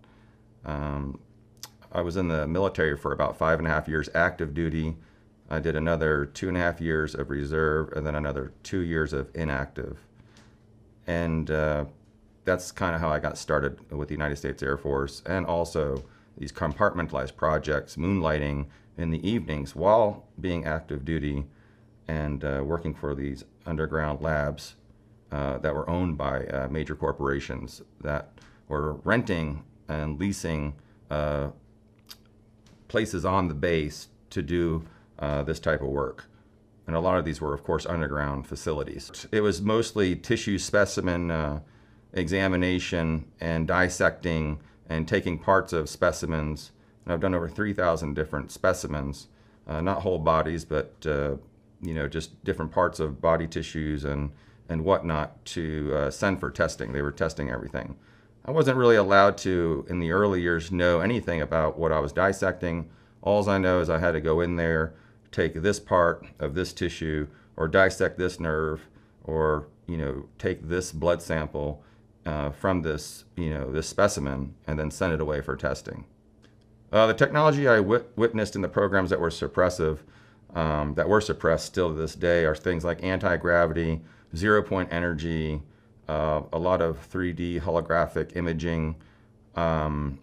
Um, 0.65 1.19
I 1.93 2.03
was 2.03 2.17
in 2.17 2.29
the 2.29 2.47
military 2.47 2.97
for 2.97 3.13
about 3.13 3.37
five 3.37 3.59
and 3.59 3.67
a 3.67 3.71
half 3.71 3.89
years 3.89 4.09
active 4.15 4.55
duty. 4.55 4.97
I 5.51 5.61
did 5.61 5.77
another 5.77 6.27
two 6.27 6.49
and 6.49 6.57
a 6.57 6.61
half 6.61 6.81
years 6.81 7.15
of 7.15 7.31
reserve 7.31 7.93
and 7.93 8.07
then 8.07 8.15
another 8.15 8.53
two 8.63 8.81
years 8.81 9.13
of 9.13 9.31
inactive. 9.35 9.99
And 11.07 11.51
uh, 11.51 11.87
that's 12.45 12.71
kind 12.71 12.95
of 12.95 13.01
how 13.01 13.09
I 13.09 13.19
got 13.19 13.39
started 13.39 13.91
with 13.91 14.09
the 14.09 14.15
United 14.15 14.37
States 14.37 14.63
Air 14.63 14.77
Force 14.77 15.23
and 15.25 15.47
also 15.47 16.05
these 16.37 16.53
compartmentalized 16.53 17.37
projects, 17.37 17.97
moonlighting 17.97 18.67
in 18.97 19.11
the 19.11 19.27
evenings 19.29 19.75
while 19.75 20.25
being 20.41 20.65
active 20.65 21.05
duty 21.05 21.47
and 22.09 22.45
uh, 22.45 22.63
working 22.65 22.95
for 22.95 23.15
these 23.15 23.45
underground 23.67 24.21
labs 24.21 24.77
uh, 25.31 25.59
that 25.59 25.75
were 25.75 25.89
owned 25.89 26.17
by 26.17 26.45
uh, 26.47 26.69
major 26.71 26.95
corporations 26.95 27.83
that 28.01 28.33
were 28.69 28.95
renting 29.05 29.63
and 29.89 30.19
leasing 30.19 30.75
uh, 31.11 31.49
places 32.89 33.25
on 33.25 33.49
the 33.49 33.55
base 33.55 34.09
to 34.31 34.43
do 34.43 34.85
uh, 35.19 35.43
this 35.43 35.61
type 35.61 35.81
of 35.81 35.89
work. 35.89 36.27
And 36.87 36.97
a 36.97 37.01
lot 37.01 37.19
of 37.19 37.25
these 37.25 37.41
were, 37.41 37.53
of 37.53 37.65
course, 37.65 37.85
underground 37.85 38.47
facilities. 38.47 39.27
It 39.31 39.43
was 39.43 39.61
mostly 39.61 40.17
tissue 40.17 40.59
specimen 40.59 41.31
uh, 41.31 41.61
examination 42.13 43.27
and 43.41 43.67
dissecting 43.69 44.61
and 44.89 45.07
taking 45.07 45.39
parts 45.39 45.73
of 45.73 45.89
specimens. 45.89 46.73
And 47.05 47.13
I've 47.13 47.21
done 47.21 47.35
over 47.35 47.49
3,000 47.49 48.15
different 48.15 48.51
specimens, 48.51 49.29
uh, 49.67 49.83
not 49.83 50.03
whole 50.03 50.19
bodies, 50.19 50.65
but 50.65 50.95
uh, 51.07 51.37
you 51.83 51.95
know 51.95 52.09
just 52.09 52.43
different 52.45 52.73
parts 52.73 53.01
of 53.01 53.21
body 53.21 53.47
tissues 53.47 54.05
and 54.05 54.31
and 54.69 54.85
whatnot 54.85 55.43
to 55.47 55.93
uh, 55.95 56.11
send 56.11 56.39
for 56.41 56.51
testing. 56.51 56.93
They 56.93 57.01
were 57.01 57.13
testing 57.13 57.51
everything. 57.51 57.97
I 58.45 58.51
wasn't 58.51 58.77
really 58.77 58.97
allowed 58.97 59.39
to 59.39 59.87
in 59.89 59.99
the 59.99 60.13
early 60.13 60.43
years 60.43 60.71
know 60.71 61.01
anything 61.01 61.41
about 61.41 61.79
what 61.79 61.91
I 61.91 62.01
was 62.01 62.13
dissecting. 62.13 62.91
All 63.23 63.49
I 63.49 63.57
know 63.59 63.81
is 63.81 63.89
I 63.89 63.99
had 63.99 64.13
to 64.13 64.21
go 64.21 64.41
in 64.41 64.57
there, 64.57 64.95
take 65.33 65.55
this 65.55 65.81
part 65.81 66.27
of 66.39 66.55
this 66.55 66.73
tissue, 66.73 67.29
or 67.57 67.69
dissect 67.69 68.19
this 68.19 68.39
nerve, 68.39 68.89
or 69.25 69.67
you 69.87 69.97
know 69.97 70.29
take 70.39 70.69
this 70.69 70.93
blood 70.93 71.23
sample 71.23 71.83
uh, 72.29 72.51
from 72.51 72.83
this, 72.83 73.25
you 73.37 73.49
know, 73.49 73.73
this 73.73 73.89
specimen 73.89 74.55
and 74.67 74.79
then 74.79 74.91
send 74.91 75.15
it 75.15 75.21
away 75.21 75.41
for 75.41 75.57
testing. 75.57 76.05
Uh, 76.93 77.07
the 77.07 77.15
technology 77.15 77.67
I 77.67 77.81
wit- 77.81 78.13
witnessed 78.17 78.55
in 78.55 78.61
the 78.61 78.69
programs 78.69 79.09
that 79.11 79.21
were 79.21 79.31
suppressive, 79.31 80.01
um, 80.55 80.95
that 80.95 81.09
were 81.09 81.23
suppressed 81.23 81.65
still 81.65 81.89
to 81.89 81.95
this 81.95 82.15
day, 82.15 82.45
are 82.45 82.55
things 82.55 82.85
like 82.85 83.03
anti 83.03 83.37
gravity, 83.39 84.03
zero 84.37 84.63
point 84.63 84.93
energy, 84.93 85.63
uh, 86.07 86.43
a 86.53 86.59
lot 86.59 86.83
of 86.83 86.99
3D 87.11 87.63
holographic 87.63 88.37
imaging. 88.37 88.97
Um, 89.55 90.19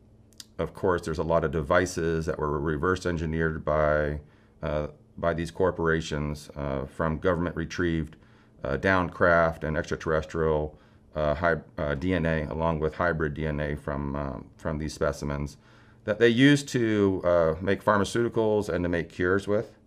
of 0.60 0.74
course, 0.74 1.02
there's 1.02 1.18
a 1.18 1.24
lot 1.24 1.44
of 1.44 1.52
devices 1.52 2.28
that 2.28 2.38
were 2.38 2.60
reverse 2.60 3.06
engineered 3.06 3.66
by 3.66 4.20
by 4.62 5.34
these 5.34 5.52
corporations 5.52 6.50
uh, 6.56 6.86
from 6.86 7.18
government 7.20 7.56
retrieved 7.56 8.16
uh, 8.64 8.78
downcraft 8.78 9.64
and 9.64 9.78
extraterrestrial 9.78 10.78
uh, 11.16 11.20
uh, 11.20 11.56
DNA, 11.96 12.50
along 12.50 12.80
with 12.80 12.96
hybrid 12.96 13.36
DNA 13.36 13.80
from 13.80 14.16
um, 14.16 14.46
from 14.58 14.78
these 14.78 14.94
specimens 14.94 15.58
that 16.04 16.20
they 16.20 16.28
use 16.28 16.64
to 16.64 17.22
uh, 17.24 17.56
make 17.62 17.84
pharmaceuticals 17.84 18.70
and 18.70 18.84
to 18.84 18.90
make 18.90 19.10
cures 19.10 19.48
with, 19.48 19.78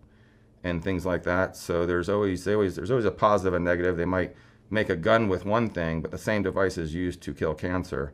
and 0.63 0.83
things 0.83 1.05
like 1.05 1.23
that. 1.23 1.55
So 1.55 1.85
there's 1.85 2.09
always 2.09 2.47
always 2.47 2.75
there's 2.75 2.91
always 2.91 3.05
a 3.05 3.11
positive 3.11 3.53
and 3.53 3.63
negative. 3.63 3.97
They 3.97 4.05
might 4.05 4.35
make 4.69 4.89
a 4.89 4.95
gun 4.95 5.27
with 5.27 5.45
one 5.45 5.69
thing, 5.69 6.01
but 6.01 6.11
the 6.11 6.17
same 6.17 6.43
device 6.43 6.77
is 6.77 6.93
used 6.93 7.21
to 7.21 7.33
kill 7.33 7.53
cancer, 7.53 8.13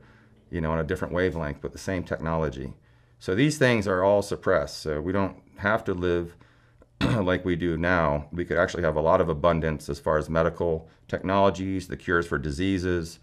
you 0.49 0.61
know, 0.61 0.71
on 0.71 0.79
a 0.79 0.83
different 0.83 1.13
wavelength, 1.13 1.59
but 1.61 1.73
the 1.73 1.77
same 1.77 2.03
technology. 2.03 2.73
So 3.19 3.33
these 3.33 3.57
things 3.57 3.87
are 3.87 4.03
all 4.03 4.21
suppressed. 4.21 4.79
So 4.79 5.01
we 5.01 5.11
don't 5.11 5.41
have 5.57 5.83
to 5.85 5.93
live 5.93 6.35
like 7.21 7.45
we 7.45 7.55
do 7.55 7.77
now. 7.77 8.27
We 8.31 8.45
could 8.45 8.57
actually 8.57 8.83
have 8.83 8.95
a 8.95 9.01
lot 9.01 9.21
of 9.21 9.29
abundance 9.29 9.89
as 9.89 9.99
far 9.99 10.17
as 10.17 10.29
medical 10.29 10.89
technologies, 11.07 11.87
the 11.87 11.97
cures 11.97 12.27
for 12.27 12.37
diseases, 12.37 13.19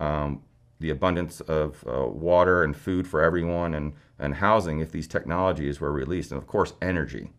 um, 0.00 0.42
the 0.80 0.90
abundance 0.90 1.40
of 1.42 1.84
uh, 1.86 2.06
water 2.06 2.64
and 2.64 2.76
food 2.76 3.06
for 3.06 3.22
everyone, 3.22 3.74
and, 3.74 3.94
and 4.18 4.34
housing 4.34 4.80
if 4.80 4.92
these 4.92 5.06
technologies 5.06 5.80
were 5.80 5.92
released. 5.92 6.30
And 6.30 6.38
of 6.38 6.46
course, 6.46 6.74
energy 6.82 7.30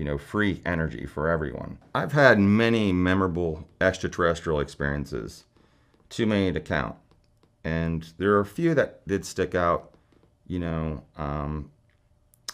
you 0.00 0.06
know, 0.06 0.16
free 0.16 0.62
energy 0.64 1.04
for 1.04 1.28
everyone. 1.28 1.76
I've 1.94 2.12
had 2.12 2.38
many 2.38 2.90
memorable 2.90 3.68
extraterrestrial 3.82 4.58
experiences, 4.58 5.44
too 6.08 6.24
many 6.24 6.50
to 6.52 6.60
count. 6.60 6.96
And 7.64 8.10
there 8.16 8.32
are 8.32 8.40
a 8.40 8.46
few 8.46 8.74
that 8.76 9.06
did 9.06 9.26
stick 9.26 9.54
out, 9.54 9.92
you 10.46 10.58
know, 10.58 11.04
um, 11.18 11.70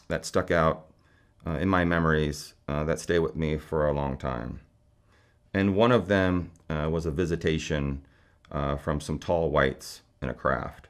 that 0.09 0.25
stuck 0.25 0.51
out 0.51 0.86
uh, 1.47 1.59
in 1.59 1.69
my 1.69 1.85
memories 1.85 2.55
uh, 2.69 2.85
that 2.85 2.99
stay 2.99 3.19
with 3.19 3.37
me 3.37 3.57
for 3.57 3.87
a 3.87 3.93
long 3.93 4.17
time. 4.17 4.61
And 5.55 5.77
one 5.77 5.93
of 5.93 6.09
them 6.09 6.51
uh, 6.69 6.89
was 6.91 7.07
a 7.07 7.11
visitation 7.11 8.03
uh, 8.51 8.77
from 8.77 9.01
some 9.01 9.19
tall 9.19 9.51
whites 9.51 10.03
in 10.21 10.29
a 10.29 10.35
craft. 10.35 10.89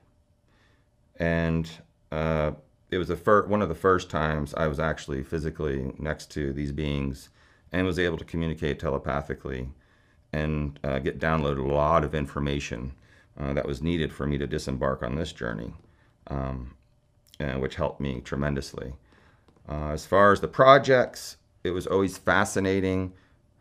And 1.19 1.71
uh, 2.11 2.53
it 2.91 2.99
was 2.99 3.11
one 3.11 3.63
of 3.63 3.69
the 3.69 3.75
first 3.75 4.11
times 4.11 4.55
I 4.55 4.67
was 4.67 4.81
actually 4.81 5.23
physically 5.23 5.95
next 5.99 6.31
to 6.33 6.53
these 6.53 6.73
beings 6.73 7.29
and 7.73 7.87
was 7.87 7.99
able 7.99 8.17
to 8.19 8.25
communicate 8.25 8.79
telepathically 8.79 9.69
and 10.33 10.79
uh, 10.83 10.99
get 10.99 11.19
downloaded 11.19 11.65
a 11.65 11.73
lot 11.73 12.05
of 12.05 12.15
information 12.15 12.93
that 13.39 13.67
was 13.67 13.83
needed 13.83 14.15
for 14.15 14.27
me 14.27 14.39
to 14.39 14.47
disembark 14.47 15.03
on 15.03 15.15
this 15.15 15.31
journey, 15.31 15.75
um, 16.29 16.75
which 17.59 17.75
helped 17.75 18.01
me 18.01 18.23
tremendously. 18.23 18.95
Uh, 19.69 19.91
as 19.91 20.07
far 20.07 20.33
as 20.33 20.41
the 20.41 20.49
projects, 20.49 21.37
it 21.65 21.71
was 21.71 21.87
always 21.87 22.17
fascinating 22.17 23.13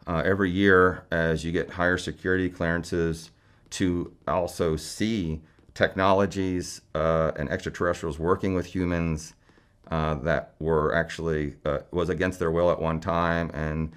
uh, 0.08 0.22
every 0.26 0.52
year 0.52 1.06
as 1.12 1.44
you 1.44 1.52
get 1.52 1.72
higher 1.72 1.98
security 1.98 2.50
clearances 2.50 3.32
to 3.72 4.14
also 4.28 4.76
see 4.76 5.42
technologies 5.74 6.82
uh, 6.94 7.32
and 7.36 7.50
extraterrestrials 7.50 8.20
working 8.20 8.54
with 8.54 8.66
humans 8.68 9.34
uh, 9.92 10.16
that 10.16 10.54
were 10.60 10.96
actually 10.96 11.56
uh, 11.66 11.80
was 11.92 12.10
against 12.10 12.40
their 12.40 12.52
will 12.52 12.72
at 12.72 12.82
one 12.82 13.00
time, 13.00 13.52
and 13.54 13.92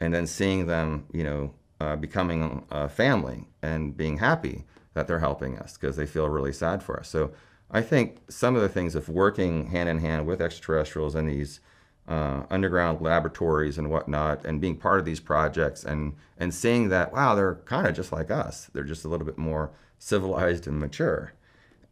and 0.00 0.12
then 0.14 0.26
seeing 0.26 0.66
them, 0.66 1.06
you 1.12 1.24
know, 1.24 1.54
uh, 1.80 1.96
becoming 1.96 2.64
a 2.70 2.88
family 2.88 3.46
and 3.62 3.96
being 3.96 4.18
happy 4.18 4.64
that 4.94 5.08
they're 5.08 5.18
helping 5.18 5.58
us 5.58 5.76
because 5.76 5.96
they 5.96 6.06
feel 6.06 6.28
really 6.28 6.52
sad 6.52 6.82
for 6.82 6.98
us. 7.00 7.08
So 7.08 7.32
I 7.70 7.82
think 7.82 8.18
some 8.28 8.56
of 8.56 8.62
the 8.62 8.68
things 8.68 8.94
of 8.94 9.08
working 9.08 9.66
hand 9.66 9.88
in 9.88 9.98
hand 9.98 10.26
with 10.26 10.40
extraterrestrials 10.40 11.14
and 11.14 11.28
these 11.28 11.60
uh, 12.06 12.42
underground 12.50 13.00
laboratories 13.00 13.78
and 13.78 13.90
whatnot, 13.90 14.44
and 14.44 14.60
being 14.60 14.76
part 14.76 14.98
of 14.98 15.06
these 15.06 15.20
projects, 15.20 15.84
and 15.84 16.14
and 16.38 16.52
seeing 16.52 16.88
that 16.90 17.12
wow, 17.12 17.34
they're 17.34 17.56
kind 17.64 17.86
of 17.86 17.94
just 17.94 18.12
like 18.12 18.30
us. 18.30 18.70
They're 18.72 18.84
just 18.84 19.04
a 19.04 19.08
little 19.08 19.26
bit 19.26 19.38
more 19.38 19.70
civilized 19.98 20.66
and 20.66 20.78
mature. 20.78 21.32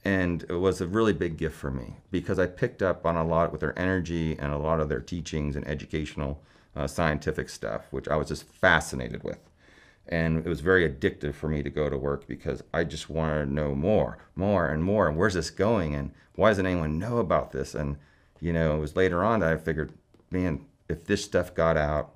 And 0.04 0.42
it 0.48 0.56
was 0.56 0.80
a 0.80 0.86
really 0.86 1.12
big 1.12 1.36
gift 1.36 1.56
for 1.56 1.70
me 1.70 1.98
because 2.10 2.38
I 2.38 2.46
picked 2.46 2.82
up 2.82 3.06
on 3.06 3.16
a 3.16 3.24
lot 3.24 3.52
with 3.52 3.60
their 3.60 3.78
energy 3.78 4.36
and 4.38 4.52
a 4.52 4.58
lot 4.58 4.80
of 4.80 4.88
their 4.88 5.00
teachings 5.00 5.54
and 5.54 5.66
educational 5.66 6.42
uh, 6.74 6.88
scientific 6.88 7.48
stuff, 7.48 7.86
which 7.92 8.08
I 8.08 8.16
was 8.16 8.28
just 8.28 8.44
fascinated 8.44 9.22
with. 9.22 9.38
And 10.08 10.44
it 10.44 10.48
was 10.48 10.60
very 10.60 10.88
addictive 10.88 11.34
for 11.34 11.48
me 11.48 11.62
to 11.62 11.70
go 11.70 11.88
to 11.88 11.96
work 11.96 12.26
because 12.26 12.62
I 12.74 12.84
just 12.84 13.08
wanted 13.08 13.44
to 13.44 13.52
know 13.52 13.74
more, 13.74 14.18
more, 14.34 14.66
and 14.66 14.82
more. 14.82 15.08
And 15.08 15.16
where's 15.16 15.34
this 15.34 15.50
going? 15.50 15.94
And 15.94 16.12
why 16.34 16.50
doesn't 16.50 16.66
anyone 16.66 16.98
know 16.98 17.18
about 17.18 17.52
this? 17.52 17.74
And, 17.74 17.96
you 18.40 18.52
know, 18.52 18.76
it 18.76 18.80
was 18.80 18.96
later 18.96 19.24
on 19.24 19.40
that 19.40 19.52
I 19.52 19.56
figured, 19.56 19.92
man, 20.30 20.66
if 20.88 21.04
this 21.04 21.24
stuff 21.24 21.54
got 21.54 21.76
out, 21.76 22.14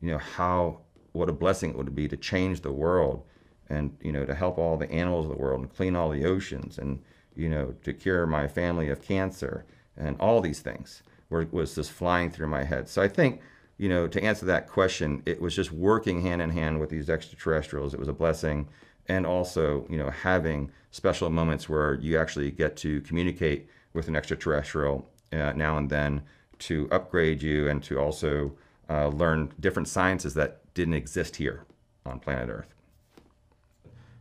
you 0.00 0.10
know, 0.10 0.18
how, 0.18 0.80
what 1.12 1.28
a 1.28 1.32
blessing 1.32 1.70
it 1.70 1.76
would 1.76 1.94
be 1.94 2.08
to 2.08 2.16
change 2.16 2.62
the 2.62 2.72
world 2.72 3.24
and 3.68 3.96
you 4.00 4.12
know 4.12 4.24
to 4.24 4.34
help 4.34 4.58
all 4.58 4.76
the 4.76 4.90
animals 4.90 5.26
of 5.26 5.32
the 5.32 5.38
world 5.38 5.60
and 5.60 5.74
clean 5.74 5.96
all 5.96 6.10
the 6.10 6.24
oceans 6.24 6.78
and 6.78 7.02
you 7.34 7.48
know 7.48 7.74
to 7.82 7.92
cure 7.92 8.26
my 8.26 8.46
family 8.46 8.88
of 8.88 9.02
cancer 9.02 9.64
and 9.96 10.16
all 10.20 10.40
these 10.40 10.60
things 10.60 11.02
were, 11.30 11.46
was 11.50 11.74
just 11.74 11.90
flying 11.90 12.30
through 12.30 12.46
my 12.46 12.64
head 12.64 12.88
so 12.88 13.02
i 13.02 13.08
think 13.08 13.40
you 13.78 13.88
know 13.88 14.06
to 14.06 14.22
answer 14.22 14.46
that 14.46 14.68
question 14.68 15.22
it 15.26 15.40
was 15.40 15.54
just 15.54 15.72
working 15.72 16.22
hand 16.22 16.40
in 16.40 16.50
hand 16.50 16.80
with 16.80 16.90
these 16.90 17.10
extraterrestrials. 17.10 17.94
It 17.94 18.00
was 18.00 18.08
a 18.08 18.12
blessing. 18.12 18.68
And 19.06 19.26
also 19.26 19.86
you 19.90 19.98
know 19.98 20.10
having 20.10 20.70
special 20.90 21.28
moments 21.30 21.68
where 21.68 21.94
you 21.94 22.18
actually 22.18 22.50
get 22.50 22.76
to 22.78 23.00
communicate 23.02 23.68
with 23.92 24.08
an 24.08 24.16
extraterrestrial 24.16 25.08
uh, 25.32 25.52
now 25.52 25.76
and 25.76 25.90
then 25.90 26.22
to 26.58 26.88
upgrade 26.90 27.42
you 27.42 27.68
and 27.68 27.82
to 27.84 27.98
also 27.98 28.52
uh, 28.88 29.08
learn 29.08 29.52
different 29.58 29.88
sciences 29.88 30.34
that 30.34 30.60
didn't 30.74 30.94
exist 30.94 31.36
here 31.36 31.64
on 32.04 32.18
planet 32.18 32.48
earth. 32.48 32.74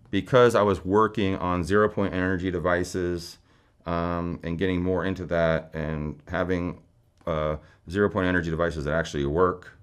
Because 0.10 0.56
I 0.56 0.62
was 0.62 0.86
working 0.86 1.36
on 1.36 1.64
zero 1.64 1.90
point 1.90 2.14
energy 2.14 2.52
devices 2.52 3.40
um, 3.86 4.40
and 4.44 4.58
getting 4.58 4.82
more 4.82 5.04
into 5.04 5.26
that 5.26 5.72
and 5.74 6.22
having 6.28 6.82
uh, 7.26 7.58
zero 7.90 8.10
point 8.10 8.28
energy 8.28 8.50
devices 8.50 8.86
that 8.86 8.94
actually 8.94 9.26
work. 9.26 9.78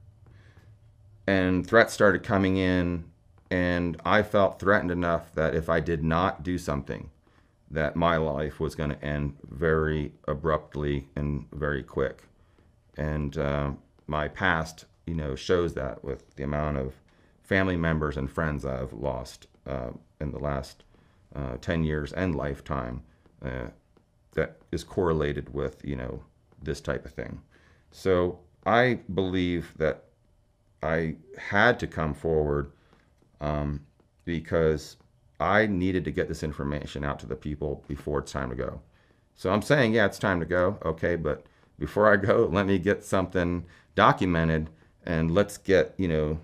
And 1.27 1.67
threats 1.67 1.93
started 1.93 2.23
coming 2.23 2.57
in, 2.57 3.05
and 3.51 4.01
I 4.05 4.23
felt 4.23 4.59
threatened 4.59 4.91
enough 4.91 5.33
that 5.35 5.55
if 5.55 5.69
I 5.69 5.81
did 5.81 6.03
not 6.03 6.43
do 6.43 6.59
something, 6.59 7.11
that 7.71 7.95
my 7.95 8.17
life 8.17 8.59
was 8.59 8.75
going 8.75 8.91
to 8.91 9.05
end 9.05 9.37
very 9.49 10.13
abruptly 10.27 11.09
and 11.15 11.47
very 11.53 11.83
quick. 11.83 12.25
And 12.97 13.37
uh, 13.39 13.73
my 14.07 14.29
past, 14.29 14.87
you 15.07 15.15
know, 15.15 15.37
shows 15.37 15.75
that 15.75 16.03
with 16.03 16.35
the 16.35 16.43
amount 16.43 16.79
of 16.79 16.95
family 17.43 17.77
members 17.77 18.17
and 18.17 18.31
friends 18.31 18.65
I've 18.65 18.93
lost 18.93 19.47
uh, 19.67 19.91
in 20.21 20.33
the 20.33 20.39
last 20.39 20.83
uh, 21.35 21.57
10 21.61 21.85
years 21.85 22.13
and 22.13 22.35
lifetime 22.35 23.03
uh, 23.45 23.69
that 24.33 24.59
is 24.73 24.85
correlated 24.85 25.55
with, 25.55 25.85
you 25.85 25.97
know, 25.97 26.23
this 26.63 26.81
type 26.81 27.05
of 27.05 27.13
thing. 27.13 27.41
So 27.91 28.39
I 28.67 29.01
believe 29.15 29.73
that 29.79 30.05
I 30.83 31.17
had 31.39 31.79
to 31.81 31.87
come 31.87 32.15
forward 32.15 32.73
um, 33.41 33.81
because 34.25 34.97
I 35.39 35.67
needed 35.67 36.05
to 36.05 36.11
get 36.11 36.29
this 36.29 36.43
information 36.43 37.05
out 37.05 37.19
to 37.21 37.27
the 37.27 37.37
people 37.37 37.85
before 37.89 38.21
it's 38.21 38.33
time 38.33 38.51
to 38.51 38.57
go. 38.57 38.81
So 39.35 39.51
I'm 39.51 39.63
saying, 39.63 39.95
yeah, 39.95 40.07
it's 40.07 40.19
time 40.19 40.41
to 40.41 40.47
go. 40.47 40.79
Okay, 40.85 41.17
but 41.17 41.47
before 41.79 42.13
I 42.13 42.17
go, 42.17 42.49
let 42.53 42.67
me 42.67 42.79
get 42.79 43.05
something 43.05 43.65
documented 43.95 44.71
and 45.05 45.31
let's 45.31 45.57
get, 45.57 45.95
you 45.97 46.09
know, 46.09 46.39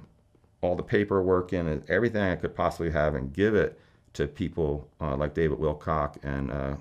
all 0.62 0.74
the 0.74 0.82
paperwork 0.82 1.52
in 1.52 1.68
and 1.68 1.88
everything 1.90 2.22
I 2.22 2.36
could 2.36 2.54
possibly 2.54 2.90
have 2.90 3.14
and 3.14 3.32
give 3.32 3.54
it 3.54 3.78
to 4.14 4.26
people 4.26 4.88
uh, 5.00 5.14
like 5.14 5.34
David 5.34 5.58
Wilcock 5.58 6.16
and 6.22 6.50
uh, 6.50 6.76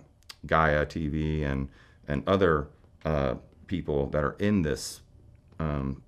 Gaia 0.45 0.85
TV 0.85 1.45
and 1.45 1.67
and 2.07 2.23
other 2.27 2.67
uh, 3.05 3.35
people 3.67 4.07
that 4.07 4.23
are 4.23 4.35
in 4.39 4.61
this, 4.61 5.01
um, 5.59 6.01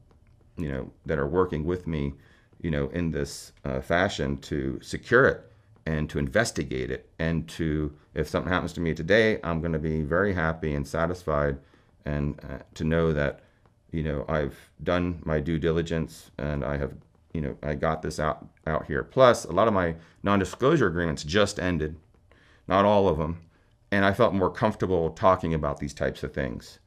you 0.58 0.68
know, 0.68 0.92
that 1.06 1.18
are 1.18 1.28
working 1.28 1.64
with 1.64 1.88
me, 1.88 2.14
you 2.62 2.72
know, 2.72 2.90
in 2.90 3.12
this 3.12 3.54
uh, 3.64 3.80
fashion 3.80 4.38
to 4.38 4.80
secure 4.82 5.26
it 5.26 5.52
and 5.86 6.10
to 6.10 6.20
investigate 6.20 6.92
it 6.92 7.10
and 7.20 7.48
to 7.48 7.94
if 8.14 8.28
something 8.28 8.52
happens 8.52 8.74
to 8.74 8.82
me 8.82 8.94
today, 8.94 9.40
I'm 9.44 9.62
going 9.62 9.74
to 9.74 9.80
be 9.80 10.02
very 10.02 10.34
happy 10.34 10.74
and 10.74 10.86
satisfied 10.86 11.58
and 12.06 12.40
uh, 12.44 12.60
to 12.74 12.84
know 12.84 13.14
that 13.14 13.42
you 13.92 14.04
know 14.04 14.26
I've 14.28 14.58
done 14.84 15.22
my 15.24 15.40
due 15.40 15.60
diligence 15.60 16.32
and 16.38 16.66
I 16.66 16.78
have 16.78 16.94
you 17.38 17.44
know, 17.44 17.56
I 17.62 17.76
got 17.76 18.02
this 18.02 18.20
out 18.20 18.48
out 18.66 18.88
here. 18.88 19.04
Plus, 19.04 19.46
a 19.46 19.52
lot 19.52 19.68
of 19.68 19.74
my 19.76 19.96
non-disclosure 20.24 20.88
agreements 20.88 21.24
just 21.24 21.60
ended, 21.60 21.96
not 22.68 22.84
all 22.84 23.08
of 23.08 23.20
them. 23.20 23.44
And 23.92 24.04
I 24.04 24.12
felt 24.14 24.34
more 24.34 24.50
comfortable 24.50 25.12
talking 25.12 25.54
about 25.54 25.80
these 25.80 25.94
types 25.94 26.24
of 26.24 26.34
things. 26.34 26.80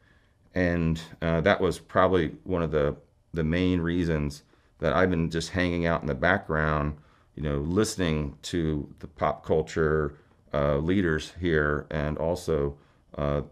And 0.54 1.00
uh, 1.22 1.40
that 1.42 1.60
was 1.60 1.78
probably 1.78 2.28
one 2.44 2.62
of 2.62 2.70
the, 2.70 2.96
the 3.32 3.44
main 3.44 3.80
reasons 3.80 4.42
that 4.80 4.92
I've 4.92 5.10
been 5.10 5.30
just 5.30 5.50
hanging 5.50 5.86
out 5.86 6.00
in 6.00 6.06
the 6.06 6.14
background, 6.14 6.96
you 7.36 7.42
know, 7.42 7.58
listening 7.58 8.36
to 8.42 8.92
the 8.98 9.06
pop 9.06 9.44
culture 9.44 10.16
uh, 10.52 10.78
leaders 10.78 11.32
here 11.38 11.86
and 11.90 12.18
also 12.18 12.76
uh, 13.16 13.42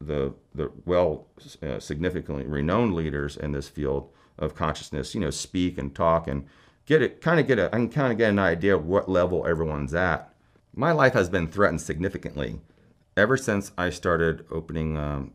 the 0.00 0.32
the 0.54 0.70
well 0.86 1.26
uh, 1.62 1.78
significantly 1.78 2.46
renowned 2.46 2.94
leaders 2.94 3.36
in 3.36 3.52
this 3.52 3.68
field 3.68 4.10
of 4.38 4.54
consciousness, 4.54 5.14
you 5.14 5.20
know, 5.20 5.30
speak 5.30 5.76
and 5.76 5.94
talk 5.94 6.28
and 6.28 6.46
get 6.86 7.02
it 7.02 7.20
kind 7.20 7.38
of 7.40 7.46
get 7.46 7.58
a 7.58 7.66
I 7.66 7.78
can 7.78 7.90
kind 7.90 8.12
of 8.12 8.18
get 8.18 8.30
an 8.30 8.38
idea 8.38 8.74
of 8.74 8.86
what 8.86 9.08
level 9.08 9.46
everyone's 9.46 9.94
at. 9.94 10.32
My 10.74 10.92
life 10.92 11.12
has 11.14 11.28
been 11.28 11.48
threatened 11.48 11.80
significantly 11.80 12.60
ever 13.16 13.36
since 13.36 13.72
I 13.78 13.90
started 13.90 14.44
opening 14.50 14.96
um, 14.96 15.32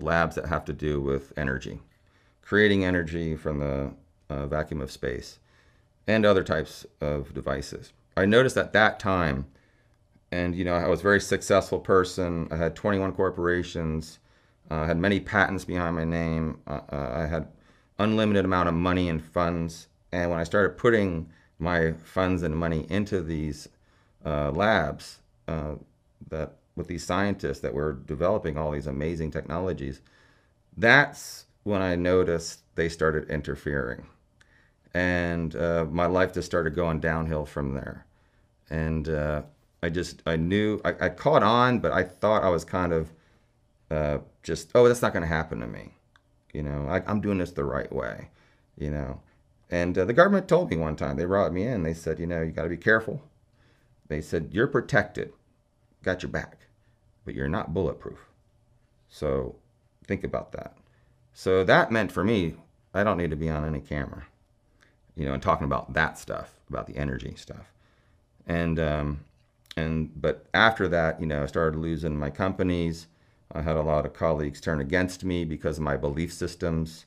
labs 0.00 0.36
that 0.36 0.46
have 0.46 0.64
to 0.66 0.72
do 0.72 1.00
with 1.00 1.32
energy, 1.36 1.80
creating 2.40 2.84
energy 2.84 3.36
from 3.36 3.58
the 3.58 3.92
uh, 4.30 4.46
vacuum 4.46 4.80
of 4.80 4.90
space, 4.90 5.38
and 6.06 6.24
other 6.24 6.42
types 6.42 6.86
of 7.00 7.34
devices. 7.34 7.92
I 8.16 8.26
noticed 8.26 8.56
at 8.56 8.72
that 8.72 8.98
time, 8.98 9.46
and 10.30 10.54
you 10.54 10.64
know, 10.64 10.74
I 10.74 10.88
was 10.88 11.00
a 11.00 11.04
very 11.04 11.20
successful 11.20 11.78
person. 11.78 12.48
I 12.50 12.56
had 12.56 12.74
21 12.74 13.12
corporations. 13.12 14.18
Uh, 14.70 14.80
I 14.80 14.86
had 14.86 14.96
many 14.96 15.20
patents 15.20 15.64
behind 15.64 15.96
my 15.96 16.04
name. 16.04 16.58
Uh, 16.66 16.80
uh, 16.90 17.12
I 17.14 17.26
had 17.26 17.48
unlimited 17.98 18.44
amount 18.44 18.68
of 18.68 18.74
money 18.74 19.08
and 19.08 19.22
funds. 19.22 19.88
And 20.10 20.30
when 20.30 20.38
I 20.38 20.44
started 20.44 20.76
putting 20.76 21.30
my 21.58 21.92
funds 22.04 22.42
and 22.42 22.56
money 22.56 22.86
into 22.88 23.20
these 23.20 23.68
uh, 24.24 24.50
labs, 24.50 25.20
uh, 25.48 25.74
that 26.28 26.56
with 26.76 26.88
these 26.88 27.04
scientists 27.04 27.60
that 27.60 27.74
were 27.74 27.92
developing 27.92 28.56
all 28.56 28.70
these 28.70 28.86
amazing 28.86 29.30
technologies, 29.30 30.00
that's 30.76 31.46
when 31.64 31.82
I 31.82 31.96
noticed 31.96 32.60
they 32.74 32.88
started 32.88 33.30
interfering. 33.30 34.06
And 34.94 35.54
uh, 35.56 35.86
my 35.90 36.06
life 36.06 36.34
just 36.34 36.46
started 36.46 36.74
going 36.74 37.00
downhill 37.00 37.46
from 37.46 37.74
there. 37.74 38.06
And 38.70 39.08
uh, 39.08 39.42
I 39.82 39.88
just, 39.88 40.22
I 40.26 40.36
knew, 40.36 40.80
I, 40.84 40.94
I, 41.00 41.08
caught 41.08 41.42
on, 41.42 41.78
but 41.80 41.92
I 41.92 42.02
thought 42.04 42.44
I 42.44 42.48
was 42.50 42.64
kind 42.64 42.92
of 42.92 43.12
uh, 43.90 44.18
just, 44.42 44.70
oh, 44.74 44.86
that's 44.86 45.02
not 45.02 45.12
going 45.12 45.22
to 45.22 45.28
happen 45.28 45.60
to 45.60 45.66
me. 45.66 45.94
You 46.52 46.62
know, 46.62 46.86
I, 46.88 47.10
am 47.10 47.20
doing 47.20 47.38
this 47.38 47.52
the 47.52 47.64
right 47.64 47.92
way, 47.92 48.28
you 48.78 48.90
know. 48.90 49.20
And 49.70 49.96
uh, 49.96 50.04
the 50.04 50.12
government 50.12 50.48
told 50.48 50.70
me 50.70 50.76
one 50.76 50.96
time, 50.96 51.16
they 51.16 51.24
brought 51.24 51.52
me 51.52 51.66
in, 51.66 51.82
they 51.82 51.94
said, 51.94 52.18
you 52.18 52.26
know, 52.26 52.42
you 52.42 52.52
got 52.52 52.64
to 52.64 52.68
be 52.68 52.76
careful. 52.76 53.22
They 54.08 54.20
said, 54.20 54.50
you're 54.52 54.66
protected, 54.66 55.32
got 56.02 56.22
your 56.22 56.30
back, 56.30 56.58
but 57.24 57.34
you're 57.34 57.48
not 57.48 57.74
bulletproof. 57.74 58.18
So 59.08 59.56
think 60.06 60.24
about 60.24 60.52
that. 60.52 60.76
So 61.32 61.64
that 61.64 61.90
meant 61.90 62.12
for 62.12 62.24
me, 62.24 62.56
I 62.94 63.04
don't 63.04 63.16
need 63.16 63.30
to 63.30 63.36
be 63.36 63.48
on 63.48 63.64
any 63.64 63.80
camera, 63.80 64.26
you 65.16 65.24
know, 65.24 65.32
and 65.32 65.42
talking 65.42 65.64
about 65.64 65.94
that 65.94 66.18
stuff, 66.18 66.54
about 66.68 66.86
the 66.86 66.96
energy 66.96 67.34
stuff. 67.36 67.72
And, 68.46 68.78
um, 68.78 69.20
and, 69.76 70.10
but 70.20 70.46
after 70.52 70.88
that, 70.88 71.20
you 71.20 71.26
know, 71.26 71.42
I 71.42 71.46
started 71.46 71.78
losing 71.78 72.18
my 72.18 72.30
companies. 72.30 73.06
I 73.52 73.62
had 73.62 73.76
a 73.76 73.82
lot 73.82 74.04
of 74.04 74.12
colleagues 74.12 74.60
turn 74.60 74.80
against 74.80 75.24
me 75.24 75.44
because 75.44 75.78
of 75.78 75.84
my 75.84 75.96
belief 75.96 76.32
systems. 76.32 77.06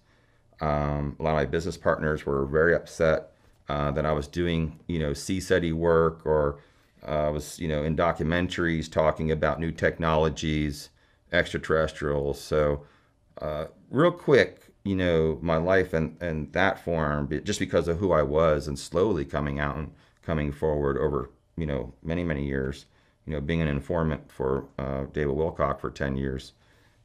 Um, 0.61 1.15
a 1.19 1.23
lot 1.23 1.31
of 1.31 1.35
my 1.35 1.45
business 1.45 1.77
partners 1.77 2.25
were 2.25 2.45
very 2.45 2.73
upset 2.73 3.31
uh, 3.67 3.91
that 3.91 4.05
I 4.05 4.13
was 4.13 4.27
doing, 4.27 4.79
you 4.87 4.99
know, 4.99 5.11
CSETI 5.11 5.73
work 5.73 6.25
or 6.25 6.59
I 7.05 7.29
was, 7.29 7.59
you 7.59 7.67
know, 7.67 7.83
in 7.83 7.95
documentaries 7.95 8.91
talking 8.91 9.31
about 9.31 9.59
new 9.59 9.71
technologies, 9.71 10.89
extraterrestrials. 11.31 12.41
So, 12.41 12.85
uh, 13.41 13.65
real 13.89 14.11
quick, 14.11 14.67
you 14.83 14.95
know, 14.95 15.39
my 15.41 15.57
life 15.57 15.93
and 15.93 16.17
and 16.21 16.51
that 16.53 16.79
form, 16.79 17.29
just 17.43 17.59
because 17.59 17.87
of 17.87 17.97
who 17.99 18.11
I 18.11 18.23
was, 18.23 18.67
and 18.67 18.77
slowly 18.77 19.25
coming 19.25 19.59
out 19.59 19.77
and 19.77 19.93
coming 20.23 20.51
forward 20.51 20.97
over, 20.97 21.29
you 21.57 21.65
know, 21.65 21.93
many 22.03 22.23
many 22.23 22.45
years. 22.45 22.85
You 23.25 23.33
know, 23.33 23.41
being 23.41 23.61
an 23.61 23.67
informant 23.67 24.31
for 24.31 24.67
uh, 24.77 25.05
David 25.11 25.35
Wilcock 25.35 25.79
for 25.79 25.89
ten 25.89 26.15
years, 26.15 26.53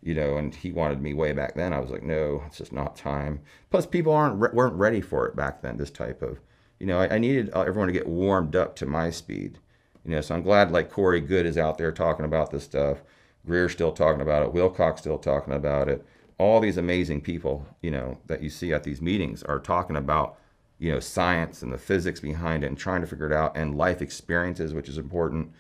you 0.03 0.15
know, 0.15 0.37
and 0.37 0.55
he 0.55 0.71
wanted 0.71 1.01
me 1.01 1.15
way 1.15 1.33
back 1.33 1.55
then. 1.55 1.73
I 1.73 1.79
was 1.79 1.91
like, 1.91 2.03
no, 2.03 2.43
it's 2.47 2.59
just 2.59 2.73
not 2.75 2.95
time. 2.95 3.41
Plus, 3.71 3.87
people 3.87 4.13
aren't 4.13 4.39
weren't 4.55 4.75
ready 4.75 5.01
for 5.01 5.27
it 5.27 5.35
back 5.35 5.63
then. 5.63 5.79
This 5.79 5.91
type 5.91 6.21
of, 6.23 6.39
you 6.79 6.87
know, 6.87 6.99
I, 7.01 7.15
I 7.15 7.19
needed 7.19 7.51
uh, 7.55 7.63
everyone 7.63 7.89
to 7.89 7.93
get 7.95 8.07
warmed 8.07 8.55
up 8.55 8.77
to 8.77 8.87
my 8.87 9.11
speed 9.11 9.59
you 10.05 10.13
know, 10.13 10.21
so 10.21 10.35
I'm 10.35 10.43
glad 10.43 10.71
like 10.71 10.91
Corey 10.91 11.21
Goode 11.21 11.47
is 11.47 11.59
out 11.59 11.79
there 11.79 11.93
talking 11.93 12.25
about 12.25 12.51
this 12.51 12.65
stuff. 12.65 13.03
Greer's 13.47 13.73
still 13.73 13.93
talking 13.93 14.21
about 14.21 14.43
it. 14.43 14.53
Wilcock's 14.53 15.01
still 15.01 15.19
talking 15.19 15.55
about 15.55 15.89
it. 15.89 16.05
All 16.39 16.61
these 16.61 16.77
amazing 16.77 17.21
people, 17.21 17.67
you 17.83 17.91
know, 17.91 18.19
that 18.27 18.43
you 18.43 18.51
see 18.51 18.73
at 18.73 18.85
these 18.85 19.03
meetings 19.03 19.43
are 19.43 19.59
talking 19.59 19.97
about, 19.97 20.39
you 20.79 20.91
know, 20.91 21.01
science 21.01 21.63
and 21.63 21.73
the 21.73 21.79
physics 21.79 22.21
behind 22.21 22.65
it 22.65 22.69
and 22.69 22.79
trying 22.79 23.03
to 23.03 23.07
figure 23.07 23.27
it 23.27 23.33
out 23.33 23.57
and 23.57 23.77
life 23.77 24.01
experiences, 24.01 24.73
which 24.73 24.89
is 24.89 24.97
important. 24.99 25.53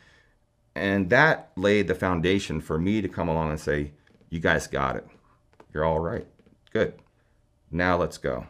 And 0.74 1.10
that 1.10 1.50
laid 1.56 1.88
the 1.88 1.94
foundation 1.94 2.60
for 2.60 2.78
me 2.78 3.02
to 3.02 3.08
come 3.08 3.28
along 3.28 3.50
and 3.50 3.60
say, 3.60 3.92
you 4.30 4.40
guys 4.40 4.66
got 4.66 4.96
it. 4.96 5.06
You're 5.74 5.84
all 5.84 6.00
right. 6.00 6.26
Good. 6.72 6.94
Now 7.70 7.96
let's 7.96 8.18
go. 8.18 8.46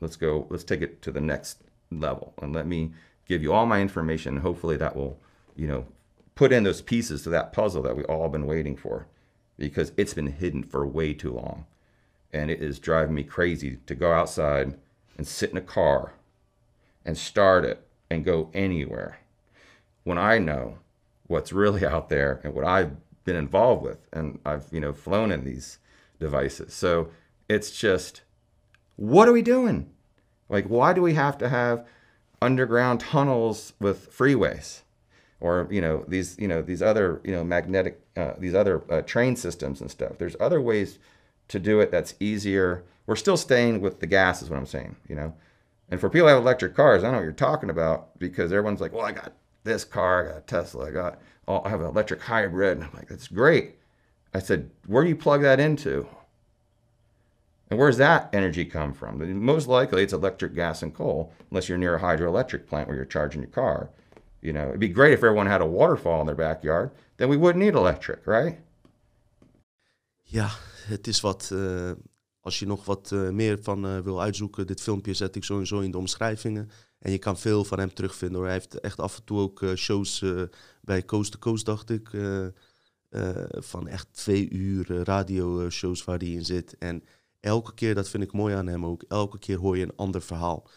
Let's 0.00 0.16
go. 0.16 0.46
Let's 0.50 0.64
take 0.64 0.82
it 0.82 1.02
to 1.02 1.10
the 1.10 1.20
next 1.20 1.62
level 1.90 2.34
and 2.40 2.54
let 2.54 2.66
me 2.66 2.92
give 3.26 3.42
you 3.42 3.52
all 3.52 3.66
my 3.66 3.80
information. 3.80 4.38
Hopefully 4.38 4.76
that 4.76 4.94
will 4.94 5.18
you 5.56 5.66
know, 5.66 5.86
put 6.34 6.52
in 6.52 6.64
those 6.64 6.82
pieces 6.82 7.22
to 7.22 7.30
that 7.30 7.52
puzzle 7.52 7.82
that 7.82 7.96
we 7.96 8.04
all 8.04 8.28
been 8.28 8.46
waiting 8.46 8.76
for 8.76 9.06
because 9.56 9.92
it's 9.96 10.14
been 10.14 10.26
hidden 10.26 10.62
for 10.62 10.86
way 10.86 11.14
too 11.14 11.32
long. 11.32 11.66
And 12.32 12.50
it 12.50 12.60
is 12.60 12.78
driving 12.78 13.14
me 13.14 13.22
crazy 13.22 13.78
to 13.86 13.94
go 13.94 14.12
outside 14.12 14.74
and 15.16 15.26
sit 15.26 15.50
in 15.50 15.56
a 15.56 15.62
car 15.62 16.14
and 17.04 17.16
start 17.16 17.64
it 17.64 17.86
and 18.10 18.24
go 18.24 18.50
anywhere 18.52 19.18
when 20.02 20.18
I 20.18 20.38
know 20.38 20.78
what's 21.26 21.52
really 21.52 21.84
out 21.86 22.08
there 22.08 22.40
and 22.42 22.54
what 22.54 22.64
I've 22.64 22.96
been 23.24 23.36
involved 23.36 23.82
with 23.82 24.06
and 24.12 24.38
I've, 24.44 24.66
you 24.70 24.80
know, 24.80 24.92
flown 24.92 25.30
in 25.30 25.44
these 25.44 25.78
devices. 26.18 26.74
So 26.74 27.10
it's 27.48 27.70
just, 27.70 28.22
what 28.96 29.28
are 29.28 29.32
we 29.32 29.42
doing? 29.42 29.90
Like, 30.48 30.66
why 30.66 30.92
do 30.92 31.02
we 31.02 31.14
have 31.14 31.38
to 31.38 31.48
have 31.48 31.86
underground 32.42 33.00
tunnels 33.00 33.72
with 33.80 34.16
freeways? 34.16 34.82
Or 35.44 35.68
you 35.70 35.82
know 35.82 36.02
these 36.08 36.36
you 36.38 36.48
know 36.48 36.62
these 36.62 36.80
other 36.80 37.20
you 37.22 37.30
know 37.30 37.44
magnetic 37.44 38.00
uh, 38.16 38.32
these 38.38 38.54
other 38.54 38.82
uh, 38.90 39.02
train 39.02 39.36
systems 39.36 39.82
and 39.82 39.90
stuff. 39.90 40.16
There's 40.16 40.36
other 40.40 40.58
ways 40.58 40.98
to 41.48 41.58
do 41.58 41.80
it 41.80 41.90
that's 41.90 42.14
easier. 42.18 42.82
We're 43.06 43.16
still 43.16 43.36
staying 43.36 43.82
with 43.82 44.00
the 44.00 44.06
gas, 44.06 44.40
is 44.40 44.48
what 44.48 44.58
I'm 44.58 44.64
saying. 44.64 44.96
You 45.06 45.16
know, 45.16 45.34
and 45.90 46.00
for 46.00 46.08
people 46.08 46.28
who 46.28 46.34
have 46.34 46.42
electric 46.42 46.74
cars, 46.74 47.04
I 47.04 47.10
know 47.10 47.18
what 47.18 47.24
you're 47.24 47.32
talking 47.32 47.68
about 47.68 48.18
because 48.18 48.52
everyone's 48.52 48.80
like, 48.80 48.94
well, 48.94 49.04
I 49.04 49.12
got 49.12 49.34
this 49.64 49.84
car, 49.84 50.24
I 50.24 50.28
got 50.28 50.38
a 50.38 50.40
Tesla, 50.40 50.88
I 50.88 50.90
got 50.90 51.20
oh, 51.46 51.60
I 51.62 51.68
have 51.68 51.82
an 51.82 51.88
electric 51.88 52.22
hybrid. 52.22 52.78
And 52.78 52.84
I'm 52.84 52.94
like, 52.94 53.08
that's 53.08 53.28
great. 53.28 53.74
I 54.32 54.38
said, 54.38 54.70
where 54.86 55.02
do 55.02 55.10
you 55.10 55.16
plug 55.16 55.42
that 55.42 55.60
into? 55.60 56.08
And 57.68 57.78
where's 57.78 57.98
that 57.98 58.30
energy 58.32 58.64
come 58.64 58.94
from? 58.94 59.44
Most 59.44 59.68
likely 59.68 60.02
it's 60.02 60.14
electric, 60.14 60.54
gas, 60.54 60.82
and 60.82 60.94
coal, 60.94 61.34
unless 61.50 61.68
you're 61.68 61.76
near 61.76 61.96
a 61.96 62.00
hydroelectric 62.00 62.66
plant 62.66 62.88
where 62.88 62.96
you're 62.96 63.04
charging 63.04 63.42
your 63.42 63.50
car. 63.50 63.90
You 64.44 64.52
know, 64.52 64.68
it'd 64.68 64.78
be 64.78 64.92
great 64.92 65.12
if 65.12 65.22
everyone 65.22 65.46
had 65.46 65.62
a 65.62 65.66
waterfall 65.66 66.20
in 66.20 66.26
their 66.26 66.36
backyard. 66.36 66.90
Then 67.16 67.28
we 67.28 67.38
wouldn't 67.38 67.64
need 67.64 67.74
electric, 67.74 68.26
right? 68.26 68.58
Ja, 70.22 70.50
het 70.86 71.06
is 71.06 71.20
wat. 71.20 71.50
Uh, 71.52 71.90
als 72.40 72.58
je 72.58 72.66
nog 72.66 72.84
wat 72.84 73.10
uh, 73.14 73.30
meer 73.30 73.58
van 73.62 73.86
uh, 73.86 73.98
wil 73.98 74.22
uitzoeken, 74.22 74.66
dit 74.66 74.80
filmpje 74.80 75.14
zet 75.14 75.36
ik 75.36 75.44
sowieso 75.44 75.80
in 75.80 75.90
de 75.90 75.98
omschrijvingen. 75.98 76.70
En 76.98 77.10
je 77.10 77.18
kan 77.18 77.38
veel 77.38 77.64
van 77.64 77.78
hem 77.78 77.94
terugvinden. 77.94 78.42
Hij 78.42 78.52
heeft 78.52 78.80
echt 78.80 79.00
af 79.00 79.16
en 79.16 79.24
toe 79.24 79.38
ook 79.38 79.64
shows 79.74 80.24
bij 80.80 81.04
Coast 81.04 81.32
to 81.32 81.38
Coast, 81.38 81.66
dacht 81.66 81.90
ik. 81.90 82.10
van 83.50 83.88
echt 83.88 84.08
twee 84.12 84.50
uur 84.50 85.04
radio-shows 85.04 86.04
waar 86.04 86.18
hij 86.18 86.28
in 86.28 86.44
zit. 86.44 86.78
En 86.78 87.04
elke 87.40 87.74
keer, 87.74 87.94
dat 87.94 88.08
vind 88.08 88.22
ik 88.22 88.32
mooi 88.32 88.54
aan 88.54 88.66
hem 88.66 88.86
ook, 88.86 89.04
elke 89.08 89.38
keer 89.38 89.58
hoor 89.58 89.76
je 89.76 89.82
een 89.82 89.96
ander 89.96 90.22
verhaal. 90.22 90.68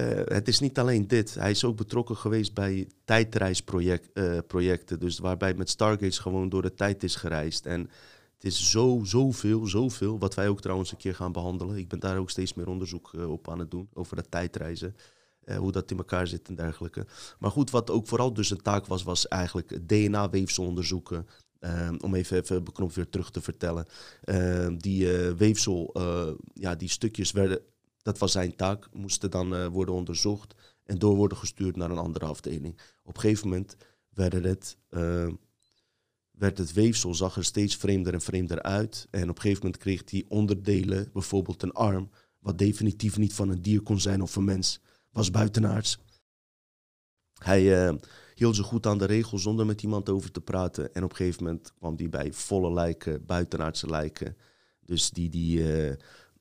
Uh, 0.00 0.20
het 0.24 0.48
is 0.48 0.60
niet 0.60 0.78
alleen 0.78 1.08
dit. 1.08 1.34
Hij 1.34 1.50
is 1.50 1.64
ook 1.64 1.76
betrokken 1.76 2.16
geweest 2.16 2.54
bij 2.54 2.88
tijdreisprojecten. 3.04 4.96
Uh, 4.96 5.00
dus 5.00 5.18
waarbij 5.18 5.54
met 5.54 5.70
Stargaze 5.70 6.20
gewoon 6.20 6.48
door 6.48 6.62
de 6.62 6.74
tijd 6.74 7.02
is 7.02 7.16
gereisd. 7.16 7.66
En 7.66 7.80
het 8.34 8.44
is 8.44 8.70
zo, 8.70 9.00
zoveel, 9.02 9.66
zoveel. 9.66 10.18
Wat 10.18 10.34
wij 10.34 10.48
ook 10.48 10.60
trouwens 10.60 10.90
een 10.90 10.96
keer 10.96 11.14
gaan 11.14 11.32
behandelen. 11.32 11.76
Ik 11.76 11.88
ben 11.88 11.98
daar 11.98 12.18
ook 12.18 12.30
steeds 12.30 12.54
meer 12.54 12.68
onderzoek 12.68 13.12
uh, 13.12 13.30
op 13.30 13.50
aan 13.50 13.58
het 13.58 13.70
doen. 13.70 13.88
Over 13.92 14.16
dat 14.16 14.30
tijdreizen. 14.30 14.96
hoe 15.58 15.72
dat 15.72 15.90
in 15.90 15.96
elkaar 15.96 16.26
zit 16.26 16.48
en 16.48 16.54
dergelijke. 16.54 17.06
Maar 17.38 17.50
goed, 17.50 17.70
wat 17.70 17.90
ook 17.90 18.06
vooral 18.06 18.32
dus 18.32 18.50
een 18.50 18.62
taak 18.62 18.86
was, 18.86 19.02
was 19.02 19.28
eigenlijk 19.28 19.88
DNA-weefsel 19.88 20.64
onderzoeken. 20.64 21.26
om 22.00 22.14
even, 22.14 22.36
even 22.36 22.64
beknopt 22.64 22.94
weer 22.94 23.08
terug 23.08 23.30
te 23.30 23.40
vertellen. 23.40 23.86
die 24.78 25.08
weefsel, 25.36 25.94
ja, 26.54 26.74
die 26.74 26.88
stukjes 26.88 27.32
werden 27.32 27.60
dat 28.02 28.18
was 28.18 28.32
zijn 28.32 28.56
taak, 28.56 28.88
moesten 28.92 29.30
dan 29.30 29.54
uh, 29.54 29.66
worden 29.66 29.94
onderzocht 29.94 30.54
en 30.84 30.98
door 30.98 31.16
worden 31.16 31.38
gestuurd 31.38 31.76
naar 31.76 31.90
een 31.90 31.98
andere 31.98 32.24
afdeling. 32.24 32.80
Op 33.02 33.14
een 33.14 33.20
gegeven 33.20 33.48
moment 33.48 33.76
werd 34.08 34.32
het, 34.32 34.76
uh, 34.90 35.28
werd 36.30 36.58
het 36.58 36.72
weefsel, 36.72 37.14
zag 37.14 37.36
er 37.36 37.44
steeds 37.44 37.76
vreemder 37.76 38.12
en 38.12 38.20
vreemder 38.20 38.62
uit. 38.62 39.06
En 39.10 39.22
op 39.30 39.36
een 39.36 39.42
gegeven 39.42 39.62
moment 39.62 39.82
kreeg 39.82 40.10
hij 40.10 40.24
onderdelen, 40.28 41.10
bijvoorbeeld 41.12 41.62
een 41.62 41.72
arm, 41.72 42.10
wat 42.38 42.58
definitief 42.58 43.16
niet 43.16 43.34
van 43.34 43.48
een 43.48 43.62
dier 43.62 43.82
kon 43.82 44.00
zijn 44.00 44.22
of 44.22 44.36
een 44.36 44.44
mens, 44.44 44.80
was 45.10 45.30
buitenaards. 45.30 45.98
Hij 47.34 47.88
uh, 47.88 47.94
hield 48.34 48.56
zich 48.56 48.66
goed 48.66 48.86
aan 48.86 48.98
de 48.98 49.04
regels 49.04 49.42
zonder 49.42 49.66
met 49.66 49.82
iemand 49.82 50.08
over 50.08 50.30
te 50.30 50.40
praten. 50.40 50.94
En 50.94 51.04
op 51.04 51.10
een 51.10 51.16
gegeven 51.16 51.44
moment 51.44 51.72
kwam 51.78 51.96
hij 51.96 52.08
bij 52.08 52.32
volle 52.32 52.72
lijken, 52.72 53.26
buitenaardse 53.26 53.86
lijken. 53.86 54.36
Dus 54.80 55.10
die 55.10 55.28
die 55.28 55.62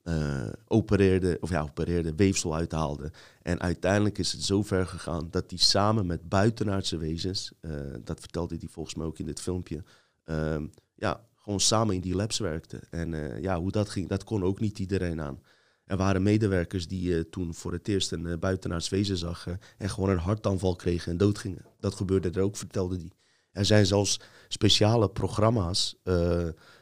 uh, 0.09 0.49
opereerde, 0.67 1.37
of 1.39 1.49
ja, 1.49 1.61
opereerde, 1.61 2.15
weefsel 2.15 2.55
uithaalde. 2.55 3.11
En 3.41 3.59
uiteindelijk 3.59 4.17
is 4.17 4.31
het 4.31 4.43
zo 4.43 4.63
ver 4.63 4.87
gegaan 4.87 5.27
dat 5.31 5.49
hij 5.49 5.59
samen 5.59 6.05
met 6.05 6.29
buitenaardse 6.29 6.97
wezens, 6.97 7.51
dat 8.03 8.19
vertelde 8.19 8.55
hij 8.59 8.67
volgens 8.71 8.95
mij 8.95 9.05
ook 9.05 9.19
in 9.19 9.25
dit 9.25 9.41
filmpje, 9.41 9.83
ehm, 10.23 10.65
ja, 10.95 11.27
gewoon 11.35 11.59
samen 11.59 11.95
in 11.95 12.01
die 12.01 12.15
labs 12.15 12.39
werkte. 12.39 12.79
En 12.89 13.41
ja, 13.41 13.59
hoe 13.59 13.71
dat 13.71 13.89
ging, 13.89 14.07
dat 14.07 14.23
kon 14.23 14.43
ook 14.43 14.59
niet 14.59 14.79
iedereen 14.79 15.21
aan. 15.21 15.41
Er 15.85 15.97
waren 15.97 16.23
medewerkers 16.23 16.87
die 16.87 17.29
toen 17.29 17.53
voor 17.53 17.71
het 17.71 17.87
eerst 17.87 18.11
een 18.11 18.39
buitenaards 18.39 18.89
wezen 18.89 19.17
zag 19.17 19.45
en 19.77 19.89
gewoon 19.89 20.09
een 20.09 20.17
hartaanval 20.17 20.75
kregen 20.75 21.11
en 21.11 21.17
doodgingen. 21.17 21.65
Dat 21.79 21.95
gebeurde 21.95 22.29
er 22.29 22.41
ook, 22.41 22.57
vertelde 22.57 22.95
hij. 22.95 23.11
Er 23.51 23.65
zijn 23.65 23.85
zelfs 23.85 24.19
speciale 24.47 25.09
programma's 25.09 25.95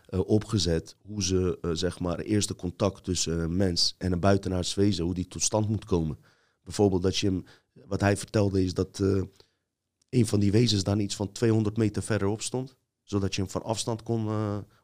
opgezet 0.09 0.95
hoe 1.01 1.23
ze 1.23 1.57
zeg 1.73 1.99
maar 1.99 2.19
eerste 2.19 2.55
contact 2.55 3.03
tussen 3.03 3.39
een 3.39 3.55
mens 3.55 3.95
en 3.97 4.11
een 4.11 4.19
buitenaards 4.19 4.73
wezen, 4.73 5.03
hoe 5.03 5.13
die 5.13 5.27
tot 5.27 5.43
stand 5.43 5.69
moet 5.69 5.85
komen. 5.85 6.17
Bijvoorbeeld 6.63 7.03
dat 7.03 7.17
je 7.17 7.27
hem, 7.27 7.43
wat 7.73 8.01
hij 8.01 8.17
vertelde 8.17 8.63
is 8.63 8.73
dat 8.73 8.99
een 10.09 10.27
van 10.27 10.39
die 10.39 10.51
wezens 10.51 10.83
dan 10.83 10.99
iets 10.99 11.15
van 11.15 11.31
200 11.31 11.77
meter 11.77 12.03
verderop 12.03 12.41
stond, 12.41 12.75
zodat 13.03 13.35
je 13.35 13.41
hem 13.41 13.49
van 13.49 13.63
afstand 13.63 14.03
kon 14.03 14.29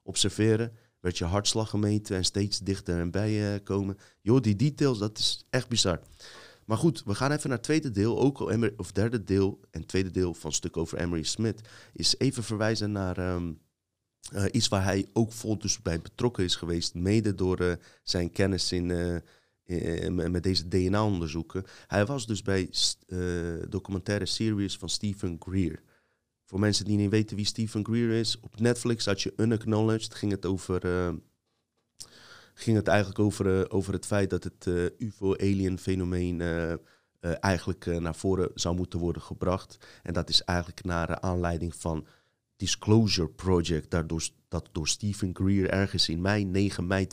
observeren 0.04 0.72
werd 1.04 1.18
je 1.18 1.26
hartslag 1.26 1.70
gemeten 1.70 2.16
en 2.16 2.26
steeds 2.26 2.60
dichter 2.60 3.00
en 3.00 3.12
bij 3.12 3.60
komen. 3.64 3.98
Joh, 4.22 4.42
die 4.42 4.56
details, 4.56 4.98
dat 4.98 5.18
is 5.18 5.46
echt 5.50 5.68
bizar. 5.68 6.00
Maar 6.66 6.78
goed, 6.78 7.04
we 7.06 7.16
gaan 7.16 7.32
even 7.32 7.50
naar 7.50 7.58
het 7.58 7.66
tweede 7.66 7.92
deel, 7.92 8.20
ook 8.20 8.40
of 8.78 8.92
derde 8.92 9.24
deel, 9.24 9.60
en 9.72 9.86
tweede 9.86 10.12
deel 10.12 10.34
van 10.34 10.50
het 10.50 10.58
stuk 10.58 10.78
over 10.78 10.98
Emery 10.98 11.24
Smith, 11.24 11.62
is 11.94 12.16
even 12.18 12.44
verwijzen 12.44 12.92
naar 12.92 13.34
um, 13.34 13.60
uh, 14.32 14.46
iets 14.52 14.68
waar 14.68 14.84
hij 14.84 15.06
ook 15.14 15.32
vol 15.32 15.58
dus 15.58 15.82
bij 15.82 16.02
betrokken 16.02 16.44
is 16.44 16.56
geweest, 16.56 16.94
mede 16.94 17.36
door 17.36 17.62
uh, 17.62 17.74
zijn 18.04 18.32
kennis 18.32 18.72
in, 18.72 19.22
in, 19.66 20.32
met 20.32 20.44
deze 20.44 20.68
DNA-onderzoeken. 20.68 21.64
Hij 21.88 22.06
was 22.06 22.26
dus 22.26 22.42
bij 22.42 22.70
documentaire 23.70 24.26
series 24.26 24.78
van 24.78 24.90
Stephen 24.90 25.38
Greer. 25.40 25.82
Voor 26.46 26.60
mensen 26.60 26.86
die 26.86 26.98
niet 26.98 27.10
weten 27.10 27.36
wie 27.36 27.46
Stephen 27.46 27.86
Greer 27.86 28.10
is, 28.10 28.40
op 28.40 28.60
Netflix 28.60 29.06
had 29.06 29.22
je 29.22 29.34
Unacknowledged. 29.38 30.16
Ging 30.16 30.32
het, 30.32 30.46
over, 30.46 30.82
ging 32.54 32.78
het 32.78 32.88
eigenlijk 32.88 33.20
over, 33.20 33.72
over 33.72 33.94
het 33.94 34.06
feit 34.06 34.30
dat 34.30 34.44
het 34.44 34.66
UFO-alien-fenomeen 34.98 36.42
eigenlijk 37.20 37.86
naar 37.86 38.16
voren 38.16 38.52
zou 38.56 38.76
moeten 38.76 39.00
worden 39.00 39.22
gebracht. 39.22 39.78
En 40.04 40.14
dat 40.14 40.30
is 40.30 40.44
eigenlijk 40.44 40.84
naar 40.84 41.20
aanleiding 41.20 41.76
van 41.76 42.08
Disclosure 42.64 43.30
Project, 43.30 43.90
daardoor, 43.92 44.30
dat 44.48 44.70
door 44.72 44.88
Stephen 44.88 45.36
Greer 45.36 45.70
ergens 45.70 46.10
in 46.10 46.22
mei, 46.22 46.44
9 46.44 46.88
mei 46.88 47.08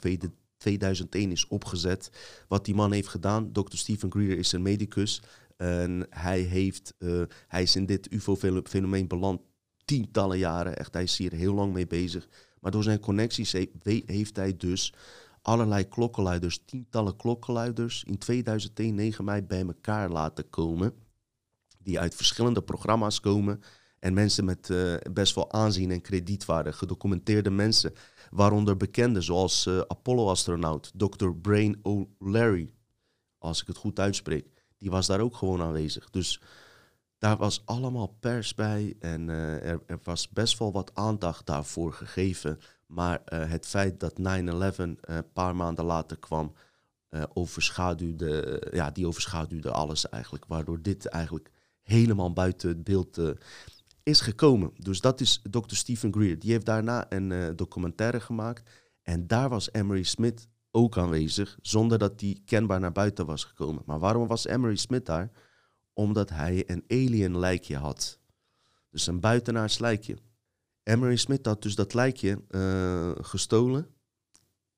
2001 0.56 1.30
is 1.30 1.46
opgezet. 1.46 2.10
Wat 2.48 2.64
die 2.64 2.74
man 2.74 2.92
heeft 2.92 3.08
gedaan, 3.08 3.52
Dr. 3.52 3.76
Stephen 3.76 4.10
Greer 4.10 4.38
is 4.38 4.52
een 4.52 4.62
medicus. 4.62 5.22
En 5.56 6.06
hij, 6.10 6.40
heeft, 6.40 6.94
uh, 6.98 7.22
hij 7.48 7.62
is 7.62 7.76
in 7.76 7.86
dit 7.86 8.12
UFO-fenomeen 8.12 9.08
beland 9.08 9.40
tientallen 9.84 10.38
jaren. 10.38 10.76
Echt, 10.76 10.94
hij 10.94 11.02
is 11.02 11.18
hier 11.18 11.32
heel 11.32 11.54
lang 11.54 11.72
mee 11.72 11.86
bezig. 11.86 12.28
Maar 12.60 12.70
door 12.70 12.82
zijn 12.82 13.00
connecties 13.00 13.52
heeft 14.06 14.36
hij 14.36 14.56
dus 14.56 14.94
allerlei 15.42 15.88
klokkenluiders, 15.88 16.62
tientallen 16.64 17.16
klokkenluiders, 17.16 18.04
in 18.04 18.18
2001, 18.18 18.94
9 18.94 19.24
mei 19.24 19.42
bij 19.42 19.66
elkaar 19.66 20.10
laten 20.10 20.50
komen. 20.50 20.94
Die 21.78 22.00
uit 22.00 22.14
verschillende 22.14 22.62
programma's 22.62 23.20
komen. 23.20 23.62
En 24.00 24.14
mensen 24.14 24.44
met 24.44 24.68
uh, 24.68 24.94
best 25.12 25.34
wel 25.34 25.52
aanzien 25.52 25.90
en 25.90 26.00
kredietwaarde, 26.00 26.72
gedocumenteerde 26.72 27.50
mensen. 27.50 27.92
Waaronder 28.30 28.76
bekenden 28.76 29.22
zoals 29.22 29.66
uh, 29.66 29.78
Apollo-astronaut 29.78 30.92
Dr. 30.96 31.30
Brain 31.30 31.78
O'Leary, 31.82 32.74
als 33.38 33.60
ik 33.60 33.66
het 33.66 33.76
goed 33.76 34.00
uitspreek 34.00 34.60
die 34.80 34.90
was 34.90 35.06
daar 35.06 35.20
ook 35.20 35.36
gewoon 35.36 35.62
aanwezig. 35.62 36.10
Dus 36.10 36.40
daar 37.18 37.36
was 37.36 37.62
allemaal 37.64 38.16
pers 38.20 38.54
bij 38.54 38.96
en 39.00 39.28
uh, 39.28 39.70
er, 39.70 39.82
er, 39.86 39.98
was 40.02 40.28
best 40.28 40.58
wel 40.58 40.72
wat 40.72 40.94
aandacht 40.94 41.46
daarvoor 41.46 41.92
gegeven. 41.92 42.60
Maar 42.86 43.22
uh, 43.32 43.50
het 43.50 43.66
feit 43.66 44.00
dat 44.00 44.12
9-11 44.18 44.22
een 44.22 44.98
uh, 45.10 45.18
paar 45.32 45.56
maanden 45.56 45.84
later 45.84 46.18
kwam, 46.18 46.52
overschaduwde, 47.32 48.62
ja, 48.72 48.90
die 48.90 49.06
overschaduwde 49.06 49.70
alles 49.70 50.08
eigenlijk. 50.08 50.44
Waardoor 50.46 50.82
dit 50.82 51.06
eigenlijk 51.06 51.50
helemaal 51.82 52.32
buiten 52.32 52.68
het 52.68 52.84
beeld 52.84 53.20
is 54.02 54.20
gekomen. 54.20 54.70
Dus 54.76 55.00
dat 55.00 55.20
is 55.20 55.42
Dr. 55.50 55.74
Stephen 55.74 56.12
Greer. 56.12 56.38
Die 56.38 56.50
heeft 56.50 56.66
daarna 56.66 57.12
een 57.12 57.56
documentaire 57.56 58.20
gemaakt. 58.20 58.70
En 59.02 59.26
daar 59.26 59.48
was 59.48 59.72
Emery 59.72 60.02
Smith 60.02 60.48
ook 60.70 60.98
aanwezig, 60.98 61.58
zonder 61.62 61.98
dat 61.98 62.18
die 62.18 62.42
kenbaar 62.44 62.80
naar 62.80 62.92
buiten 62.92 63.26
was 63.26 63.44
gekomen. 63.44 63.82
Maar 63.86 63.98
waarom 63.98 64.26
was 64.26 64.46
Emery 64.46 64.76
Smith 64.76 65.06
daar? 65.06 65.30
Omdat 65.92 66.30
hij 66.30 66.70
een 66.70 66.84
alien 66.88 67.38
lijkje 67.38 67.76
had. 67.76 68.20
Dus 68.90 69.06
een 69.06 69.20
buitenaars 69.20 69.78
lijkje. 69.78 70.16
Emery 70.82 71.16
Smith 71.16 71.46
had 71.46 71.62
dus 71.62 71.74
dat 71.74 71.94
lijkje 71.94 72.42
uh, 72.50 73.12
gestolen, 73.14 73.86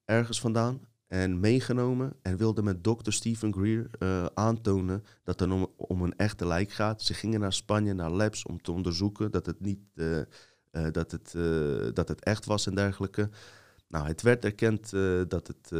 ergens 0.05 0.41
vandaan, 0.41 0.81
en 1.13 1.41
meegenomen 1.41 2.13
en 2.23 2.37
wilde 2.37 2.63
met 2.63 2.85
dokter 2.85 3.13
Stephen 3.13 3.53
Greer 3.53 3.91
uh, 3.99 4.27
aantonen 4.35 5.05
dat 5.25 5.41
het 5.41 5.51
om, 5.51 5.67
om, 5.77 6.03
een 6.03 6.17
echte 6.17 6.47
lijk 6.47 6.71
gaat. 6.71 7.03
Ze 7.03 7.15
gingen 7.15 7.41
naar 7.41 7.53
Spanje, 7.53 7.93
naar 7.93 8.11
labs, 8.11 8.45
om 8.45 8.63
te 8.63 8.73
onderzoeken 8.73 9.31
dat 9.31 9.47
het, 9.47 9.61
niet, 9.61 9.81
uh, 9.95 10.21
dat 10.91 11.11
het, 11.11 11.33
dat 11.95 12.09
het 12.09 12.25
echt 12.25 12.45
was 12.45 12.67
en 12.67 12.75
dergelijke. 12.75 13.31
Nou, 13.89 14.07
het 14.07 14.23
werd 14.23 14.45
erkend 14.45 14.91
dat 15.29 15.47
het 15.47 15.71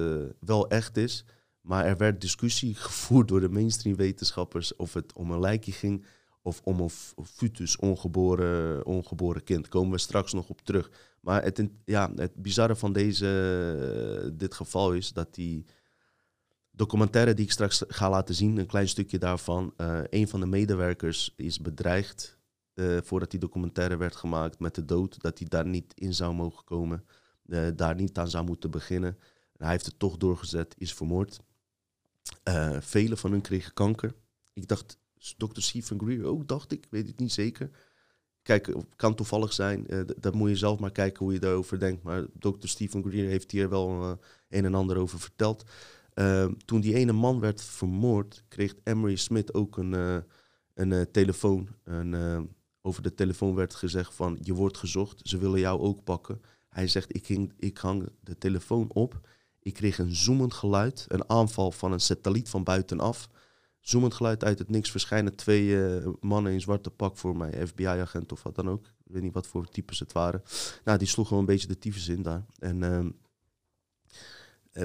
wel 0.41 0.69
echt 0.69 0.97
is, 0.97 1.25
maar 1.61 1.85
er 1.85 1.97
werd 1.97 2.21
discussie 2.21 2.75
gevoerd 2.89 3.29
door 3.29 3.41
de 3.41 3.49
mainstream 3.49 3.97
wetenschappers 3.97 4.77
of 4.77 4.95
het 4.95 5.13
om 5.13 5.31
een 5.31 5.41
lijkje 5.41 5.73
ging 5.73 6.05
of 6.43 6.61
om 6.65 6.81
een 6.81 6.91
futus, 7.25 7.77
ongeboren, 7.77 8.87
ongeboren 8.87 9.45
kind. 9.45 9.69
Komen 9.69 9.93
we 9.93 9.99
straks 9.99 10.33
nog 10.33 10.49
op 10.49 10.61
terug. 10.61 10.91
Maar 11.23 11.43
het, 11.43 11.69
ja, 11.85 12.13
het 12.15 12.35
bizarre 12.35 12.77
van 12.77 12.93
deze, 12.93 14.33
dit 14.35 14.55
geval 14.55 14.93
is 14.93 15.13
dat 15.13 15.35
die 15.35 15.67
documentaire 16.71 17.35
die 17.35 17.45
ik 17.45 17.53
straks 17.53 17.85
ga 17.89 18.11
laten 18.11 18.35
zien, 18.35 18.59
een 18.59 18.67
klein 18.67 18.89
stukje 18.89 19.19
daarvan, 19.19 19.75
uh, 19.77 20.01
een 20.11 20.29
van 20.29 20.41
de 20.41 20.47
medewerkers 20.47 21.33
is 21.37 21.61
bedreigd 21.61 22.41
voordat 23.03 23.31
die 23.31 23.41
documentaire 23.41 23.97
werd 23.97 24.17
gemaakt 24.17 24.59
met 24.59 24.75
de 24.75 24.85
dood, 24.85 25.21
dat 25.21 25.39
hij 25.39 25.49
daar 25.49 25.67
niet 25.67 25.93
in 25.95 26.15
zou 26.15 26.35
mogen 26.35 26.65
komen 26.65 27.05
uh, 27.47 27.69
daar 27.77 27.95
niet 27.95 28.19
aan 28.19 28.31
zou 28.31 28.45
moeten 28.45 28.71
beginnen. 28.71 29.19
hij 29.57 29.71
heeft 29.71 29.87
het 29.87 29.99
toch 29.99 30.17
doorgezet, 30.17 30.75
is 30.79 30.95
vermoord. 30.95 31.41
Uh, 32.49 32.81
vele 32.81 33.17
van 33.17 33.31
hun 33.31 33.41
kregen 33.41 33.75
kanker. 33.75 34.15
Ik 34.53 34.69
dacht, 34.69 34.99
Dr. 35.37 35.61
Stephen 35.61 36.01
Greer 36.01 36.25
ook, 36.25 36.49
dacht 36.49 36.73
ik, 36.73 36.87
weet 36.91 37.07
het 37.07 37.19
niet 37.19 37.33
zeker. 37.33 37.71
Kijk, 38.43 38.67
het 38.67 38.87
kan 38.97 39.15
toevallig 39.15 39.53
zijn, 39.53 39.87
uh, 39.89 40.01
dat 40.17 40.35
moet 40.35 40.49
je 40.49 40.57
zelf 40.57 40.79
maar 40.79 40.93
kijken 40.93 41.25
hoe 41.25 41.33
je 41.33 41.41
daarover 41.41 41.79
denkt. 41.79 42.03
Maar 42.03 42.25
Dr. 42.39 42.67
Stephen 42.67 43.03
Greer 43.03 43.29
heeft 43.29 43.51
hier 43.51 43.69
wel 43.69 44.19
een 44.49 44.65
en 44.65 44.75
ander 44.75 44.97
over 44.97 45.21
verteld. 45.21 45.65
toen 46.65 46.81
die 46.81 46.95
ene 46.95 47.13
man 47.13 47.41
werd 47.41 47.63
vermoord, 47.63 48.45
kreeg 48.49 48.75
Emery 48.85 49.17
Smith 49.17 49.55
ook 49.55 49.77
een, 49.77 50.25
een 50.75 51.11
telefoon. 51.11 51.69
over 52.83 53.03
de 53.03 53.15
telefoon 53.15 53.55
werd 53.55 53.75
gezegd 53.75 54.15
van, 54.15 54.39
je 54.41 54.55
wordt 54.55 54.77
gezocht, 54.79 55.21
ze 55.23 55.39
willen 55.39 55.61
jou 55.61 55.81
ook 55.81 56.05
pakken. 56.05 56.41
Hij 56.69 56.89
zegt, 56.89 57.15
ik, 57.15 57.53
ik 57.59 57.79
hang 57.79 58.09
de 58.21 58.39
telefoon 58.39 58.91
op. 58.93 59.21
Ik 59.63 59.75
kreeg 59.75 59.99
een 59.99 60.15
zoemend 60.15 60.55
geluid, 60.55 61.05
een 61.09 61.29
aanval 61.29 61.73
van 61.73 61.93
een 61.93 62.01
satelliet 62.01 62.49
van 62.49 62.65
buitenaf. 62.65 63.29
Zoemend 63.83 64.15
geluid 64.15 64.45
uit 64.45 64.59
het 64.59 64.71
niks 64.71 64.91
verschijnen 64.91 65.37
twee 65.37 65.67
uh, 65.67 66.07
mannen 66.21 66.53
in 66.53 66.61
zwarte 66.61 66.91
pak 66.91 67.17
voor 67.17 67.37
mij, 67.37 67.67
FBI-agent 67.67 68.33
of 68.33 68.43
wat 68.43 68.55
dan 68.55 68.69
ook. 68.69 68.87
Ik 68.87 69.13
weet 69.13 69.23
niet 69.23 69.33
wat 69.33 69.47
voor 69.47 69.69
types 69.69 69.99
het 69.99 70.13
waren. 70.13 70.43
Nou, 70.85 70.99
die 70.99 71.09
sloegen 71.09 71.33
wel 71.33 71.43
een 71.43 71.51
beetje 71.51 71.67
de 71.67 71.79
tyfus 71.79 72.09
in 72.09 72.23
daar. 72.23 72.45
En 72.59 72.83
uh, 72.83 73.07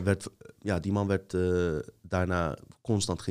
werd, 0.03 0.29
ja, 0.59 0.79
die 0.79 0.91
man 0.91 1.07
werd 1.07 1.33
uh, 1.33 1.77
daarna 2.01 2.57
constant 2.81 3.21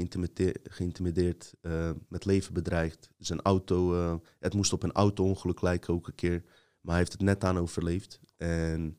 geïntimideerd, 0.63 1.55
uh, 1.63 1.91
met 2.09 2.25
leven 2.25 2.55
bedreigd. 2.55 3.11
Zijn 3.19 3.43
auto, 3.43 4.21
het 4.39 4.55
moest 4.55 4.73
op 4.73 4.83
een 4.83 4.93
auto-ongeluk 4.93 5.61
lijken 5.61 5.95
ook 5.95 6.07
een 6.07 6.15
keer. 6.15 6.43
Maar 6.81 6.95
hij 6.95 6.99
heeft 6.99 7.13
het 7.13 7.23
net 7.23 7.45
aan 7.45 7.59
overleefd. 7.59 8.21
En 8.37 8.97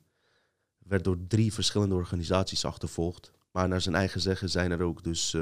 werd 0.78 1.03
door 1.03 1.18
drie 1.28 1.53
verschillende 1.53 1.95
organisaties 1.95 2.65
achtervolgd. 2.65 3.32
Maar 3.51 3.68
naar 3.68 3.82
zijn 3.82 3.95
eigen 3.95 4.22
zeggen 4.22 4.49
zijn 4.49 4.72
er 4.72 4.82
ook 4.82 5.03
dus 5.03 5.36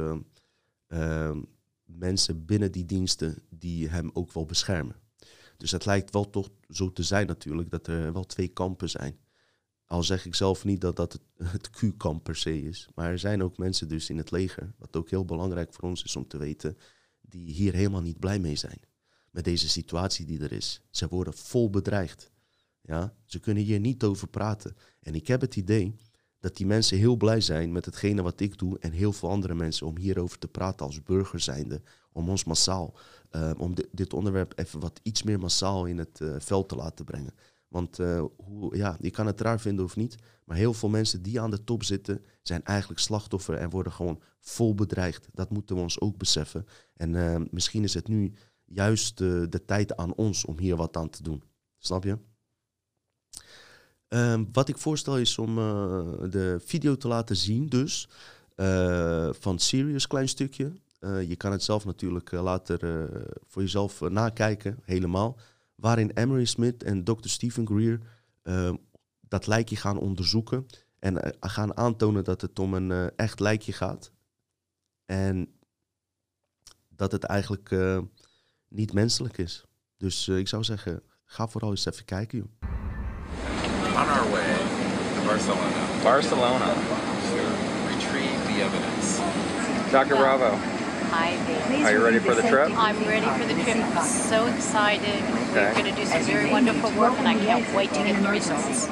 uh, 0.88 1.38
mensen 1.86 2.46
binnen 2.46 2.72
die 2.72 2.86
diensten 2.86 3.38
die 3.50 3.90
hem 3.90 4.10
ook 4.14 4.32
wel 4.32 4.46
beschermen. 4.46 4.96
Dus 5.58 5.72
het 5.72 5.86
lijkt 5.86 6.14
wel 6.14 6.30
toch 6.30 6.50
zo 6.70 6.92
te 6.92 7.04
zijn 7.04 7.28
natuurlijk 7.28 7.70
dat 7.70 7.88
er 7.88 8.14
wel 8.14 8.26
twee 8.26 8.48
kampen 8.48 8.90
zijn. 8.90 9.18
Al 9.86 10.04
zeg 10.04 10.26
ik 10.26 10.36
zelf 10.36 10.66
niet 10.66 10.82
dat 10.82 10.96
dat 10.96 11.14
het, 11.14 11.22
het 11.52 11.70
Q-kamp 11.70 12.24
per 12.24 12.36
se 12.36 12.62
is. 12.62 12.88
Maar 12.96 13.12
er 13.12 13.20
zijn 13.20 13.44
ook 13.44 13.58
mensen 13.58 13.88
dus 13.88 14.10
in 14.10 14.18
het 14.18 14.32
leger, 14.32 14.74
wat 14.78 14.96
ook 14.96 15.10
heel 15.10 15.26
belangrijk 15.26 15.74
voor 15.74 15.90
ons 15.90 16.04
is 16.04 16.16
om 16.16 16.28
te 16.28 16.38
weten, 16.38 16.78
die 17.22 17.52
hier 17.52 17.74
helemaal 17.74 18.02
niet 18.02 18.20
blij 18.20 18.40
mee 18.40 18.56
zijn. 18.56 18.80
Met 19.32 19.44
deze 19.44 19.70
situatie 19.70 20.26
die 20.26 20.40
er 20.40 20.52
is. 20.52 20.82
Ze 20.90 21.08
worden 21.08 21.34
vol 21.34 21.70
bedreigd. 21.70 22.32
Ja? 22.82 23.16
Ze 23.26 23.40
kunnen 23.40 23.64
hier 23.64 23.80
niet 23.80 24.04
over 24.04 24.28
praten. 24.28 24.76
En 25.00 25.16
ik 25.16 25.28
heb 25.28 25.42
het 25.42 25.56
idee 25.56 25.96
dat 26.46 26.56
die 26.56 26.66
mensen 26.66 26.98
heel 26.98 27.16
blij 27.16 27.42
zijn 27.42 27.72
met 27.72 27.86
hetgene 27.86 28.22
wat 28.22 28.40
ik 28.40 28.58
doe 28.58 28.80
en 28.80 28.92
heel 28.92 29.14
veel 29.14 29.30
andere 29.30 29.56
mensen 29.56 29.88
om 29.88 29.98
hierover 29.98 30.38
te 30.40 30.48
praten 30.48 30.86
als 30.86 31.04
burger 31.04 31.40
zijnde. 31.40 31.82
Om 32.12 32.30
ons 32.30 32.44
massaal, 32.44 32.94
uh, 33.32 33.52
om 33.58 33.74
dit 33.92 34.14
onderwerp 34.14 34.54
even 34.56 34.80
wat 34.80 35.00
iets 35.04 35.24
meer 35.24 35.40
massaal 35.40 35.86
in 35.86 35.98
het 35.98 36.20
uh, 36.20 36.36
veld 36.38 36.70
te 36.70 36.76
laten 36.76 37.06
brengen. 37.06 37.34
Want 37.68 38.00
uh, 38.00 38.24
hoe, 38.36 38.78
ja, 38.78 38.98
je 39.00 39.12
kan 39.12 39.26
het 39.26 39.42
raar 39.42 39.60
vinden 39.60 39.86
of 39.86 39.96
niet, 39.96 40.16
maar 40.44 40.58
heel 40.58 40.74
veel 40.74 40.90
mensen 40.90 41.22
die 41.22 41.42
aan 41.42 41.52
de 41.52 41.64
top 41.64 41.84
zitten 41.84 42.24
zijn 42.42 42.64
eigenlijk 42.64 43.00
slachtoffer 43.00 43.56
en 43.56 43.70
worden 43.70 43.92
gewoon 43.92 44.22
vol 44.40 44.76
bedreigd. 44.76 45.28
Dat 45.34 45.50
moeten 45.50 45.76
we 45.76 45.82
ons 45.82 46.00
ook 46.00 46.18
beseffen. 46.18 46.66
En 46.94 47.48
misschien 47.52 47.84
is 47.84 47.94
het 47.94 48.08
nu 48.08 48.34
juist 48.66 49.18
de 49.18 49.62
tijd 49.66 49.96
aan 49.98 50.16
ons 50.16 50.46
om 50.46 50.58
hier 50.58 50.76
wat 50.76 50.98
aan 50.98 51.10
te 51.10 51.24
doen. 51.24 51.44
Snap 51.78 52.04
je? 52.04 52.18
Um, 54.10 54.50
wat 54.52 54.70
ik 54.70 54.78
voorstel 54.78 55.18
is 55.18 55.38
om 55.38 55.58
uh, 55.58 55.66
de 56.30 56.62
video 56.66 56.98
te 56.98 57.08
laten 57.08 57.36
zien, 57.36 57.68
dus 57.68 58.10
uh, 58.56 59.30
van 59.32 59.60
Sirius, 59.60 60.08
klein 60.08 60.30
stukje. 60.30 60.72
Uh, 61.00 61.30
je 61.30 61.36
kan 61.36 61.52
het 61.52 61.64
zelf 61.64 61.86
natuurlijk 61.86 62.32
later 62.32 63.10
voor 63.48 63.62
jezelf 63.62 64.02
nakijken, 64.02 64.80
helemaal. 64.82 65.38
Waarin 65.76 66.12
Emery 66.14 66.46
Smith 66.46 66.84
en 66.84 67.04
Dr. 67.04 67.28
Stephen 67.28 67.68
Greer 67.68 68.00
ehm, 68.44 68.76
dat 69.20 69.48
lijkje 69.48 69.76
gaan 69.76 69.98
onderzoeken. 69.98 70.66
En 71.00 71.36
gaan 71.40 71.78
aantonen 71.78 72.24
dat 72.24 72.42
het 72.42 72.60
om 72.60 72.74
een 72.74 73.12
echt 73.16 73.40
lijkje 73.40 73.74
gaat. 73.74 74.12
En 75.06 75.54
dat 76.90 77.12
het 77.12 77.24
eigenlijk 77.24 77.76
niet 78.68 78.94
menselijk 78.94 79.38
is. 79.38 79.66
Dus 79.98 80.28
ik 80.28 80.48
zou 80.48 80.64
zeggen, 80.64 81.04
ga 81.26 81.48
vooral 81.48 81.70
eens 81.70 81.86
even 81.86 82.06
kijken. 82.06 82.38
Joh. 82.38 82.95
On 83.96 84.10
our 84.10 84.26
way 84.34 84.58
to 85.16 85.22
Barcelona. 85.26 86.02
Barcelona. 86.04 86.74
To 87.32 87.40
retrieve 87.88 88.48
the 88.48 88.62
evidence. 88.62 89.20
Dr. 89.92 90.16
Bravo. 90.16 90.56
Hi, 91.12 91.38
Are 91.86 91.92
you 91.94 92.04
ready 92.04 92.20
for 92.20 92.36
the 92.36 92.42
trip? 92.42 92.72
I'm 92.78 93.00
ready 93.08 93.26
for 93.26 93.48
the 93.48 93.64
trip. 93.64 93.78
I'm 93.78 94.04
so 94.04 94.48
excited. 94.48 95.24
Okay. 95.52 95.68
We're 95.68 95.74
going 95.74 95.96
to 95.96 96.02
do 96.02 96.06
some 96.06 96.22
very 96.24 96.52
wonderful 96.52 96.92
work, 97.00 97.14
and 97.14 97.28
I 97.28 97.36
can't 97.36 97.74
wait 97.74 97.94
to 97.94 98.04
get 98.04 98.22
the 98.22 98.30
results. 98.30 98.90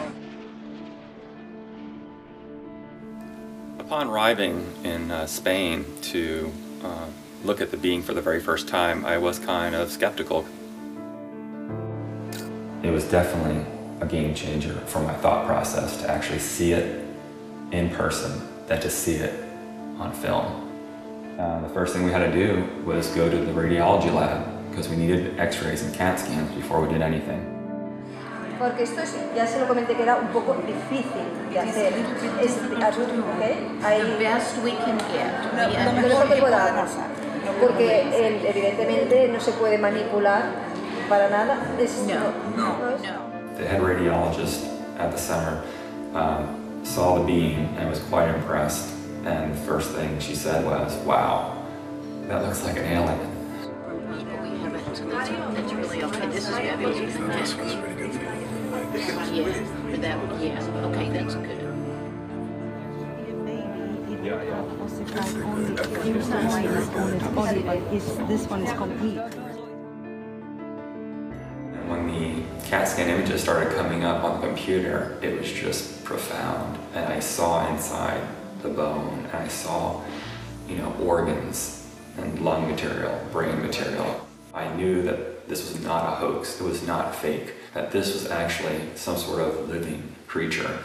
Upon 3.79 4.07
arriving 4.07 4.65
in 4.85 5.11
uh, 5.11 5.27
Spain 5.27 5.85
to 6.03 6.49
uh, 6.81 7.07
look 7.43 7.59
at 7.59 7.71
the 7.71 7.77
being 7.77 8.01
for 8.01 8.13
the 8.13 8.21
very 8.21 8.39
first 8.39 8.69
time, 8.69 9.05
I 9.05 9.17
was 9.17 9.37
kind 9.37 9.75
of 9.75 9.91
skeptical. 9.91 10.45
It 12.83 12.91
was 12.91 13.03
definitely 13.03 13.65
a 14.03 14.05
game 14.05 14.35
changer 14.35 14.73
for 14.85 14.99
my 14.99 15.13
thought 15.23 15.47
process 15.47 16.01
to 16.01 16.09
actually 16.09 16.39
see 16.39 16.73
it 16.73 17.05
in 17.71 17.89
person 17.89 18.31
than 18.67 18.79
to 18.81 18.89
see 18.89 19.15
it 19.15 19.33
on 19.97 20.11
film. 20.11 20.45
Uh, 21.39 21.61
the 21.61 21.69
first 21.69 21.93
thing 21.93 22.03
we 22.03 22.11
had 22.11 22.25
to 22.29 22.31
do 22.31 22.67
was 22.85 23.07
go 23.15 23.29
to 23.29 23.37
the 23.37 23.51
radiology 23.51 24.13
lab 24.13 24.43
because 24.69 24.89
we 24.89 24.97
needed 24.97 25.39
x-rays 25.39 25.81
and 25.83 25.93
CAT 25.95 26.19
scans 26.19 26.53
before 26.53 26.81
we 26.81 26.91
did 26.91 27.01
anything. 27.01 27.49
Porque 28.59 28.83
esto 28.83 29.01
es, 29.01 29.15
ya 29.35 29.47
se 29.47 29.59
lo 29.59 29.67
comenté 29.67 29.95
que 29.95 30.03
era 30.03 30.15
un 30.15 30.27
poco 30.27 30.53
difícil 30.67 31.25
de 31.49 31.59
hacer. 31.59 31.93
Es, 32.39 32.57
¿okay? 32.59 33.67
Hay, 33.83 34.01
the 34.01 34.17
best 34.19 34.57
we 34.63 34.71
can 34.71 34.97
get. 35.11 35.31
No, 35.55 35.67
lo 35.67 35.91
mejor 35.93 36.27
que 36.27 36.41
podamos. 36.41 36.89
Porque 37.59 38.01
el, 38.01 38.45
evidentemente 38.45 39.27
no 39.27 39.39
se 39.39 39.51
puede 39.53 39.77
manipular 39.77 40.43
para 41.09 41.29
nada. 41.29 41.57
Es, 41.79 42.03
no, 42.07 42.13
no, 42.55 42.77
no. 42.77 42.97
no. 42.97 43.32
The 43.57 43.67
head 43.67 43.81
radiologist 43.81 44.67
at 44.97 45.11
the 45.11 45.17
center 45.17 45.63
um, 46.13 46.81
saw 46.83 47.19
the 47.19 47.25
beam 47.25 47.59
and 47.77 47.89
was 47.89 47.99
quite 47.99 48.29
impressed. 48.33 48.93
And 49.25 49.53
the 49.53 49.57
first 49.61 49.91
thing 49.91 50.19
she 50.19 50.35
said 50.35 50.65
was, 50.65 50.95
wow, 51.05 51.63
that 52.27 52.41
looks 52.43 52.63
like 52.63 52.77
an 52.77 52.85
alien. 52.85 53.29
This 58.93 59.09
is. 59.09 59.69
Okay, 60.83 61.09
that's 61.09 61.35
good. 61.35 61.59
This 68.27 68.47
one 68.47 68.61
is 68.63 68.73
complete. 68.73 69.42
CAT 72.73 72.87
scan 72.87 73.07
images 73.07 73.39
started 73.39 73.71
coming 73.75 74.03
up 74.03 74.23
on 74.23 74.41
the 74.41 74.47
computer, 74.47 75.15
it 75.21 75.39
was 75.39 75.51
just 75.51 76.03
profound. 76.03 76.75
And 76.95 77.05
I 77.05 77.19
saw 77.19 77.71
inside 77.71 78.19
the 78.63 78.69
bone, 78.69 79.27
and 79.31 79.43
I 79.43 79.47
saw, 79.47 80.01
you 80.67 80.77
know, 80.77 80.91
organs 80.93 81.87
and 82.17 82.39
lung 82.39 82.67
material, 82.67 83.15
brain 83.31 83.61
material. 83.61 84.27
I 84.55 84.73
knew 84.73 85.03
that 85.03 85.47
this 85.47 85.71
was 85.71 85.83
not 85.83 86.13
a 86.13 86.15
hoax, 86.15 86.59
it 86.59 86.63
was 86.63 86.81
not 86.87 87.13
fake, 87.13 87.53
that 87.75 87.91
this 87.91 88.11
was 88.11 88.31
actually 88.31 88.81
some 88.95 89.17
sort 89.17 89.41
of 89.41 89.69
living 89.69 90.11
creature. 90.25 90.79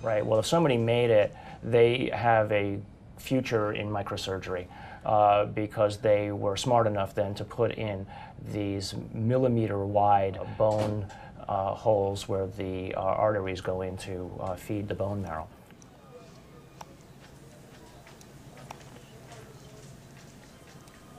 Right, 0.00 0.24
well, 0.24 0.38
if 0.38 0.46
somebody 0.46 0.76
made 0.76 1.10
it, 1.10 1.34
they 1.64 2.08
have 2.14 2.52
a 2.52 2.78
future 3.18 3.72
in 3.72 3.90
microsurgery. 3.90 4.68
Uh, 5.04 5.46
because 5.46 5.96
they 5.96 6.30
were 6.30 6.58
smart 6.58 6.86
enough 6.86 7.14
then 7.14 7.34
to 7.34 7.42
put 7.42 7.72
in 7.72 8.06
these 8.52 8.94
millimeter 9.14 9.86
wide 9.86 10.38
bone 10.58 11.06
uh, 11.48 11.74
holes 11.74 12.28
where 12.28 12.46
the 12.46 12.94
uh, 12.94 13.00
arteries 13.00 13.62
go 13.62 13.80
in 13.80 13.96
to 13.96 14.30
uh, 14.40 14.54
feed 14.54 14.88
the 14.88 14.94
bone 14.94 15.22
marrow. 15.22 15.48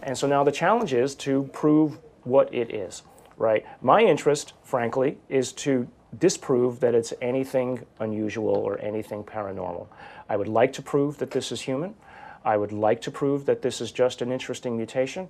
And 0.03 0.17
so 0.17 0.27
now 0.27 0.43
the 0.43 0.51
challenge 0.51 0.93
is 0.93 1.15
to 1.15 1.49
prove 1.51 1.97
what 2.23 2.53
it 2.53 2.73
is, 2.73 3.03
right? 3.37 3.65
My 3.81 4.01
interest, 4.01 4.53
frankly, 4.63 5.17
is 5.27 5.51
to 5.53 5.87
disprove 6.19 6.79
that 6.81 6.93
it's 6.93 7.13
anything 7.21 7.85
unusual 7.99 8.55
or 8.55 8.79
anything 8.79 9.23
paranormal. 9.23 9.87
I 10.29 10.37
would 10.37 10.47
like 10.47 10.73
to 10.73 10.81
prove 10.81 11.17
that 11.17 11.31
this 11.31 11.51
is 11.51 11.61
human. 11.61 11.95
I 12.43 12.57
would 12.57 12.71
like 12.71 13.01
to 13.01 13.11
prove 13.11 13.45
that 13.45 13.61
this 13.61 13.81
is 13.81 13.91
just 13.91 14.21
an 14.21 14.31
interesting 14.31 14.75
mutation, 14.75 15.29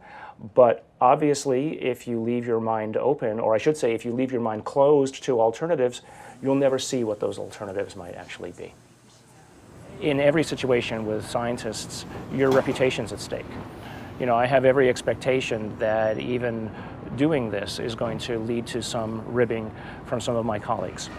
but 0.56 0.86
obviously, 1.02 1.82
if 1.82 2.08
you 2.08 2.22
leave 2.22 2.48
your 2.48 2.62
mind 2.62 2.96
open, 2.96 3.40
or 3.40 3.54
I 3.54 3.58
should 3.58 3.76
say, 3.76 3.94
if 3.94 4.06
you 4.06 4.14
leave 4.14 4.32
your 4.32 4.42
mind 4.42 4.64
closed 4.64 5.22
to 5.24 5.42
alternatives, 5.42 6.02
you'll 6.42 6.56
never 6.56 6.80
see 6.80 7.04
what 7.04 7.20
those 7.20 7.38
alternatives 7.38 7.96
might 7.96 8.16
actually 8.16 8.52
be. 8.52 8.74
In 10.00 10.20
every 10.20 10.44
situation 10.44 11.06
with 11.06 11.28
scientists, 11.30 12.06
your 12.34 12.50
reputation's 12.50 13.12
at 13.12 13.20
stake. 13.20 13.46
You 14.20 14.26
know, 14.26 14.36
I 14.36 14.46
have 14.46 14.66
every 14.66 14.88
expectation 14.88 15.78
that 15.80 16.18
even 16.18 16.72
doing 17.18 17.52
this 17.52 17.78
is 17.78 17.94
going 17.94 18.20
to 18.20 18.40
lead 18.40 18.66
to 18.68 18.82
some 18.82 19.22
ribbing 19.26 19.70
from 20.06 20.22
some 20.22 20.36
of 20.36 20.46
my 20.46 20.60
colleagues, 20.60 21.10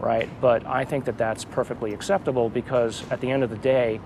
right? 0.00 0.28
But 0.40 0.66
I 0.66 0.84
think 0.84 1.04
that 1.04 1.18
that's 1.18 1.44
perfectly 1.44 1.92
acceptable 1.92 2.48
because 2.48 3.08
at 3.10 3.20
the 3.20 3.30
end 3.30 3.42
of 3.42 3.50
the 3.50 3.58
day, 3.58 4.00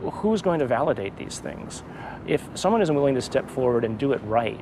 who's 0.00 0.42
going 0.42 0.60
to 0.60 0.66
validate 0.66 1.16
these 1.16 1.38
things? 1.38 1.82
If 2.26 2.46
someone 2.54 2.82
isn't 2.82 2.94
willing 2.94 3.14
to 3.14 3.22
step 3.22 3.48
forward 3.50 3.84
and 3.84 3.98
do 3.98 4.12
it 4.12 4.20
right, 4.24 4.60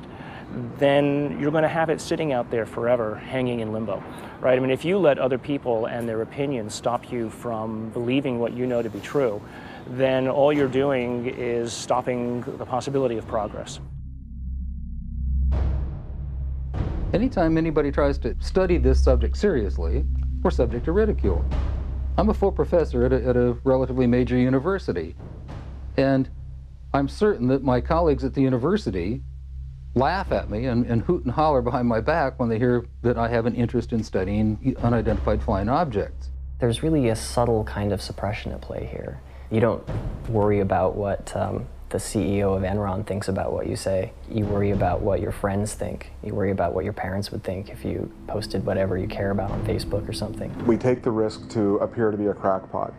then 0.77 1.39
you're 1.39 1.51
going 1.51 1.63
to 1.63 1.69
have 1.69 1.89
it 1.89 1.99
sitting 1.99 2.31
out 2.33 2.49
there 2.51 2.65
forever, 2.65 3.15
hanging 3.15 3.61
in 3.61 3.73
limbo, 3.73 4.03
right? 4.39 4.57
I 4.57 4.59
mean, 4.59 4.69
if 4.69 4.85
you 4.85 4.97
let 4.97 5.17
other 5.17 5.37
people 5.37 5.87
and 5.87 6.07
their 6.07 6.21
opinions 6.21 6.75
stop 6.75 7.11
you 7.11 7.29
from 7.29 7.89
believing 7.89 8.39
what 8.39 8.53
you 8.53 8.67
know 8.67 8.81
to 8.81 8.89
be 8.89 8.99
true, 8.99 9.41
then 9.87 10.27
all 10.27 10.53
you're 10.53 10.67
doing 10.67 11.27
is 11.27 11.73
stopping 11.73 12.41
the 12.57 12.65
possibility 12.65 13.17
of 13.17 13.27
progress. 13.27 13.79
Anytime 17.13 17.57
anybody 17.57 17.91
tries 17.91 18.17
to 18.19 18.35
study 18.39 18.77
this 18.77 19.03
subject 19.03 19.37
seriously, 19.37 20.05
we're 20.41 20.51
subject 20.51 20.85
to 20.85 20.91
ridicule. 20.91 21.45
I'm 22.17 22.29
a 22.29 22.33
full 22.33 22.51
professor 22.51 23.05
at 23.05 23.13
a, 23.13 23.25
at 23.25 23.35
a 23.35 23.53
relatively 23.63 24.05
major 24.05 24.37
university. 24.37 25.15
And 25.97 26.29
I'm 26.93 27.07
certain 27.07 27.47
that 27.47 27.63
my 27.63 27.81
colleagues 27.81 28.23
at 28.23 28.35
the 28.35 28.41
university 28.41 29.23
laugh 29.95 30.31
at 30.31 30.49
me 30.49 30.65
and, 30.65 30.85
and, 30.85 31.01
hoot 31.01 31.23
and 31.23 31.31
holler 31.31 31.61
behind 31.61 31.87
my 31.87 32.01
back 32.01 32.39
when 32.39 32.49
they 32.49 32.59
hear 32.59 32.85
that 33.01 33.17
I 33.17 33.29
have 33.29 33.45
an 33.45 33.55
interest 33.55 33.93
in 33.93 34.03
studying 34.03 34.75
unidentified 34.81 35.41
flying 35.41 35.69
objects. 35.69 36.29
There's 36.59 36.83
really 36.83 37.09
a 37.09 37.15
subtle 37.15 37.63
kind 37.63 37.91
of 37.91 38.01
suppression 38.01 38.51
at 38.51 38.61
play 38.61 38.85
here. 38.85 39.19
You 39.51 39.59
don't 39.59 39.83
worry 40.29 40.59
about 40.59 40.95
what 40.95 41.35
um, 41.35 41.67
the 41.93 41.99
CEO 41.99 42.57
of 42.57 42.63
Enron 42.63 43.05
thinks 43.05 43.27
about 43.27 43.53
what 43.53 43.67
you 43.67 43.75
say. 43.75 44.11
You 44.27 44.45
worry 44.45 44.71
about 44.71 45.01
what 45.01 45.21
your 45.21 45.31
friends 45.31 45.75
think. 45.75 46.11
You 46.23 46.33
worry 46.33 46.49
about 46.49 46.73
what 46.73 46.83
your 46.83 46.91
parents 46.91 47.31
would 47.31 47.43
think 47.43 47.69
if 47.69 47.85
you 47.85 48.11
posted 48.25 48.65
whatever 48.65 48.97
you 48.97 49.07
care 49.07 49.29
about 49.29 49.51
on 49.51 49.63
Facebook 49.63 50.09
or 50.09 50.13
something. 50.13 50.51
We 50.65 50.75
take 50.75 51.03
the 51.03 51.11
risk 51.11 51.47
to 51.49 51.77
appear 51.77 52.09
to 52.09 52.17
be 52.17 52.25
a 52.25 52.33
crackpot. 52.33 52.95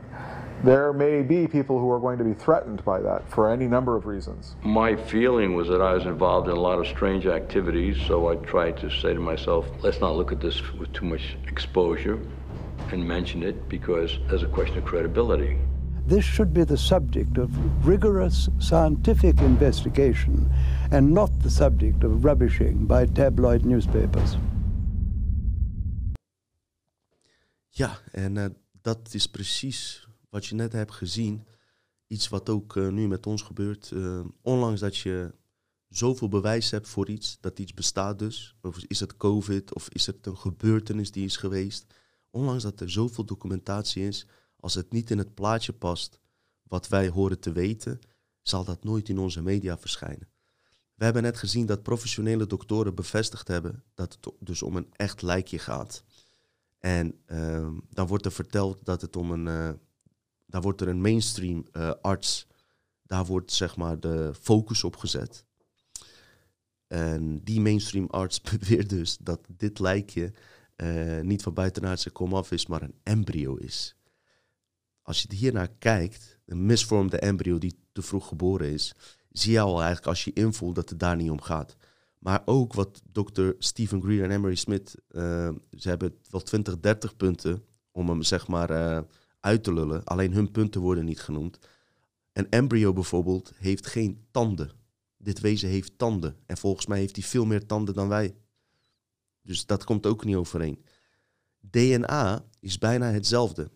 There 0.62 0.92
may 0.92 1.22
be 1.22 1.48
people 1.48 1.80
who 1.80 1.90
are 1.90 1.98
going 1.98 2.18
to 2.18 2.24
be 2.24 2.34
threatened 2.34 2.84
by 2.84 3.00
that 3.00 3.28
for 3.28 3.50
any 3.50 3.66
number 3.66 3.96
of 3.96 4.06
reasons. 4.06 4.54
My 4.62 4.94
feeling 4.94 5.56
was 5.56 5.66
that 5.68 5.82
I 5.82 5.92
was 5.94 6.06
involved 6.06 6.48
in 6.48 6.56
a 6.56 6.60
lot 6.60 6.78
of 6.78 6.86
strange 6.86 7.26
activities, 7.26 7.96
so 8.06 8.28
I 8.28 8.36
tried 8.36 8.76
to 8.78 8.88
say 8.88 9.12
to 9.12 9.20
myself, 9.20 9.66
let's 9.82 10.00
not 10.00 10.14
look 10.14 10.30
at 10.30 10.40
this 10.40 10.62
with 10.74 10.92
too 10.92 11.04
much 11.04 11.36
exposure 11.48 12.20
and 12.92 13.06
mention 13.06 13.42
it 13.42 13.68
because 13.68 14.20
there's 14.28 14.44
a 14.44 14.48
question 14.48 14.78
of 14.78 14.84
credibility. 14.84 15.58
This 16.06 16.24
should 16.24 16.52
be 16.52 16.64
the 16.64 16.76
subject 16.76 17.38
of 17.38 17.48
rigorous 17.86 18.48
scientific 18.58 19.40
investigation 19.40 20.50
and 20.90 21.12
not 21.12 21.30
the 21.42 21.50
subject 21.50 22.04
of 22.04 22.24
rubbishing 22.24 22.86
by 22.86 23.06
tabloid 23.06 23.64
newspapers. 23.64 24.36
Ja, 27.68 27.98
en 28.12 28.36
uh, 28.36 28.44
dat 28.82 29.14
is 29.14 29.26
precies 29.26 30.08
wat 30.30 30.46
je 30.46 30.54
net 30.54 30.72
hebt 30.72 30.92
gezien. 30.92 31.46
Iets 32.06 32.28
wat 32.28 32.48
ook 32.48 32.76
uh, 32.76 32.88
nu 32.88 33.08
met 33.08 33.26
ons 33.26 33.42
gebeurt. 33.42 33.90
Uh, 33.90 34.20
ondanks 34.42 34.80
dat 34.80 34.96
je 34.96 35.34
zoveel 35.88 36.28
bewijs 36.28 36.70
hebt 36.70 36.88
voor 36.88 37.08
iets, 37.08 37.38
dat 37.40 37.58
iets 37.58 37.74
bestaat 37.74 38.18
dus. 38.18 38.56
Of 38.62 38.78
is 38.86 39.00
het 39.00 39.16
COVID 39.16 39.74
of 39.74 39.88
is 39.88 40.06
het 40.06 40.26
een 40.26 40.36
gebeurtenis 40.36 41.10
die 41.10 41.24
is 41.24 41.36
geweest. 41.36 41.86
Ondanks 42.30 42.62
dat 42.62 42.80
er 42.80 42.90
zoveel 42.90 43.24
documentatie 43.24 44.06
is, 44.06 44.26
als 44.64 44.74
het 44.74 44.92
niet 44.92 45.10
in 45.10 45.18
het 45.18 45.34
plaatje 45.34 45.72
past 45.72 46.20
wat 46.62 46.88
wij 46.88 47.08
horen 47.08 47.40
te 47.40 47.52
weten, 47.52 47.98
zal 48.42 48.64
dat 48.64 48.84
nooit 48.84 49.08
in 49.08 49.18
onze 49.18 49.42
media 49.42 49.78
verschijnen. 49.78 50.28
We 50.94 51.04
hebben 51.04 51.22
net 51.22 51.38
gezien 51.38 51.66
dat 51.66 51.82
professionele 51.82 52.46
doktoren 52.46 52.94
bevestigd 52.94 53.48
hebben 53.48 53.84
dat 53.94 54.12
het 54.12 54.32
dus 54.38 54.62
om 54.62 54.76
een 54.76 54.88
echt 54.92 55.22
lijkje 55.22 55.58
gaat. 55.58 56.04
En 56.78 57.20
uh, 57.26 57.68
dan 57.90 58.06
wordt 58.06 58.24
er 58.24 58.32
verteld 58.32 58.84
dat 58.84 59.00
het 59.00 59.16
om 59.16 59.30
een. 59.30 59.46
Uh, 59.46 59.70
daar 60.46 60.62
wordt 60.62 60.80
er 60.80 60.88
een 60.88 61.00
mainstream 61.00 61.66
uh, 61.72 61.92
arts. 62.00 62.46
Daar 63.02 63.24
wordt 63.24 63.52
zeg 63.52 63.76
maar 63.76 64.00
de 64.00 64.34
focus 64.40 64.84
op 64.84 64.96
gezet. 64.96 65.44
En 66.86 67.42
die 67.42 67.60
mainstream 67.60 68.06
arts 68.06 68.40
beweert 68.50 68.88
dus 68.88 69.16
dat 69.16 69.40
dit 69.48 69.78
lijkje 69.78 70.32
niet 71.22 71.42
van 71.42 71.54
buitenaardse 71.54 72.10
komaf 72.10 72.50
is, 72.50 72.66
maar 72.66 72.82
een 72.82 72.98
embryo 73.02 73.54
is 73.54 73.96
als 75.04 75.22
je 75.22 75.34
hiernaar 75.34 75.68
kijkt, 75.78 76.38
een 76.46 76.66
misvormde 76.66 77.18
embryo 77.18 77.58
die 77.58 77.78
te 77.92 78.02
vroeg 78.02 78.28
geboren 78.28 78.72
is, 78.72 78.94
zie 79.30 79.52
je 79.52 79.60
al 79.60 79.76
eigenlijk 79.76 80.06
als 80.06 80.24
je 80.24 80.32
invoelt 80.32 80.74
dat 80.74 80.88
het 80.88 80.98
daar 80.98 81.16
niet 81.16 81.30
om 81.30 81.40
gaat. 81.40 81.76
Maar 82.18 82.42
ook 82.44 82.72
wat 82.72 83.02
dokter 83.12 83.54
Stephen 83.58 84.02
Greer 84.02 84.24
en 84.24 84.30
Emery 84.30 84.54
Smith, 84.54 84.94
uh, 85.10 85.22
ze 85.70 85.88
hebben 85.88 86.18
wel 86.30 86.40
20, 86.40 86.80
30 86.80 87.16
punten 87.16 87.64
om 87.90 88.08
hem 88.08 88.22
zeg 88.22 88.48
maar 88.48 88.70
uh, 88.70 89.00
uit 89.40 89.64
te 89.64 89.72
lullen. 89.72 90.04
Alleen 90.04 90.32
hun 90.32 90.50
punten 90.50 90.80
worden 90.80 91.04
niet 91.04 91.20
genoemd. 91.20 91.58
Een 92.32 92.50
embryo 92.50 92.92
bijvoorbeeld 92.92 93.52
heeft 93.56 93.86
geen 93.86 94.26
tanden. 94.30 94.70
Dit 95.16 95.40
wezen 95.40 95.68
heeft 95.68 95.98
tanden. 95.98 96.36
En 96.46 96.56
volgens 96.56 96.86
mij 96.86 96.98
heeft 96.98 97.16
hij 97.16 97.24
veel 97.24 97.44
meer 97.44 97.66
tanden 97.66 97.94
dan 97.94 98.08
wij. 98.08 98.34
Dus 99.42 99.66
dat 99.66 99.84
komt 99.84 100.06
ook 100.06 100.24
niet 100.24 100.36
overeen. 100.36 100.84
DNA 101.60 102.44
is 102.60 102.78
bijna 102.78 103.10
hetzelfde. 103.10 103.70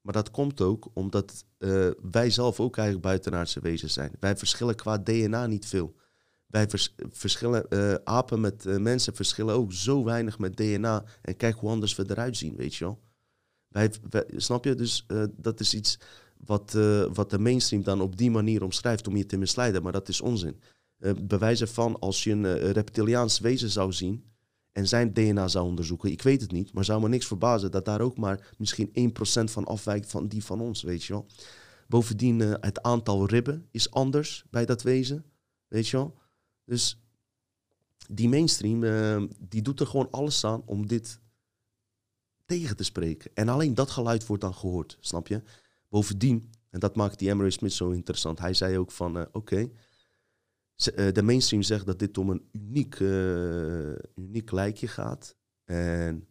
Maar 0.00 0.12
dat 0.12 0.30
komt 0.30 0.60
ook 0.60 0.90
omdat 0.92 1.44
uh, 1.58 1.90
wij 2.10 2.30
zelf 2.30 2.60
ook 2.60 2.76
eigenlijk 2.76 3.06
buitenaardse 3.06 3.60
wezens 3.60 3.92
zijn. 3.92 4.12
Wij 4.20 4.36
verschillen 4.36 4.74
qua 4.74 4.98
DNA 4.98 5.46
niet 5.46 5.66
veel. 5.66 5.94
Wij 6.46 6.68
vers 6.68 6.94
verschillen, 7.10 7.66
uh, 7.68 7.94
apen 8.04 8.40
met 8.40 8.64
uh, 8.64 8.76
mensen 8.76 9.14
verschillen 9.14 9.54
ook 9.54 9.72
zo 9.72 10.04
weinig 10.04 10.38
met 10.38 10.56
DNA. 10.56 11.04
En 11.22 11.36
kijk 11.36 11.56
hoe 11.56 11.70
anders 11.70 11.96
we 11.96 12.04
eruit 12.08 12.36
zien, 12.36 12.56
weet 12.56 12.74
je 12.74 12.84
wel. 12.84 13.00
Wij 13.68 13.92
snap 14.36 14.64
je? 14.64 14.74
Dus 14.74 15.06
dat 15.30 15.60
is 15.60 15.74
iets 15.74 15.98
wat, 16.36 16.72
wat 17.12 17.30
de 17.30 17.38
mainstream 17.38 17.82
dan 17.82 18.00
op 18.00 18.16
die 18.16 18.30
manier 18.30 18.62
omschrijft 18.62 19.06
om 19.06 19.16
je 19.16 19.26
te 19.26 19.36
misleiden. 19.36 19.82
Maar 19.82 19.92
dat 19.92 20.08
is 20.08 20.20
onzin. 20.20 20.60
bewijzen 21.22 21.68
van 21.68 21.98
als 21.98 22.24
je 22.24 22.30
een 22.30 22.72
reptiliaans 22.72 23.38
wezen 23.38 23.70
zou 23.70 23.92
zien, 23.92 24.24
en 24.78 24.88
zijn 24.88 25.12
DNA 25.12 25.48
zou 25.48 25.66
onderzoeken. 25.66 26.10
Ik 26.10 26.22
weet 26.22 26.40
het 26.40 26.52
niet, 26.52 26.72
maar 26.72 26.84
zou 26.84 27.00
me 27.00 27.08
niks 27.08 27.26
verbazen 27.26 27.70
dat 27.70 27.84
daar 27.84 28.00
ook 28.00 28.16
maar 28.16 28.54
misschien 28.58 29.12
1% 29.48 29.50
van 29.50 29.64
afwijkt 29.64 30.10
van 30.10 30.28
die 30.28 30.44
van 30.44 30.60
ons, 30.60 30.82
weet 30.82 31.04
je 31.04 31.12
wel. 31.12 31.26
Bovendien, 31.88 32.40
uh, 32.40 32.54
het 32.60 32.82
aantal 32.82 33.26
ribben 33.26 33.68
is 33.70 33.90
anders 33.90 34.44
bij 34.50 34.64
dat 34.66 34.82
wezen, 34.82 35.24
weet 35.68 35.88
je 35.88 35.96
wel. 35.96 36.18
Dus 36.64 37.00
die 38.10 38.28
mainstream, 38.28 38.82
uh, 38.82 39.22
die 39.38 39.62
doet 39.62 39.80
er 39.80 39.86
gewoon 39.86 40.10
alles 40.10 40.44
aan 40.44 40.62
om 40.64 40.86
dit 40.86 41.20
tegen 42.46 42.76
te 42.76 42.84
spreken. 42.84 43.30
En 43.34 43.48
alleen 43.48 43.74
dat 43.74 43.90
geluid 43.90 44.26
wordt 44.26 44.42
dan 44.42 44.54
gehoord, 44.54 44.96
snap 45.00 45.28
je? 45.28 45.42
Bovendien, 45.88 46.50
en 46.70 46.80
dat 46.80 46.96
maakt 46.96 47.18
die 47.18 47.30
Emery 47.30 47.50
Smith 47.50 47.72
zo 47.72 47.90
interessant, 47.90 48.38
hij 48.38 48.54
zei 48.54 48.78
ook 48.78 48.90
van, 48.90 49.16
uh, 49.16 49.24
oké, 49.32 49.56
eh, 49.56 49.68
de 50.84 51.22
mainstream 51.22 51.62
zegt 51.62 51.86
dat 51.86 51.98
dit 51.98 52.18
om 52.18 52.30
een 52.30 52.48
uniek, 52.52 52.98
uh, 52.98 53.94
uniek 54.14 54.50
lijkje 54.50 54.88
gaat. 54.88 55.36
En 55.64 56.28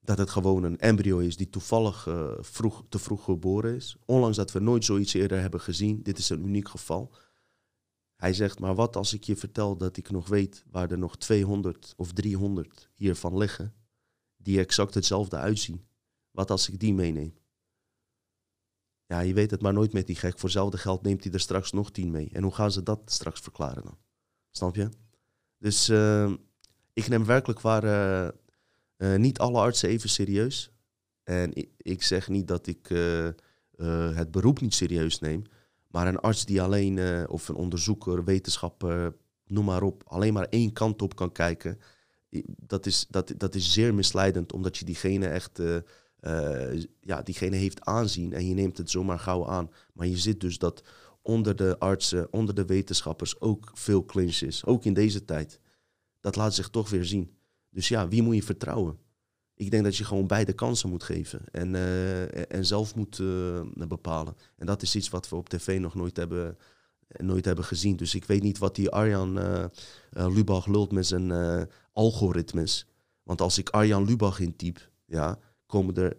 dat 0.00 0.18
het 0.18 0.30
gewoon 0.30 0.62
een 0.62 0.78
embryo 0.78 1.18
is 1.18 1.36
die 1.36 1.50
toevallig 1.50 2.06
uh, 2.06 2.32
vroeg, 2.40 2.84
te 2.88 2.98
vroeg 2.98 3.24
geboren 3.24 3.74
is. 3.74 3.96
Ondanks 4.04 4.36
dat 4.36 4.52
we 4.52 4.58
nooit 4.58 4.84
zoiets 4.84 5.14
eerder 5.14 5.40
hebben 5.40 5.60
gezien. 5.60 6.02
Dit 6.02 6.18
is 6.18 6.28
een 6.28 6.46
uniek 6.46 6.68
geval. 6.68 7.14
Hij 8.16 8.32
zegt, 8.32 8.58
maar 8.58 8.74
wat 8.74 8.96
als 8.96 9.14
ik 9.14 9.24
je 9.24 9.36
vertel 9.36 9.76
dat 9.76 9.96
ik 9.96 10.10
nog 10.10 10.28
weet 10.28 10.64
waar 10.70 10.90
er 10.90 10.98
nog 10.98 11.16
200 11.16 11.94
of 11.96 12.12
300 12.12 12.90
hiervan 12.94 13.36
liggen, 13.36 13.74
die 14.36 14.58
exact 14.58 14.94
hetzelfde 14.94 15.36
uitzien? 15.36 15.86
Wat 16.30 16.50
als 16.50 16.68
ik 16.68 16.80
die 16.80 16.94
meeneem? 16.94 17.34
Ja, 19.10 19.20
je 19.20 19.34
weet 19.34 19.50
het 19.50 19.62
maar 19.62 19.72
nooit 19.72 19.92
met 19.92 20.06
die 20.06 20.16
gek. 20.16 20.32
Voor 20.32 20.42
hetzelfde 20.42 20.78
geld 20.78 21.02
neemt 21.02 21.24
hij 21.24 21.32
er 21.32 21.40
straks 21.40 21.72
nog 21.72 21.90
tien 21.90 22.10
mee. 22.10 22.30
En 22.32 22.42
hoe 22.42 22.54
gaan 22.54 22.72
ze 22.72 22.82
dat 22.82 23.00
straks 23.04 23.40
verklaren 23.40 23.82
dan? 23.82 23.98
Snap 24.50 24.74
je? 24.74 24.88
Dus 25.58 25.88
uh, 25.88 26.32
ik 26.92 27.08
neem 27.08 27.24
werkelijk 27.24 27.60
waar 27.60 27.84
uh, 27.84 28.28
uh, 28.96 29.18
niet 29.18 29.38
alle 29.38 29.58
artsen 29.58 29.88
even 29.88 30.08
serieus. 30.08 30.70
En 31.22 31.50
ik, 31.76 32.02
zeg 32.02 32.28
niet 32.28 32.48
dat 32.48 32.66
ik 32.66 32.88
het 34.14 34.30
beroep 34.30 34.60
niet 34.60 34.74
serieus 34.74 35.18
neem. 35.18 35.42
Maar 35.86 36.06
een 36.06 36.20
arts 36.20 36.44
die 36.44 36.62
alleen, 36.62 37.28
of 37.28 37.48
een 37.48 37.54
onderzoeker, 37.54 38.24
wetenschapper, 38.24 39.16
noem 39.46 39.64
maar 39.64 39.82
op, 39.82 40.02
alleen 40.06 40.32
maar 40.32 40.46
één 40.48 40.72
kant 40.72 41.02
op 41.02 41.16
kan 41.16 41.32
kijken. 41.32 41.78
Dat 42.46 42.86
is, 42.86 43.06
dat, 43.08 43.32
dat 43.36 43.54
is 43.54 43.72
zeer 43.72 43.94
misleidend, 43.94 44.52
omdat 44.52 44.76
je 44.76 44.84
diegene 44.84 45.28
echt 45.28 45.60
uh, 46.22 46.82
ja, 47.00 47.22
diegene 47.22 47.56
heeft 47.56 47.84
aanzien 47.84 48.32
en 48.32 48.46
je 48.46 48.54
neemt 48.54 48.78
het 48.78 48.90
zomaar 48.90 49.18
gauw 49.18 49.46
aan. 49.46 49.70
Maar 49.92 50.06
je 50.06 50.18
ziet 50.18 50.40
dus 50.40 50.58
dat 50.58 50.82
onder 51.22 51.56
de 51.56 51.78
artsen, 51.78 52.32
onder 52.32 52.54
de 52.54 52.64
wetenschappers 52.64 53.40
ook 53.40 53.70
veel 53.74 54.04
clinch 54.04 54.40
is. 54.40 54.64
Ook 54.64 54.84
in 54.84 54.94
deze 54.94 55.24
tijd. 55.24 55.60
Dat 56.20 56.36
laat 56.36 56.54
zich 56.54 56.68
toch 56.68 56.90
weer 56.90 57.04
zien. 57.04 57.34
Dus 57.70 57.88
ja, 57.88 58.08
wie 58.08 58.22
moet 58.22 58.34
je 58.34 58.42
vertrouwen? 58.42 58.98
Ik 59.54 59.70
denk 59.70 59.84
dat 59.84 59.96
je 59.96 60.04
gewoon 60.04 60.26
beide 60.26 60.52
kansen 60.52 60.88
moet 60.88 61.02
geven 61.02 61.40
en, 61.50 61.74
uh, 61.74 62.52
en 62.52 62.66
zelf 62.66 62.94
moet 62.94 63.18
uh, 63.18 63.60
bepalen. 63.74 64.36
En 64.56 64.66
dat 64.66 64.82
is 64.82 64.96
iets 64.96 65.08
wat 65.08 65.28
we 65.28 65.36
op 65.36 65.48
tv 65.48 65.80
nog 65.80 65.94
nooit 65.94 66.16
hebben, 66.16 66.58
nooit 67.16 67.44
hebben 67.44 67.64
gezien. 67.64 67.96
Dus 67.96 68.14
ik 68.14 68.24
weet 68.24 68.42
niet 68.42 68.58
wat 68.58 68.74
die 68.74 68.90
Arjan 68.90 69.38
uh, 69.38 69.64
Lubach 70.10 70.66
lult 70.66 70.92
met 70.92 71.06
zijn 71.06 71.32
algoritmes. 71.92 72.86
Want 73.22 73.40
als 73.40 73.58
ik 73.58 73.68
Arjan 73.68 74.04
Lubach 74.04 74.40
intyp, 74.40 74.90
ja, 75.06 75.38
komen 75.70 75.96
er 75.96 76.16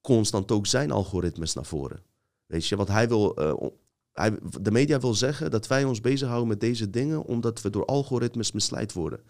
constant 0.00 0.52
ook 0.52 0.66
zijn 0.66 0.90
algoritmes 0.90 1.54
naar 1.54 1.64
voren. 1.64 2.02
Weet 2.46 2.66
je, 2.66 2.76
wat 2.76 2.88
hij 2.88 3.08
wil. 3.08 3.42
Uh, 3.42 3.68
hij, 4.12 4.38
de 4.60 4.70
media 4.70 5.00
wil 5.00 5.14
zeggen 5.14 5.50
dat 5.50 5.66
wij 5.66 5.84
ons 5.84 6.00
bezighouden 6.00 6.48
met 6.48 6.60
deze 6.60 6.90
dingen 6.90 7.22
omdat 7.22 7.62
we 7.62 7.70
door 7.70 7.84
algoritmes 7.84 8.52
misleid 8.52 8.92
worden. 8.92 9.20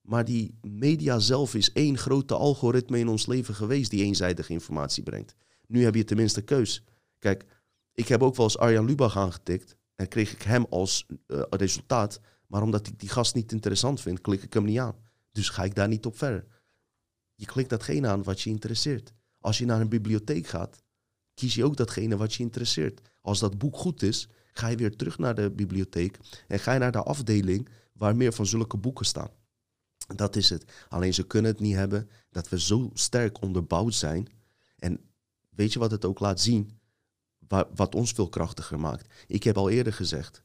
Maar 0.00 0.24
die 0.24 0.58
media 0.60 1.18
zelf 1.18 1.54
is 1.54 1.72
één 1.72 1.98
grote 1.98 2.34
algoritme 2.34 2.98
in 2.98 3.08
ons 3.08 3.26
leven 3.26 3.54
geweest 3.54 3.90
die 3.90 4.04
eenzijdige 4.04 4.52
informatie 4.52 5.02
brengt. 5.02 5.34
Nu 5.66 5.84
heb 5.84 5.94
je 5.94 6.04
tenminste 6.04 6.42
keus. 6.42 6.84
Kijk, 7.18 7.44
ik 7.92 8.08
heb 8.08 8.22
ook 8.22 8.36
wel 8.36 8.44
eens 8.44 8.58
Arjan 8.58 8.84
Lubach 8.84 9.16
aangetikt 9.16 9.76
en 9.94 10.08
kreeg 10.08 10.32
ik 10.32 10.42
hem 10.42 10.66
als 10.70 11.06
uh, 11.26 11.42
resultaat. 11.50 12.20
Maar 12.46 12.62
omdat 12.62 12.86
ik 12.86 13.00
die 13.00 13.08
gast 13.08 13.34
niet 13.34 13.52
interessant 13.52 14.00
vind, 14.00 14.20
klik 14.20 14.42
ik 14.42 14.52
hem 14.52 14.64
niet 14.64 14.78
aan. 14.78 14.96
Dus 15.32 15.48
ga 15.48 15.64
ik 15.64 15.74
daar 15.74 15.88
niet 15.88 16.06
op 16.06 16.18
verder. 16.18 16.46
Je 17.42 17.48
klikt 17.48 17.70
datgene 17.70 18.08
aan 18.08 18.22
wat 18.22 18.40
je 18.40 18.50
interesseert. 18.50 19.12
Als 19.40 19.58
je 19.58 19.64
naar 19.64 19.80
een 19.80 19.88
bibliotheek 19.88 20.46
gaat, 20.46 20.82
kies 21.34 21.54
je 21.54 21.64
ook 21.64 21.76
datgene 21.76 22.16
wat 22.16 22.34
je 22.34 22.42
interesseert. 22.42 23.00
Als 23.20 23.38
dat 23.38 23.58
boek 23.58 23.76
goed 23.76 24.02
is, 24.02 24.28
ga 24.52 24.66
je 24.68 24.76
weer 24.76 24.96
terug 24.96 25.18
naar 25.18 25.34
de 25.34 25.50
bibliotheek 25.50 26.18
en 26.48 26.58
ga 26.58 26.72
je 26.72 26.78
naar 26.78 26.92
de 26.92 27.02
afdeling 27.02 27.68
waar 27.92 28.16
meer 28.16 28.32
van 28.32 28.46
zulke 28.46 28.76
boeken 28.76 29.06
staan. 29.06 29.30
Dat 30.16 30.36
is 30.36 30.48
het. 30.48 30.64
Alleen 30.88 31.14
ze 31.14 31.26
kunnen 31.26 31.50
het 31.50 31.60
niet 31.60 31.74
hebben 31.74 32.10
dat 32.30 32.48
we 32.48 32.60
zo 32.60 32.90
sterk 32.94 33.42
onderbouwd 33.42 33.94
zijn. 33.94 34.26
En 34.78 35.00
weet 35.50 35.72
je 35.72 35.78
wat 35.78 35.90
het 35.90 36.04
ook 36.04 36.20
laat 36.20 36.40
zien? 36.40 36.80
wa- 37.48 37.68
wat 37.74 37.94
ons 37.94 38.12
veel 38.12 38.28
krachtiger 38.28 38.80
maakt. 38.80 39.14
Ik 39.26 39.42
heb 39.42 39.56
al 39.56 39.70
eerder 39.70 39.92
gezegd, 39.92 40.42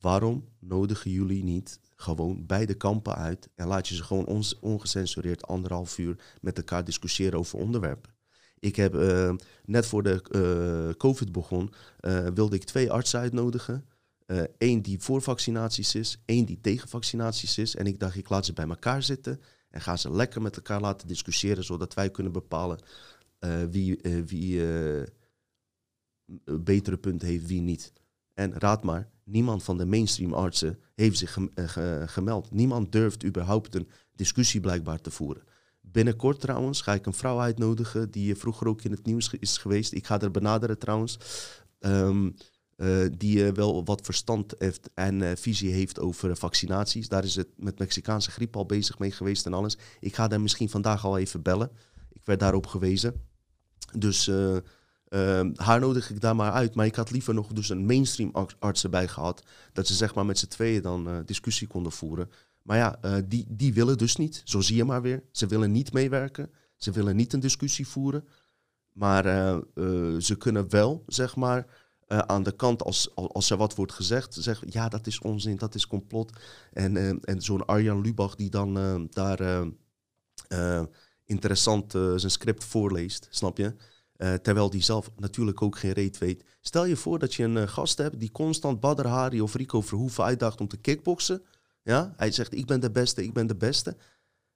waarom 0.00 0.48
nodigen 0.58 1.10
jullie 1.10 1.44
niet 1.44 1.80
gewoon 1.96 2.46
beide 2.46 2.74
kampen 2.74 3.14
uit 3.14 3.48
en 3.54 3.66
laat 3.66 3.88
je 3.88 3.94
ze 3.94 4.02
gewoon 4.02 4.26
ons, 4.26 4.58
ongecensureerd 4.58 5.46
anderhalf 5.46 5.98
uur 5.98 6.16
met 6.40 6.56
elkaar 6.56 6.84
discussiëren 6.84 7.38
over 7.38 7.58
onderwerpen? 7.58 8.18
Ik 8.60 8.76
heb 8.76 8.94
eh, 8.94 9.34
net 9.64 9.86
voor 9.86 10.02
de 10.02 10.22
eh, 10.22 10.96
COVID 10.96 11.32
begon, 11.32 11.72
eh, 12.00 12.26
wilde 12.26 12.56
ik 12.56 12.64
twee 12.64 12.90
artsen 12.90 13.20
uitnodigen. 13.20 13.84
Eén 14.58 14.82
die 14.82 15.00
voor 15.00 15.22
vaccinaties 15.22 15.94
is, 15.94 16.22
één 16.24 16.44
die 16.44 16.60
tegen 16.60 16.88
vaccinaties 16.88 17.58
is. 17.58 17.76
En 17.76 17.86
ik 17.86 18.00
dacht, 18.00 18.16
ik 18.16 18.28
laat 18.28 18.46
ze 18.46 18.52
bij 18.52 18.68
elkaar 18.68 19.02
zitten 19.02 19.40
en 19.70 19.80
ga 19.80 19.96
ze 19.96 20.12
lekker 20.12 20.42
met 20.42 20.56
elkaar 20.56 20.80
laten 20.80 21.08
discussiëren, 21.08 21.64
zodat 21.64 21.94
wij 21.94 22.10
kunnen 22.10 22.32
bepalen 22.32 22.78
wie, 23.70 24.00
wie 24.26 24.62
betere 26.44 26.96
punten 26.96 27.28
heeft, 27.28 27.46
wie 27.46 27.60
niet. 27.60 27.92
En 28.34 28.58
raad 28.58 28.82
maar, 28.82 29.10
niemand 29.30 29.62
van 29.62 29.78
de 29.78 29.86
mainstream 29.86 30.32
artsen 30.34 30.78
heeft 30.94 31.18
zich 31.18 31.36
eh, 31.54 31.68
ge- 31.68 32.04
gemeld. 32.06 32.50
Niemand 32.50 32.92
durft 32.92 33.24
überhaupt 33.24 33.74
een 33.74 33.88
discussie 34.14 34.60
blijkbaar 34.60 35.00
te 35.00 35.10
voeren. 35.10 35.42
Binnenkort 35.80 36.40
trouwens 36.40 36.80
ga 36.82 36.94
ik 36.94 37.06
een 37.06 37.12
vrouw 37.12 37.40
uitnodigen 37.40 38.10
die 38.10 38.32
eh, 38.34 38.40
vroeger 38.40 38.66
ook 38.68 38.82
in 38.82 38.90
het 38.90 39.06
nieuws 39.06 39.34
is 39.38 39.58
geweest. 39.58 39.92
Ik 39.92 40.06
ga 40.06 40.20
haar 40.20 40.30
benaderen 40.30 40.78
trouwens. 40.78 41.18
Ehm, 41.78 42.30
eh, 42.76 43.06
die 43.16 43.52
wel 43.52 43.84
wat 43.84 44.00
verstand 44.04 44.54
heeft 44.58 44.90
en 44.94 45.38
visie 45.38 45.72
heeft 45.72 46.00
over 46.00 46.36
vaccinaties. 46.36 47.08
Daar 47.08 47.24
is 47.24 47.36
het 47.36 47.48
met 47.56 47.78
Mexicaanse 47.78 48.30
griep 48.30 48.56
al 48.56 48.66
bezig 48.66 48.98
mee 48.98 49.10
geweest 49.10 49.46
en 49.46 49.54
alles. 49.54 49.78
Ik 50.00 50.14
ga 50.14 50.28
daar 50.28 50.40
misschien 50.40 50.68
vandaag 50.68 51.04
al 51.04 51.18
even 51.18 51.42
bellen. 51.42 51.70
Ik 52.12 52.24
werd 52.24 52.40
daarop 52.40 52.66
gewezen. 52.66 53.28
Dus 53.98 54.30
eh, 55.10 55.40
eh, 55.40 55.46
haar 55.54 55.80
nodig 55.80 56.10
ik 56.10 56.20
daar 56.20 56.36
maar 56.36 56.52
uit. 56.52 56.74
Maar 56.74 56.86
ik 56.86 56.94
had 56.94 57.10
liever 57.10 57.34
nog 57.34 57.52
dus 57.52 57.68
een 57.68 57.86
mainstream 57.86 58.30
ar- 58.32 58.56
arts 58.58 58.84
erbij 58.84 59.08
gehad. 59.08 59.42
Dat 59.72 59.86
ze 59.86 59.94
zeg 59.94 60.14
maar 60.14 60.26
met 60.26 60.38
z'n 60.38 60.46
tweeën 60.46 60.82
dan 60.82 61.08
eh, 61.08 61.18
discussie 61.24 61.66
konden 61.66 61.92
voeren. 61.92 62.30
Maar 62.62 62.76
ja, 62.76 62.98
eh, 63.00 63.16
die, 63.26 63.46
die 63.48 63.74
willen 63.74 63.98
dus 63.98 64.16
niet. 64.16 64.42
Zo 64.44 64.60
zie 64.60 64.76
je 64.76 64.84
maar 64.84 65.02
weer. 65.02 65.22
Ze 65.30 65.46
willen 65.46 65.72
niet 65.72 65.92
meewerken. 65.92 66.50
Ze 66.76 66.90
willen 66.90 67.16
niet 67.16 67.32
een 67.32 67.40
discussie 67.40 67.86
voeren. 67.86 68.28
Maar 68.92 69.26
eh, 69.26 69.58
ze 70.18 70.36
kunnen 70.38 70.70
wel, 70.70 71.04
zeg 71.06 71.36
maar, 71.36 71.66
aan 72.06 72.42
de 72.42 72.56
kant 72.56 72.82
als, 72.82 73.14
als 73.14 73.50
er 73.50 73.56
wat 73.56 73.74
wordt 73.74 73.92
gezegd, 73.92 74.34
zeggen 74.34 74.66
ja, 74.70 74.88
dat 74.88 75.06
is 75.06 75.18
onzin, 75.18 75.56
dat 75.56 75.74
is 75.74 75.86
complot. 75.86 76.32
En, 76.72 77.20
en 77.20 77.42
zo'n 77.42 77.66
Arjan 77.66 78.00
Lubach 78.00 78.34
die 78.34 78.50
dan 78.50 79.08
daar 79.10 79.66
interessant 81.24 81.92
zijn 81.92 82.30
script 82.30 82.64
voorleest, 82.64 83.26
snap 83.30 83.56
je? 83.56 83.74
Eh, 84.20 84.34
terwijl 84.34 84.70
die 84.70 84.82
zelf 84.82 85.10
natuurlijk 85.16 85.62
ook 85.62 85.78
geen 85.78 85.92
reet 85.92 86.18
weet. 86.18 86.44
Stel 86.60 86.84
je 86.84 86.96
voor 86.96 87.18
dat 87.18 87.34
je 87.34 87.42
een 87.42 87.56
eh, 87.56 87.68
gast 87.68 87.98
hebt 87.98 88.20
die 88.20 88.30
constant 88.30 88.80
Badr 88.80 89.06
Hari 89.06 89.40
of 89.40 89.54
Rico 89.54 89.80
Verhoeven 89.80 90.24
uitdaagt 90.24 90.60
om 90.60 90.68
te 90.68 90.76
kickboksen. 90.76 91.42
Ja? 91.82 92.14
Hij 92.16 92.30
zegt, 92.30 92.54
ik 92.54 92.66
ben 92.66 92.80
de 92.80 92.90
beste, 92.90 93.24
ik 93.24 93.32
ben 93.32 93.46
de 93.46 93.56
beste. 93.56 93.96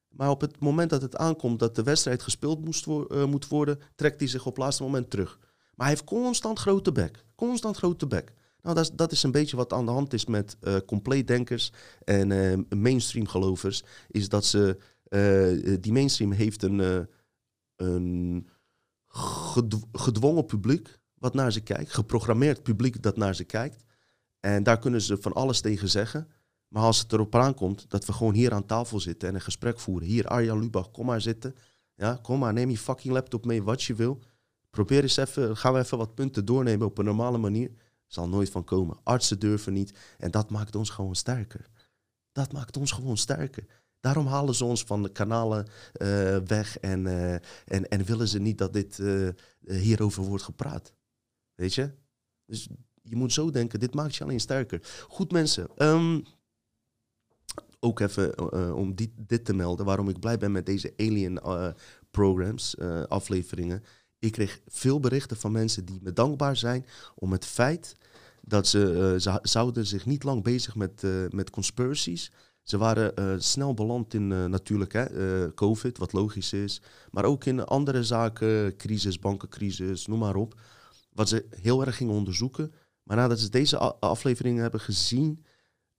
Maar 0.09 0.31
op 0.31 0.41
het 0.41 0.61
moment 0.61 0.91
dat 0.91 1.03
het 1.03 1.17
aankomt 1.17 1.59
dat 1.59 1.75
de 1.75 1.83
wedstrijd 1.83 2.23
gespeeld 2.23 2.87
eh, 2.87 3.25
moet 3.25 3.49
worden, 3.49 3.79
trekt 3.95 4.21
hij 4.21 4.29
zich 4.29 4.47
op 4.47 4.55
het 4.55 4.65
laatste 4.65 4.83
moment 4.83 5.11
terug. 5.11 5.39
Maar 5.75 5.87
hij 5.87 5.97
heeft 5.97 6.05
constant 6.05 6.59
grote 6.59 6.93
bek. 6.93 7.25
Constant 7.35 7.77
grote 7.77 8.07
bek. 8.07 8.33
Nou, 8.63 8.75
dat 8.75 8.85
is, 8.85 8.91
dat 8.91 9.13
is 9.13 9.23
een 9.23 9.33
beetje 9.33 9.57
wat 9.57 9.73
aan 9.73 9.87
de 9.87 9.93
hand 9.93 10.13
is 10.13 10.27
met 10.27 10.57
eh 10.61 10.77
compleetdenkers 10.87 11.73
en 12.05 12.67
mainstream 12.77 13.27
gelovers. 13.27 13.83
Is 14.09 14.29
dat 14.29 14.45
ze, 14.45 14.79
die 15.81 15.93
mainstream 15.93 16.33
heeft 16.33 16.63
een, 16.63 17.09
een 17.77 18.49
gedwongen 19.93 20.47
publiek 20.47 20.99
wat 21.15 21.35
naar 21.35 21.53
ze 21.53 21.61
kijkt. 21.61 21.93
Geprogrammeerd 21.93 22.63
publiek 22.63 23.03
dat 23.03 23.17
naar 23.17 23.35
ze 23.35 23.45
kijkt. 23.45 23.85
En 24.41 24.63
daar 24.63 24.79
kunnen 24.79 25.01
ze 25.01 25.17
van 25.21 25.33
alles 25.33 25.61
tegen 25.61 25.89
zeggen. 25.89 26.29
Maar 26.69 26.83
als 26.83 26.99
het 26.99 27.13
erop 27.13 27.35
aankomt 27.35 27.91
dat 27.91 28.05
we 28.05 28.13
gewoon 28.13 28.35
hier 28.35 28.53
aan 28.53 28.67
tafel 28.67 29.01
zitten 29.01 29.29
en 29.29 29.35
een 29.35 29.41
gesprek 29.41 29.81
voeren. 29.81 30.09
Hier, 30.09 30.27
Arjan 30.27 30.59
Lubach, 30.59 30.91
kom 30.91 31.07
maar 31.07 31.21
zitten. 31.21 31.55
Ja, 31.95 32.19
kom 32.23 32.39
maar, 32.39 32.53
neem 32.53 32.71
je 32.71 32.79
fucking 32.79 33.15
laptop 33.15 33.45
mee, 33.45 33.63
wat 33.63 33.83
je 33.83 33.95
wil. 33.95 34.19
Probeer 34.71 35.03
eens 35.03 35.17
even, 35.17 35.57
gaan 35.57 35.73
we 35.73 35.79
even 35.79 35.99
wat 35.99 36.15
punten 36.15 36.45
doornemen 36.45 36.87
op 36.87 36.99
een 36.99 37.05
normale 37.05 37.39
manier. 37.39 37.71
Zal 38.07 38.29
nooit 38.29 38.51
van 38.51 38.65
komen. 38.65 38.97
Artsen 39.03 39.39
durven 39.39 39.73
niet. 39.73 39.99
En 40.19 40.31
dat 40.31 40.51
maakt 40.51 40.77
ons 40.77 40.91
gewoon 40.91 41.15
sterker. 41.15 41.67
Dat 42.33 42.53
maakt 42.53 42.77
ons 42.77 42.93
gewoon 42.93 43.17
sterker. 43.17 43.67
Daarom 44.05 44.27
halen 44.27 44.55
ze 44.55 44.65
ons 44.65 44.85
van 44.85 45.03
de 45.03 45.13
kanalen 45.13 45.67
eh, 45.93 46.37
weg 46.37 46.79
en, 46.79 47.07
eh, 47.07 47.35
en, 47.65 47.89
en 47.89 48.05
willen 48.05 48.29
ze 48.29 48.39
niet 48.39 48.59
dat 48.59 48.73
dit 48.73 48.99
eh, 48.99 49.29
hierover 49.61 50.23
wordt 50.23 50.45
gepraat. 50.45 50.93
Weet 51.55 51.75
je? 51.75 51.91
Dus 52.47 52.69
je 53.03 53.17
moet 53.17 53.33
zo 53.33 53.51
denken, 53.51 53.81
dit 53.81 53.95
maakt 53.95 54.17
je 54.17 54.25
alleen 54.25 54.41
sterker. 54.41 54.81
Goed 55.09 55.33
mensen, 55.33 55.69
ehm, 55.77 56.21
ook 57.81 58.01
even 58.01 58.75
om 58.75 58.95
dit, 58.95 59.11
dit 59.17 59.45
te 59.45 59.55
melden, 59.55 59.87
waarom 59.87 60.09
ik 60.09 60.21
blij 60.21 60.39
ben 60.39 60.53
met 60.53 60.67
deze 60.67 60.95
Alien 60.97 61.41
programs, 62.11 62.79
afleveringen. 63.09 63.85
Ik 64.19 64.33
kreeg 64.33 64.61
veel 64.67 65.01
berichten 65.01 65.37
van 65.37 65.53
mensen 65.53 65.85
die 65.85 65.99
me 66.03 66.13
dankbaar 66.13 66.57
zijn 66.57 66.87
om 67.15 67.33
het 67.33 67.47
feit 67.47 67.97
dat 68.41 68.67
ze, 68.67 69.15
ze 69.19 69.39
zouden 69.43 69.87
zich 69.87 70.07
niet 70.07 70.23
lang 70.23 70.43
bezig 70.43 70.75
met, 70.75 71.03
met 71.31 71.51
conspiracies. 71.51 72.31
Ze 72.65 72.79
waren 72.79 73.17
eh, 73.17 73.35
snel 73.39 73.75
beland 73.75 74.15
in 74.15 74.33
eh, 74.33 74.45
natuurlijk 74.45 74.93
hè, 74.93 75.03
eh, 75.45 75.55
COVID, 75.55 75.99
wat 75.99 76.13
logisch 76.13 76.53
is. 76.53 76.83
Maar 77.11 77.25
ook 77.25 77.45
in 77.45 77.65
andere 77.65 78.05
zaken, 78.05 78.77
crisis, 78.77 79.19
bankencrisis, 79.19 80.07
noem 80.07 80.19
maar 80.19 80.37
op. 80.37 80.61
Wat 81.13 81.29
ze 81.29 81.47
heel 81.51 81.85
erg 81.87 81.97
gingen 81.97 82.15
onderzoeken. 82.15 82.73
Maar 83.03 83.17
nadat 83.17 83.39
ze 83.39 83.49
deze 83.51 83.79
afleveringen 84.01 84.63
hebben 84.63 84.81
gezien, 84.81 85.45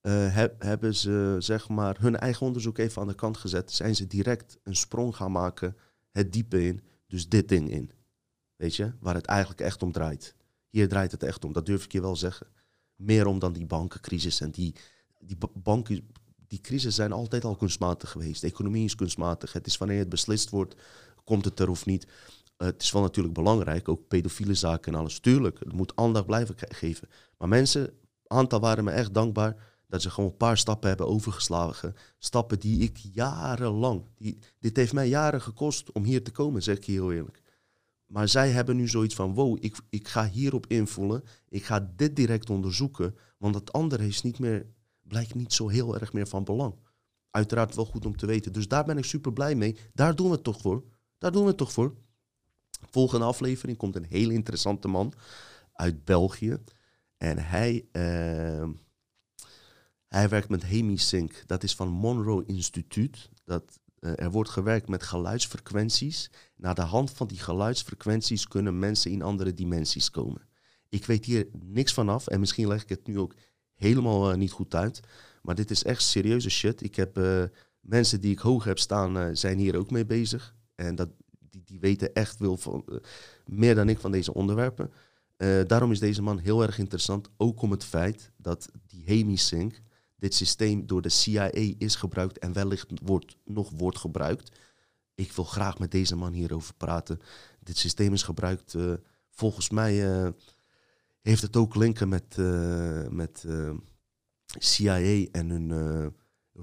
heb- 0.08 0.62
hebben 0.62 0.96
ze 0.96 1.36
zeg 1.40 1.70
maar 1.70 1.98
hun 2.00 2.16
eigen 2.18 2.46
onderzoek 2.46 2.78
even 2.78 3.02
aan 3.02 3.08
de 3.08 3.16
kant 3.16 3.38
gezet. 3.38 3.72
Zijn 3.72 3.96
ze 3.96 4.08
direct 4.08 4.58
een 4.64 4.76
sprong 4.76 5.16
gaan 5.16 5.32
maken, 5.32 5.76
het 6.12 6.34
diepe 6.34 6.66
in, 6.68 6.82
dus 7.08 7.30
dit 7.30 7.48
ding 7.50 7.70
in. 7.72 7.92
Weet 8.56 8.76
je, 8.76 8.92
waar 9.00 9.16
het 9.16 9.26
eigenlijk 9.26 9.62
echt 9.62 9.84
om 9.84 9.92
draait. 9.92 10.36
Hier 10.70 10.88
draait 10.90 11.12
het 11.12 11.24
echt 11.24 11.46
om, 11.46 11.54
dat 11.54 11.66
durf 11.66 11.84
ik 11.84 11.92
je 11.92 12.02
wel 12.02 12.16
zeggen. 12.16 12.48
Meer 12.96 13.26
om 13.28 13.40
dan 13.40 13.54
die 13.54 13.66
bankencrisis 13.66 14.42
en 14.42 14.52
die, 14.52 14.76
die 15.20 15.38
ba- 15.38 15.50
banken, 15.54 16.08
die 16.56 16.64
crisis 16.64 16.96
zijn 16.96 17.12
altijd 17.12 17.46
al 17.46 17.56
kunstmatig 17.56 18.10
geweest. 18.12 18.42
De 18.42 18.48
economie 18.48 18.86
is 18.86 18.96
kunstmatig. 18.96 19.54
Het 19.54 19.68
is 19.68 19.78
wanneer 19.78 20.00
het 20.00 20.10
beslist 20.10 20.50
wordt, 20.50 20.76
komt 21.24 21.46
het 21.46 21.60
er 21.60 21.70
of 21.70 21.86
niet. 21.86 22.08
Eh, 22.58 22.68
het 22.68 22.82
is 22.82 22.92
wel 22.92 23.02
natuurlijk 23.02 23.34
belangrijk, 23.34 23.90
ook 23.90 24.08
pedofiele 24.08 24.54
zaken 24.54 24.94
en 24.94 25.00
alles. 25.00 25.20
Tuurlijk, 25.20 25.60
het 25.60 25.74
moet 25.74 25.96
aandacht 25.96 26.26
blijven 26.26 26.58
ge- 26.58 26.74
geven. 26.74 27.08
Maar 27.38 27.48
mensen, 27.48 27.94
aantal 28.28 28.60
waren 28.60 28.84
me 28.84 28.92
echt 28.92 29.14
dankbaar 29.14 29.56
dat 29.88 30.02
ze 30.02 30.10
gewoon 30.10 30.30
een 30.30 30.38
paar 30.38 30.58
stappen 30.58 30.88
hebben 30.90 31.08
overgeslagen. 31.08 31.96
Stappen 32.18 32.60
die 32.60 32.80
ik 32.82 32.98
jarenlang, 32.98 34.06
die, 34.18 34.38
dit 34.60 34.76
heeft 34.76 34.94
mij 34.94 35.08
jaren 35.08 35.42
gekost 35.42 35.92
om 35.92 36.04
hier 36.04 36.24
te 36.24 36.32
komen, 36.32 36.64
zeg 36.64 36.78
ik 36.78 36.86
heel 36.86 37.12
eerlijk. 37.12 37.42
Maar 38.06 38.28
zij 38.28 38.50
hebben 38.50 38.76
nu 38.76 38.88
zoiets 38.88 39.16
van, 39.16 39.34
wow, 39.34 39.58
ik, 39.60 39.78
ik 39.90 40.08
ga 40.08 40.28
hierop 40.28 40.66
invullen. 40.68 41.24
Ik 41.50 41.66
ga 41.66 41.92
dit 41.96 42.16
direct 42.16 42.50
onderzoeken. 42.50 43.16
Want 43.38 43.56
het 43.56 43.74
andere 43.74 44.08
is 44.08 44.22
niet 44.22 44.40
meer, 44.40 44.66
blijkt 45.08 45.36
niet 45.36 45.54
zo 45.54 45.68
heel 45.68 46.00
erg 46.00 46.14
meer 46.14 46.28
van 46.28 46.44
belang. 46.44 46.76
Uiteraard 47.30 47.76
wel 47.76 47.86
goed 47.86 48.06
om 48.06 48.18
te 48.18 48.26
weten. 48.26 48.54
Dus 48.54 48.68
daar 48.68 48.86
ben 48.86 48.98
ik 48.98 49.06
super 49.06 49.34
blij 49.34 49.56
mee. 49.56 49.78
Daar 49.94 50.16
doen 50.16 50.30
we 50.30 50.42
toch 50.42 50.62
voor. 50.62 50.84
Daar 51.18 51.32
doen 51.32 51.46
we 51.46 51.56
toch 51.56 51.72
voor. 51.72 51.96
Volgende 52.90 53.26
aflevering 53.26 53.78
komt 53.78 53.96
een 53.96 54.06
hele 54.10 54.34
interessante 54.34 54.88
man 54.88 55.14
uit 55.74 56.06
België. 56.06 56.58
En 57.18 57.38
hij, 57.38 57.86
eh, 57.92 58.70
hij 60.08 60.30
werkt 60.30 60.50
met 60.50 60.64
Hemisync. 60.64 61.44
Dat 61.46 61.64
is 61.64 61.76
van 61.76 61.90
Monroe 61.90 62.46
Instituut. 62.46 63.30
Dat, 63.44 63.80
eh, 64.00 64.20
er 64.20 64.32
wordt 64.32 64.50
gewerkt 64.50 64.88
met 64.88 65.04
geluidsfrequenties. 65.04 66.32
Naar 66.56 66.76
de 66.76 66.82
hand 66.82 67.12
van 67.12 67.28
die 67.28 67.40
geluidsfrequenties 67.40 68.48
kunnen 68.48 68.80
mensen 68.80 69.12
in 69.12 69.22
andere 69.22 69.54
dimensies 69.54 70.12
komen. 70.12 70.48
Ik 70.90 71.06
weet 71.06 71.26
hier 71.26 71.48
niks 71.52 71.94
vanaf 71.94 72.28
en 72.28 72.40
misschien 72.40 72.68
leg 72.68 72.82
ik 72.82 72.90
het 72.90 73.08
nu 73.08 73.20
ook 73.20 73.36
helemaal 73.76 74.32
eh, 74.32 74.38
niet 74.38 74.52
goed 74.52 74.76
uit. 74.76 75.00
Maar 75.42 75.56
dit 75.56 75.72
is 75.72 75.84
echt 75.84 76.02
serieuze 76.04 76.50
shit. 76.50 76.84
Ik 76.84 76.96
heb 76.96 77.18
eh, 77.18 77.44
mensen 77.80 78.22
die 78.22 78.32
ik 78.32 78.40
hoog 78.40 78.64
heb 78.64 78.80
staan, 78.80 79.18
eh, 79.18 79.30
zijn 79.32 79.58
hier 79.58 79.78
ook 79.78 79.92
mee 79.92 80.06
bezig. 80.06 80.56
En 80.76 80.96
dat, 80.96 81.10
die, 81.50 81.64
die 81.66 81.80
weten 81.80 82.14
echt 82.14 82.38
veel 82.38 82.58
van, 82.58 82.86
meer 83.46 83.76
dan 83.76 83.90
ik 83.90 84.00
van 84.00 84.12
deze 84.12 84.34
onderwerpen. 84.34 84.92
Daarom 85.68 85.92
is 85.92 86.00
deze 86.00 86.22
man 86.22 86.38
heel 86.38 86.64
erg 86.64 86.78
interessant. 86.78 87.30
Ook 87.38 87.62
om 87.62 87.72
het 87.72 87.84
feit 87.84 88.32
dat 88.38 88.70
die 88.88 89.04
Hemisync, 89.06 89.82
dit 90.16 90.34
systeem 90.34 90.88
door 90.88 91.02
de 91.02 91.10
CIA 91.10 91.50
is 91.78 91.96
gebruikt 91.96 92.40
en 92.40 92.54
wellicht 92.54 92.88
wordt, 93.04 93.38
nog 93.46 93.72
wordt 93.76 93.98
gebruikt. 93.98 94.52
Ik 95.16 95.32
wil 95.32 95.44
graag 95.44 95.80
met 95.80 95.92
deze 95.92 96.16
man 96.16 96.34
hierover 96.34 96.74
praten. 96.74 97.20
Dit 97.60 97.78
systeem 97.78 98.14
is 98.14 98.24
gebruikt, 98.24 98.76
volgens 99.30 99.70
mij 99.70 100.34
heeft 101.26 101.42
het 101.42 101.56
ook 101.56 101.76
linken 101.76 102.10
met, 102.10 102.36
eh, 102.38 103.08
met 103.10 103.44
eh, 103.48 103.72
CIA 104.46 105.26
en 105.32 105.50
hun 105.50 105.72
eh, 105.72 106.08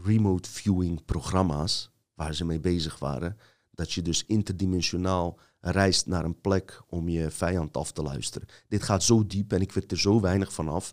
remote 0.03 0.51
viewing 0.51 1.05
programma's 1.05 1.91
waar 2.15 2.35
ze 2.35 2.45
mee 2.45 2.61
bezig 2.61 2.99
waren. 2.99 3.37
Dat 3.71 3.93
je 3.93 4.03
dus 4.03 4.27
interdimensionaal 4.27 5.39
reist 5.61 6.07
naar 6.07 6.25
een 6.25 6.41
plek 6.41 6.83
om 6.89 7.09
je 7.09 7.31
vijand 7.31 7.77
af 7.77 7.93
te 7.93 8.03
luisteren. 8.03 8.49
Dit 8.69 8.83
gaat 8.83 9.03
zo 9.03 9.27
diep 9.27 9.53
en 9.53 9.61
ik 9.61 9.73
weet 9.73 9.91
er 9.91 9.99
zo 9.99 10.21
weinig 10.21 10.53
van 10.53 10.69
af. 10.69 10.93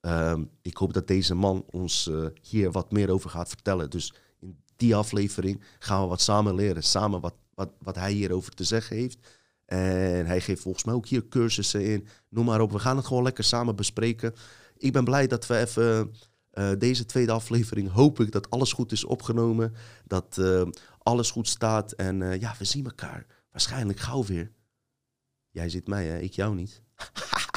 Ehm, 0.00 0.44
ik 0.62 0.76
hoop 0.76 0.92
dat 0.92 1.06
deze 1.06 1.34
man 1.34 1.64
ons 1.70 2.10
hier 2.42 2.72
wat 2.72 2.92
meer 2.92 3.10
over 3.10 3.30
gaat 3.30 3.48
vertellen. 3.48 3.90
Dus 3.90 4.14
in 4.38 4.58
die 4.76 4.96
aflevering 4.96 5.62
gaan 5.78 6.02
we 6.02 6.08
wat 6.08 6.20
samen 6.20 6.54
leren. 6.54 6.82
Samen 6.82 7.20
wat, 7.20 7.34
wat, 7.54 7.70
wat 7.78 7.96
hij 7.96 8.12
hierover 8.12 8.52
te 8.54 8.64
zeggen 8.64 8.96
heeft. 8.96 9.18
En 9.66 10.26
hij 10.26 10.40
geeft 10.40 10.62
volgens 10.62 10.84
mij 10.84 10.94
ook 10.94 11.06
hier 11.06 11.28
cursussen 11.28 11.84
in. 11.84 12.06
Noem 12.28 12.44
maar 12.44 12.60
op. 12.60 12.72
We 12.72 12.78
gaan 12.78 12.96
het 12.96 13.06
gewoon 13.06 13.22
lekker 13.22 13.44
samen 13.44 13.76
bespreken. 13.76 14.34
Ik 14.76 14.92
ben 14.92 15.04
blij 15.04 15.26
dat 15.26 15.46
we 15.46 15.58
even 15.58 16.12
uh, 16.52 16.70
deze 16.78 17.06
tweede 17.06 17.32
aflevering. 17.32 17.90
Hoop 17.90 18.20
ik 18.20 18.32
dat 18.32 18.50
alles 18.50 18.72
goed 18.72 18.92
is 18.92 19.04
opgenomen. 19.04 19.74
Dat 20.04 20.36
uh, 20.40 20.62
alles 20.98 21.30
goed 21.30 21.48
staat. 21.48 21.92
En 21.92 22.40
ja, 22.40 22.54
we 22.58 22.64
zien 22.64 22.84
elkaar 22.84 23.26
waarschijnlijk 23.50 24.00
gauw 24.00 24.24
weer. 24.24 24.52
Jij 25.50 25.68
zit 25.68 25.86
mij, 25.86 26.06
hè? 26.06 26.18
ik 26.18 26.32
jou 26.32 26.54
niet. 26.54 26.82